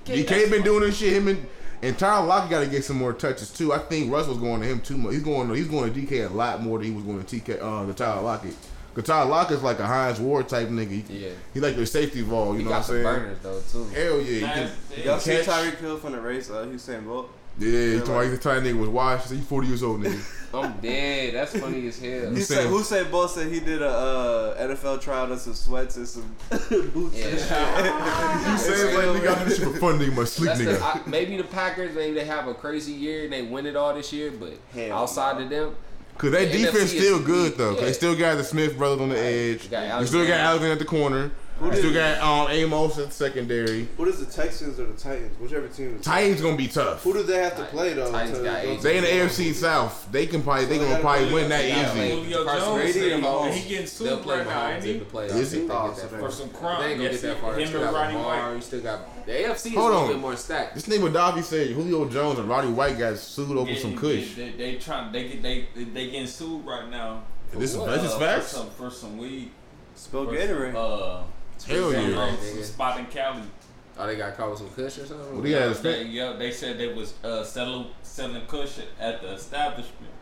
[0.05, 1.13] DK been doing this shit.
[1.15, 1.47] Him and
[1.83, 3.73] and Tyler Lockett got to get some more touches too.
[3.73, 5.15] I think Russell's going to him too much.
[5.15, 7.41] He's going to, he's going to DK a lot more than he was going to
[7.41, 8.55] TK uh, to Tyler Lockett.
[8.95, 11.03] Cause Tyler Lockett's like a Hines Ward type nigga.
[11.09, 11.31] He, Yeah.
[11.55, 12.53] he like the safety ball.
[12.53, 13.03] You He know what I'm the saying?
[13.03, 13.85] burners though too.
[13.89, 14.25] Hell yeah.
[14.35, 14.49] He can,
[14.91, 15.33] That's- Y'all see.
[15.33, 16.51] Tyreek Hill from the race?
[16.51, 17.31] Uh, Usain Bolt.
[17.63, 19.31] Yeah, he talking about he's the type nigga was washed.
[19.31, 20.39] He's 40 years old nigga.
[20.55, 21.33] I'm dead.
[21.35, 22.11] That's funny as hell.
[22.11, 25.55] You He said saying- Usain Bolt said he did a uh, NFL trial in some
[25.55, 27.49] sweats and some boots and shit.
[27.51, 28.49] Yeah.
[28.53, 30.83] You saying like nigga, I'm this for fun nigga, my sleep That's the, nigga.
[30.83, 33.95] I, maybe the Packers, maybe they have a crazy year and they win it all
[33.95, 35.45] this year, but Hell outside no.
[35.45, 35.77] of them,
[36.19, 37.75] Cause that The defense NFC is still good though.
[37.75, 37.81] yeah.
[37.87, 39.71] They still got the Smith brothers on the edge.
[39.71, 40.35] got You still got Alexander.
[40.35, 41.31] Alexander at the corner.
[41.63, 43.85] Who You still did- got um, Amos at secondary.
[43.97, 45.39] What is the Texans or the Titans?
[45.39, 46.05] Whichever team is.
[46.05, 47.05] Titans gonna be tough.
[47.05, 48.11] Who do they have to play though?
[48.11, 48.81] Titans to got eight.
[48.83, 50.09] They in the the- AFC South.
[50.11, 52.15] They can probably they So they gonna probably win that they gotta easy.
[52.17, 53.53] Julio Carson Jones Brady said and he, Mahomes.
[53.53, 53.87] he getting They'll
[54.17, 54.93] sued play right now, ain't he?
[54.99, 55.35] the playoffs.
[55.37, 55.63] Is They he?
[55.63, 56.29] ain't Oh, gonna get so that far.
[56.31, 56.83] For some They crime.
[56.83, 57.55] ain't gonna Yes, get that far.
[57.55, 58.47] him still and got Roddy Lamar.
[58.49, 58.55] White.
[58.57, 60.75] You still got the AFC is Hold a little bit more stacked.
[60.75, 64.35] This nigga Davi said Julio Jones and Roddy White got sued over some yeah, kush.
[64.35, 65.13] They, they trying.
[65.13, 65.43] They get.
[65.43, 67.23] They they getting sued right now.
[67.55, 67.91] This is what?
[67.91, 68.59] this is uh, facts.
[68.77, 69.51] For some, weed.
[69.95, 70.75] Spell For Gatorade.
[70.75, 71.23] Uh,
[71.65, 72.37] Hell some, yeah.
[72.37, 73.43] some spot in Cali.
[73.99, 75.35] Oh, they got caught with some kush or something.
[75.35, 75.83] What do you have?
[75.83, 80.13] They, yeah, they said they was uh, selling selling cushion at the establishment.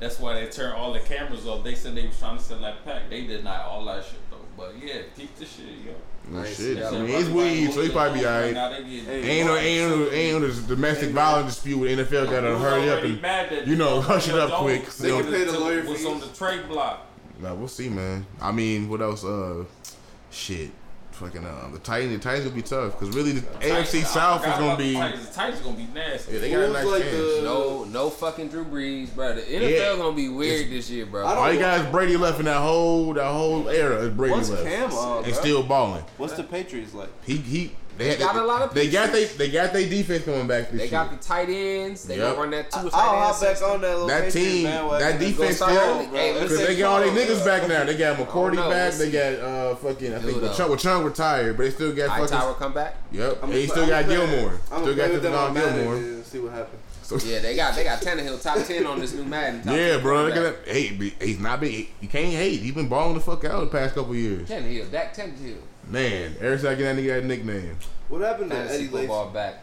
[0.00, 1.64] That's why they turned all the cameras off.
[1.64, 3.08] They said they was trying to sell that pack.
[3.10, 4.36] They denied all that shit though.
[4.56, 5.92] But yeah, keep the shit, yo.
[6.30, 6.56] No Nice.
[6.56, 6.78] shit.
[6.78, 8.54] Yeah, I mean, it's weed, so he probably be alright.
[8.54, 11.98] now they get- Hey, Ain't no ain't no ain't no this domestic violence dispute with
[11.98, 12.30] NFL.
[12.30, 14.86] Got to hurry up and you know, hush it Julio up Jones quick.
[14.96, 16.06] They can pay the was- lawyer was fees.
[16.06, 17.06] on the trade block.
[17.40, 18.24] Nah, we'll see, man.
[18.40, 19.24] I mean, what else?
[19.24, 19.64] Uh,
[20.34, 20.70] shit.
[21.12, 22.12] Fucking um, the Titans.
[22.12, 23.70] The Titans will be tough because really the AFC
[24.00, 24.94] Titans- South is gonna be.
[24.94, 25.28] The Titans.
[25.28, 26.32] The Titans gonna be nasty.
[26.32, 27.14] Yeah, they got a nice like chance.
[27.16, 29.32] the- No, no fucking Drew Brees, bro.
[29.36, 29.96] The NFL Yeah.
[29.96, 31.24] gonna be weird this year, bro.
[31.24, 34.34] I don't- All you guys Brady left in that whole that whole era is Brady
[34.34, 35.40] What's left Cam on, and bro?
[35.40, 36.04] still balling.
[36.16, 37.10] What's the Patriots like?
[37.24, 37.70] He he.
[37.96, 40.70] They, had, got a lot of They got they they got their defense coming back
[40.70, 40.90] this They year.
[40.90, 42.04] got the tight ends.
[42.04, 42.26] They Yep.
[42.28, 43.70] gonna run that two I'll hop back system.
[43.70, 46.92] on that little That Patriots team, bandwagon that defense start still- Hey, Because they got
[47.06, 47.84] all their niggas back now.
[47.84, 48.70] They got McCourty know.
[48.70, 48.92] back.
[48.94, 52.08] They got uh fucking I think Who Chung, well, Chung retired, but they still got
[52.10, 52.54] Hightower fucking.
[52.58, 52.96] come back.
[53.12, 53.38] Yep.
[53.42, 54.60] I'm And he still I'm got gonna Gilmore.
[54.72, 56.24] I'm Still got play with them on Devon Madden Gilmore.
[56.24, 56.80] see what happens.
[57.02, 59.62] So, Yeah, they got they got Tannehill top ten on this new Madden.
[59.62, 60.24] Top yeah, bro.
[60.24, 60.72] Look at that.
[60.72, 61.88] Hey, he's not big.
[62.00, 62.60] You can't hate.
[62.60, 64.48] He's been balling the fuck out the past couple years.
[64.48, 65.56] Tannehill, Dak Tannehill.
[65.88, 67.76] Man, every time I get that nigga that nickname.
[68.08, 69.06] What happened to Fantasy Eddie Lacy?
[69.06, 69.60] football back.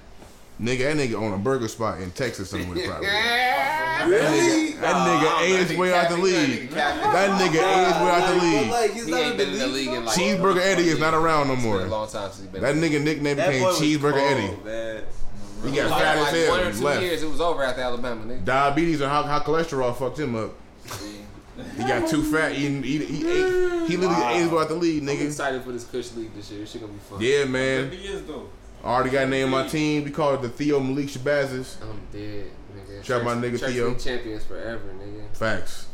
[0.61, 3.07] Nigga, that nigga on a burger spot in Texas somewhere probably.
[3.07, 4.71] Really?
[4.73, 6.69] That nigga ain't his way out the league.
[6.71, 8.69] That nigga ain't his way out the but, league.
[8.71, 10.99] like, he's He not ain't been in the the league in like Cheeseburger Eddie is
[10.99, 12.61] not around no It's been a long time since he's been.
[12.61, 14.63] That nigga nickname That became boy was Cheeseburger cold, Eddie.
[14.65, 15.03] Man.
[15.63, 16.49] He got like, fat as like hell.
[16.49, 17.01] one or and two left.
[17.03, 18.25] years, it was over after Alabama.
[18.25, 18.45] Nigga.
[18.45, 20.51] Diabetes and high, high cholesterol fucked him up.
[21.77, 22.53] He got too fat.
[22.53, 25.21] He, he, he, ate, he literally ate his way out the league, nigga.
[25.21, 26.61] I'm excited for this Kush League this year.
[26.61, 27.21] This shit gonna be fun.
[27.21, 27.91] Yeah, man.
[27.91, 28.49] He is though.
[28.83, 30.03] I already got a name on my team.
[30.03, 31.81] We call it the Theo Malik Shabazz.
[31.81, 33.03] I'm dead, nigga.
[33.03, 33.89] Shout out my nigga Church Theo.
[33.89, 35.35] League champions forever, nigga.
[35.35, 35.87] Facts.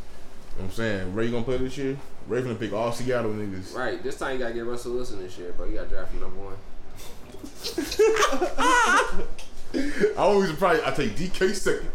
[0.55, 1.97] You know what I'm saying, Ray, you gonna play this year?
[2.27, 3.75] Ray gonna pick all Seattle niggas.
[3.75, 5.67] Right, this time you gotta get Russell Wilson this year, bro.
[5.67, 6.55] You gotta draft him number one.
[10.17, 10.84] I always surprised.
[10.84, 11.89] I take DK second.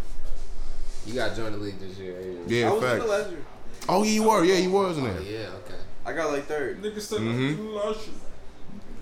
[1.06, 2.16] You gotta join the league this year.
[2.18, 2.44] Adrian.
[2.46, 3.02] Yeah, I was in facts.
[3.04, 3.44] the last year.
[3.88, 4.44] Oh, yeah, you were.
[4.44, 5.74] Yeah, you was in Oh, yeah, okay.
[6.06, 6.80] I got like third.
[6.82, 7.56] Nigga said Mhm.
[7.58, 8.12] you lost you.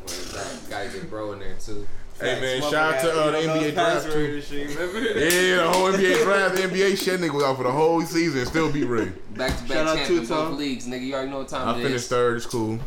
[0.07, 1.87] Well, gotta, gotta get bro in there too.
[2.21, 4.35] Hey man, shout out to uh, the NBA draft password too.
[4.35, 4.99] and shit, remember?
[5.21, 8.41] Yeah, the whole NBA draft, the NBA shit nigga was out for the whole season
[8.41, 9.13] and still beat Ray.
[9.37, 10.51] Back to Shout back out champ in Tom.
[10.51, 11.03] both leagues, nigga.
[11.07, 12.37] You already know what time I it finished third.
[12.39, 12.79] It's cool.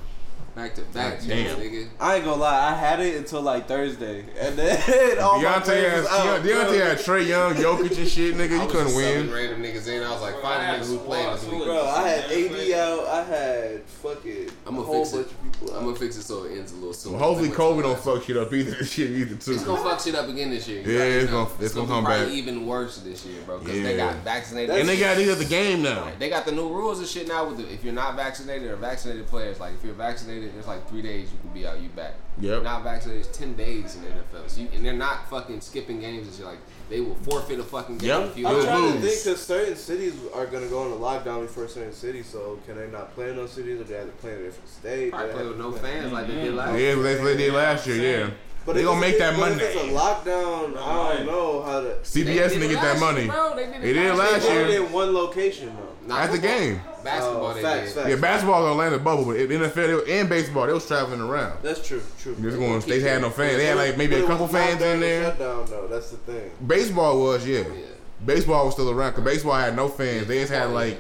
[0.55, 1.57] Back to back, God damn.
[1.57, 1.87] nigga.
[1.99, 5.63] I ain't gonna lie, I had it until like Thursday, and then all my Deontay
[5.63, 6.41] players had out.
[6.43, 8.61] Deontay had Trae Young, Jokic and shit, nigga.
[8.61, 9.31] You couldn't win.
[9.31, 10.03] random niggas in.
[10.03, 11.63] I was like, Bro, find I a nigga who playing this week.
[11.63, 13.07] Bro, I had AD out.
[13.07, 15.15] I had fucking I'ma fix it.
[15.15, 15.77] bunch of people out.
[15.79, 17.17] I'm gonna fix it so it ends a little sooner.
[17.17, 18.71] Well, hopefully Like what Covid don't fuck shit up either.
[18.71, 19.53] This shit either too.
[19.53, 20.81] It's gonna fuck shit up again this year.
[20.81, 21.43] Yeah, already it's know.
[21.45, 22.33] gonna- it's gonna be come probably back.
[22.35, 23.59] even worse this year, bro.
[23.59, 23.83] Because Yeah.
[23.83, 24.75] they got vaccinated.
[24.77, 26.07] And they got these at the game now.
[26.19, 27.45] They got the new rules and shit now.
[27.47, 30.87] With the, if you're not vaccinated or vaccinated players, like if you're vaccinated, it's like
[30.89, 32.15] three days you can be out, you back.
[32.39, 32.63] Yep.
[32.63, 34.47] Not vaccinated, it's ten days in the NFL.
[34.49, 36.27] So you, and they're not fucking skipping games.
[36.27, 36.57] It's like
[36.93, 38.29] they will forfeit a fucking game Yep.
[38.29, 41.41] if you I'm You'll trying to think because certain cities are gonna go into lockdown
[41.41, 42.27] before certain cities.
[42.31, 44.43] So can they not play in those cities, or they have to play in a
[44.43, 45.09] different state?
[45.11, 46.95] probably They play with no play- fans like they did last Yeah, year.
[46.97, 47.95] that's they did last year.
[48.19, 48.29] Yeah.
[48.63, 49.55] But They if gonna make that money.
[49.55, 51.95] If it's a lockdown, I don't know how to.
[52.03, 53.23] CBS They and did they get that money.
[53.23, 53.55] year, bro.
[53.55, 55.92] They did it They did last last They did it in one location though.
[56.07, 56.81] Not At the game.
[57.03, 57.95] Basketball, Oh, they facts, did.
[57.95, 58.09] facts.
[58.09, 60.85] Yeah, basketball gonna land the bubble, but in NFL they was- and baseball they was
[60.87, 61.57] traveling around.
[61.61, 62.01] That's true.
[62.21, 62.35] True.
[62.35, 62.79] They was going.
[62.81, 63.57] They had no fans.
[63.57, 65.23] They had like maybe a couple fans in the there.
[65.23, 65.87] Shutdown though.
[65.89, 66.51] That's the thing.
[66.65, 67.59] Baseball was yeah.
[67.59, 67.65] Yeah.
[68.25, 70.27] Baseball was still around because baseball had no fans.
[70.27, 70.97] They just had like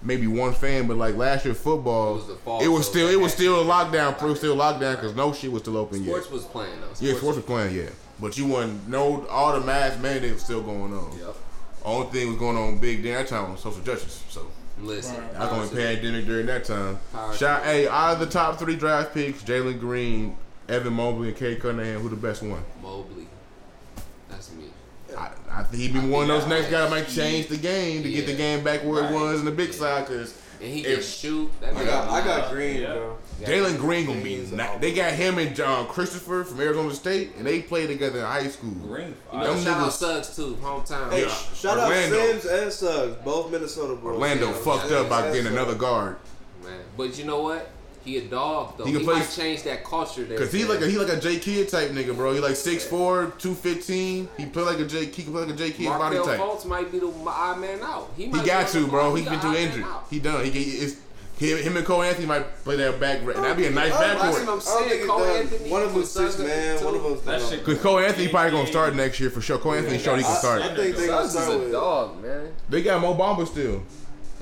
[0.00, 2.90] maybe one fan, but like last year football, It was the fall, it was so
[2.92, 4.20] still it was still a lockdown.
[4.20, 6.24] It was still a lockdown because no shit was still open Sports yet.
[6.24, 7.06] Sports was playing though.
[7.06, 7.88] Yeah, sports were playing, yeah,
[8.20, 11.12] but you wasn't no all the mass mandates was still going on.
[11.18, 11.36] Yep.
[11.84, 14.22] Only thing was going on big during that time was social justice.
[14.28, 14.46] So
[14.80, 16.98] Listen, I was only pandemic during that time.
[17.12, 20.36] Power Shot, to- hey, out of the top three draft picks, Jalen Green,
[20.68, 22.62] Evan Mobley, and Cade Cunningham, who the best one?
[22.82, 23.26] Mobley.
[24.28, 24.64] That's me.
[25.16, 27.56] I, I think he be one of those yeah, next guys that might change the
[27.58, 29.10] game to get the game back where Right.
[29.10, 30.06] it was in the big side.
[30.06, 31.50] Cause And he If- can shoot.
[31.60, 32.92] That I got I got got green, Yeah.
[32.94, 33.16] bro.
[33.42, 34.36] Jalen Green gonna be.
[34.36, 38.20] Green's Not, they got him and John Christopher from Arizona State, and they played together
[38.20, 38.70] in high school.
[38.70, 39.16] Green.
[39.32, 41.10] You know, Them shout out niggas- Suggs too, hometown.
[41.10, 41.34] Hey, Yeah.
[41.54, 42.20] shout Orlando.
[42.20, 44.14] out Sims and Suggs, both Minnesota boys.
[44.14, 46.16] Orlando Yeah, fucked up by and getting another guard.
[46.64, 46.74] man.
[46.96, 47.68] But you know what?
[48.04, 48.84] He a dog though.
[48.84, 50.38] He He, play- might change that culture there.
[50.38, 52.32] Cause he's like a he like a J Kidd type nigga, bro.
[52.34, 54.28] He like 6'4", 215.
[54.36, 56.40] He play like a J he can play like a J Kidd body Markelle type.
[56.40, 58.10] Fultz might be the odd man out.
[58.16, 59.10] He, He got be to, bro.
[59.12, 59.16] block.
[59.18, 59.84] He's been the too injured.
[60.10, 60.44] He done.
[60.44, 60.96] He get it's
[61.38, 63.24] him, him and Cole Anthony might play that back.
[63.24, 64.48] That'd be a nice oh, I- I backcourt.
[64.52, 65.06] I'm saying.
[65.08, 65.24] Cole.
[65.24, 65.70] Anthony.
[65.70, 66.84] One of them's with six man.
[66.84, 69.40] One of them's That gonna- shit- Cause Cole Anthony probably gonna start next year for
[69.40, 69.58] sure.
[69.58, 70.62] Cole Anthony showed he can start.
[70.62, 71.72] I think they gonna Suggs is start a with.
[71.72, 72.48] dog, man.
[72.68, 73.82] They got Mo Bamba still.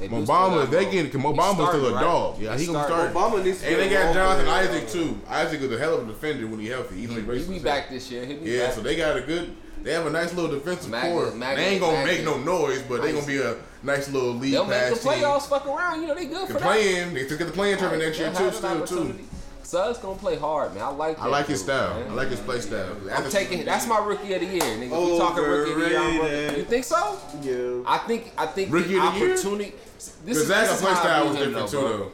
[0.00, 2.00] They do Mo still Bamba, got they get Mo He's Bamba's still starting, a right?
[2.02, 2.38] dog.
[2.40, 3.12] Yeah, He's he gonna start.
[3.14, 4.56] Obama needs to And they got Jonathan player.
[4.70, 5.20] Isaac too.
[5.28, 6.96] Isaac is a hell of a defender when he healthy.
[6.96, 7.48] He's like He racist.
[7.50, 8.24] be back this year.
[8.24, 8.74] He be Yeah, back.
[8.74, 9.54] so they got a good.
[9.82, 11.30] They have a nice little defensive Maga- core.
[11.32, 14.34] Maga- they ain't gonna Maga- make no noise, but they gonna be a nice little
[14.34, 15.12] lead They'll make the pass team.
[15.12, 15.48] playoffs.
[15.48, 16.02] Fuck around.
[16.02, 16.66] You know they good for They're that.
[16.66, 17.14] playing.
[17.14, 18.56] They took the playing tournament next year They'll too.
[18.56, 18.76] Still too.
[18.82, 19.24] opportunity.
[19.62, 20.82] Suggs gonna play hard, man.
[20.82, 21.16] I like.
[21.16, 21.94] That I like his style.
[22.00, 22.10] man.
[22.10, 22.88] I like his play style.
[23.14, 23.64] I'm taking.
[23.64, 24.82] That's my rookie of the year, nigga.
[24.82, 26.58] If you oh, talking rookie of the year, I'm rookie.
[26.58, 27.18] You think so?
[27.40, 27.82] Yeah.
[27.86, 28.32] I think.
[28.36, 29.32] I think Rookie the of the year?
[29.32, 29.72] opportunity.
[30.06, 32.12] This Because is, Zach's this play style was different though, too, though.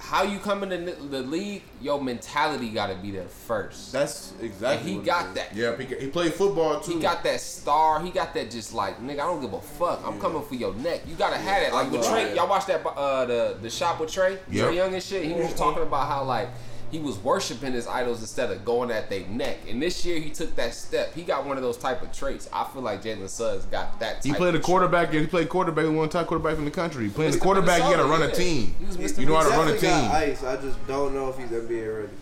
[0.00, 1.62] How you come into the the league?
[1.82, 3.92] Your mentality got to be there first.
[3.92, 4.90] That's And exactly.
[4.92, 5.54] he what got that.
[5.54, 6.92] Yeah, he, he played football too.
[6.94, 8.00] He got that star.
[8.00, 9.14] He got that just like nigga.
[9.14, 10.00] I don't give a fuck.
[10.06, 11.02] I'm coming for your neck.
[11.06, 11.72] You gotta have that.
[11.74, 12.10] Like with Yeah.
[12.10, 14.66] Trey, y'all watch that uh the the shop with Trey, Yep.
[14.70, 15.24] Trae Young and shit.
[15.24, 16.48] He was talking about how like
[16.90, 19.58] he was worshiping his idols instead of going at their neck.
[19.68, 21.14] And this year he took that step.
[21.14, 22.48] He got one of those type of traits.
[22.52, 24.22] I feel like Jalen Suggs got that.
[24.24, 25.08] He type played a quarterback.
[25.08, 25.20] quarterback.
[25.22, 27.08] He played quarterback with one top quarterback in the country.
[27.10, 27.40] Playing the Mr.
[27.40, 28.74] quarterback, you gotta Minnesota, run a team.
[28.78, 29.20] He.
[29.22, 30.30] You know how to run a definitely got team.
[30.32, 30.44] ice.
[30.44, 32.12] I just don't know if he's NBA ready.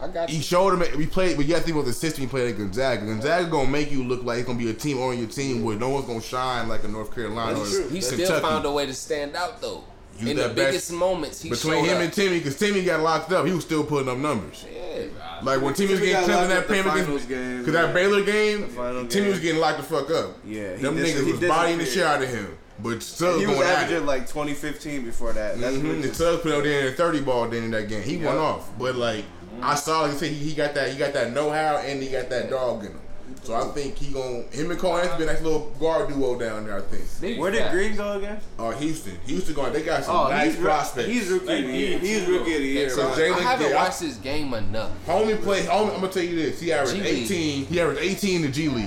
[0.00, 0.42] I got He you.
[0.42, 0.98] showed him.
[0.98, 3.04] We played, but you got to think about the system he played at Gonzaga.
[3.04, 5.76] Gonzaga gonna make you look like it's gonna be a team on your team where
[5.76, 7.88] no one's gonna shine like a North Carolina That's or true.
[7.88, 8.24] He Kentucky.
[8.24, 9.82] still found a way to stand out though.
[10.18, 12.02] He In the best- biggest moments, he Between him up.
[12.02, 14.64] and Timmy, because Timmy got locked up, he was still putting up numbers.
[14.72, 15.04] yeah.
[15.42, 17.94] Like when Timmy was getting got clipped in that up payment against, game, because that.
[17.94, 19.28] Baylor game, Timmy game.
[19.28, 20.36] was getting locked the fuck up.
[20.44, 22.58] Yeah, them dis- niggas was bodying the shit out of him.
[22.80, 24.06] But Suggs He was going at averaging it.
[24.06, 25.60] like 2015 before that.
[25.60, 25.88] That's Mm-hmm.
[25.88, 28.02] what The Suggs put out there in a thirty ball then in that game.
[28.02, 29.24] He went off, but like
[29.62, 32.02] I saw, like I said, he, he got that, he got that know how, and
[32.02, 33.00] he got that dog in him.
[33.42, 36.38] So I think he gon' him and Cole Anthony be a nice little guard duo
[36.38, 36.76] down there.
[36.76, 37.38] I think.
[37.40, 37.74] Where did facts.
[37.74, 38.40] Green go again?
[38.58, 39.72] Uh, Houston, Houston going.
[39.72, 41.08] They got some Oh, nice he's, prospects.
[41.08, 41.46] he's rookie.
[41.46, 41.98] They of the year.
[41.98, 42.90] He's rookie of the year.
[42.90, 43.16] So right?
[43.18, 44.90] Jalen- I haven't yeah, I- watched this game enough.
[45.06, 45.62] Homie play.
[45.62, 46.60] Homie, I'm gonna tell you this.
[46.60, 47.66] He averaged 18.
[47.66, 48.86] He averaged 18 in the G League.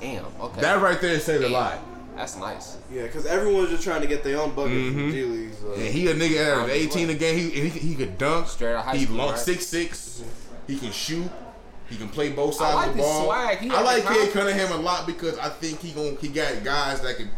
[0.00, 0.24] Damn.
[0.40, 0.60] Okay.
[0.60, 1.78] That right there says a lot.
[2.16, 2.78] That's nice.
[2.90, 4.92] Yeah, because everyone's just trying to get their own bucket Mhm.
[4.92, 5.52] from G League.
[5.60, 5.72] So.
[5.72, 7.38] And he a nigga that averaged 18 a game.
[7.50, 8.48] He, and he, he could dunk.
[8.48, 9.38] Straight out of high he school, long right?
[9.38, 10.22] six six.
[10.66, 11.30] He can shoot.
[11.88, 13.24] He can play both sides like of the his ball.
[13.26, 13.70] swag.
[13.70, 14.32] I like the Kid confidence.
[14.32, 17.30] Cunningham a lot because I think he gon' he got guys that can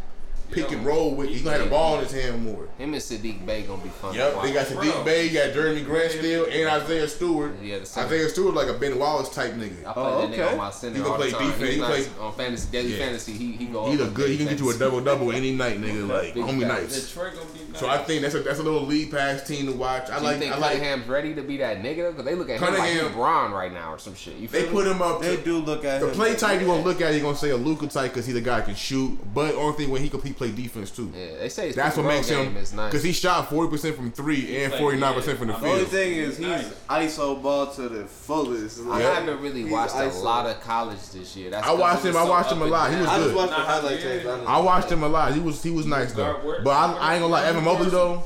[0.50, 1.28] pick Yo, and roll with.
[1.28, 2.66] He gonna have the ball in his hand more.
[2.78, 4.12] Him and Saddiq Bey gonna be fun.
[4.14, 4.44] to Yep, watch.
[4.46, 5.04] they got Sadiq Bro.
[5.04, 7.52] Bay, you got Jerami Grant still, and Isaiah Stewart.
[7.62, 8.06] Yeah, the center.
[8.06, 9.80] Isaiah Stewart like a Ben Wallace type nigga.
[9.86, 10.52] I play Oh, that nigga okay.
[10.52, 11.46] on my center He gonna all the play time.
[11.50, 11.62] defense.
[11.66, 12.98] He's He nice play- on fantasy, daily Yeah.
[13.04, 13.32] fantasy.
[13.34, 13.84] He he go.
[13.88, 14.30] He up look on good.
[14.30, 16.08] He can get you a double double any night, nigga.
[16.08, 16.92] Like Big homie, facts.
[16.94, 17.06] nice.
[17.08, 17.96] Detroit gonna be nice.
[17.96, 20.10] So I think that's a that's a little lead pass team to watch.
[20.10, 20.72] I Do you like think I like.
[20.78, 22.10] Cunningham's ready to be that nigga?
[22.10, 24.36] Because they look at him like Cunningham- LeBron right now or some shit.
[24.36, 24.70] You They me?
[24.70, 25.20] put him up.
[25.20, 25.30] There.
[25.30, 26.14] They To, do look at the him.
[26.14, 28.40] play type you gonna look at, you gonna say a Luka type because he's the
[28.40, 29.18] guy can shoot.
[29.34, 31.12] But only thing when he can he play defense too.
[31.14, 32.90] Yeah, they say That's what pick and roll makes him game is nice.
[32.90, 35.60] because he shot forty percent from three and forty nine percent from the yeah.
[35.60, 36.72] The only thing is he's Nice.
[36.88, 38.80] ISO ball to the fullest.
[38.80, 39.14] I Like, Yeah.
[39.14, 41.50] haven't really He's watched a lot of college this year.
[41.50, 42.16] That's I watched him.
[42.16, 42.90] I watched him a lot.
[42.92, 43.34] He was I good.
[43.34, 44.22] watched the highlight yeah.
[44.22, 44.26] tapes.
[44.46, 45.32] I watched him a lot.
[45.34, 46.60] He was he was nice though.
[46.64, 48.22] But I, I ain't gonna lie, Evan Mobley though.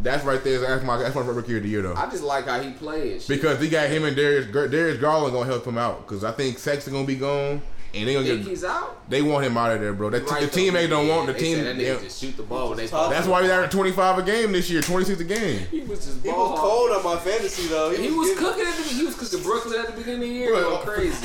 [0.00, 0.58] That's right there.
[0.60, 1.94] That's my that's my rookie of the year though.
[1.94, 3.26] I just like how he plays.
[3.28, 6.06] Because he got him and Darius Darius Garland gonna help him out.
[6.06, 7.62] Because I think Sexton gonna be gone,
[7.94, 9.08] and they gonna Think get he's out.
[9.08, 10.10] they want him out of there, bro.
[10.10, 10.56] That Right, the though.
[10.72, 11.56] teammate don't want the They team.
[11.58, 12.00] said that nigga yeah.
[12.02, 13.08] just shoot the ball when they Tough.
[13.08, 15.60] That's why he's averaging 25 a game this year, 26 a game.
[15.70, 17.90] he was just He was cold on my fantasy though.
[17.90, 20.34] He was getting- cooking at the he was cooking Brooklyn at the beginning of the
[20.34, 20.48] year.
[20.50, 21.12] Bro, going crazy.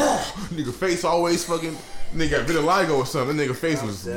[0.54, 1.76] nigga face always fucking.
[2.14, 3.36] Nigga got vitiligo or something.
[3.38, 4.08] That nigga face was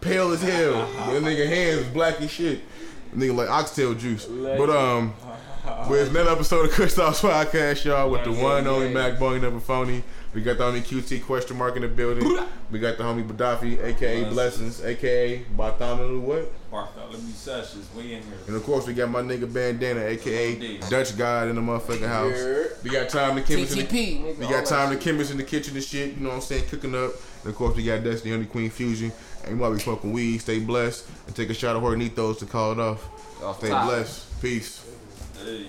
[0.00, 0.72] pale as hell.
[0.72, 2.60] that nigga hands black as shit.
[3.14, 4.26] Nigga like oxtail juice.
[4.26, 5.14] But um,
[5.88, 9.40] with another episode of Chris Talks Podcast, y'all, with the one and only Mac Bung
[9.40, 10.02] Never Phony.
[10.32, 12.24] We got the homie QT question mark in the building.
[12.70, 16.70] We got the homie Gaddafi, aka Blessings, aka Bartholomew what?
[16.70, 18.38] Bartholomew Sessions, we in here.
[18.46, 20.84] And of course we got my nigga Bandana, aka Indeed.
[20.88, 22.32] Dutch God in the motherfucking house.
[22.36, 22.64] Yeah.
[22.84, 25.02] We got time to chemist in the Nigga, we got time to shit.
[25.02, 27.10] chemist in the kitchen and shit, you know what I'm saying, cooking up.
[27.42, 29.10] And of course we got Destiny Honey Queen Fusion.
[29.46, 32.72] And while we smoking weed, stay blessed and take a shot of Hornitos to call
[32.72, 33.42] it off.
[33.42, 33.86] Off Stay top.
[33.88, 34.40] blessed.
[34.40, 34.86] Peace.
[35.42, 35.66] Hey.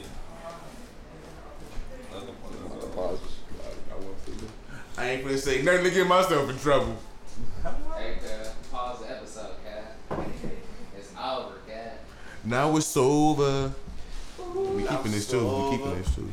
[5.02, 6.96] I ain't gonna say nothing to get myself in trouble.
[7.98, 9.96] Hey, cuz, pause the episode, cat.
[10.96, 12.02] It's over, cat.
[12.44, 13.74] Now it's over.
[14.54, 15.44] We keeping this too.
[15.44, 16.32] We keeping this too.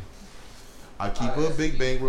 [1.01, 2.07] I keep oh, a big bang roll.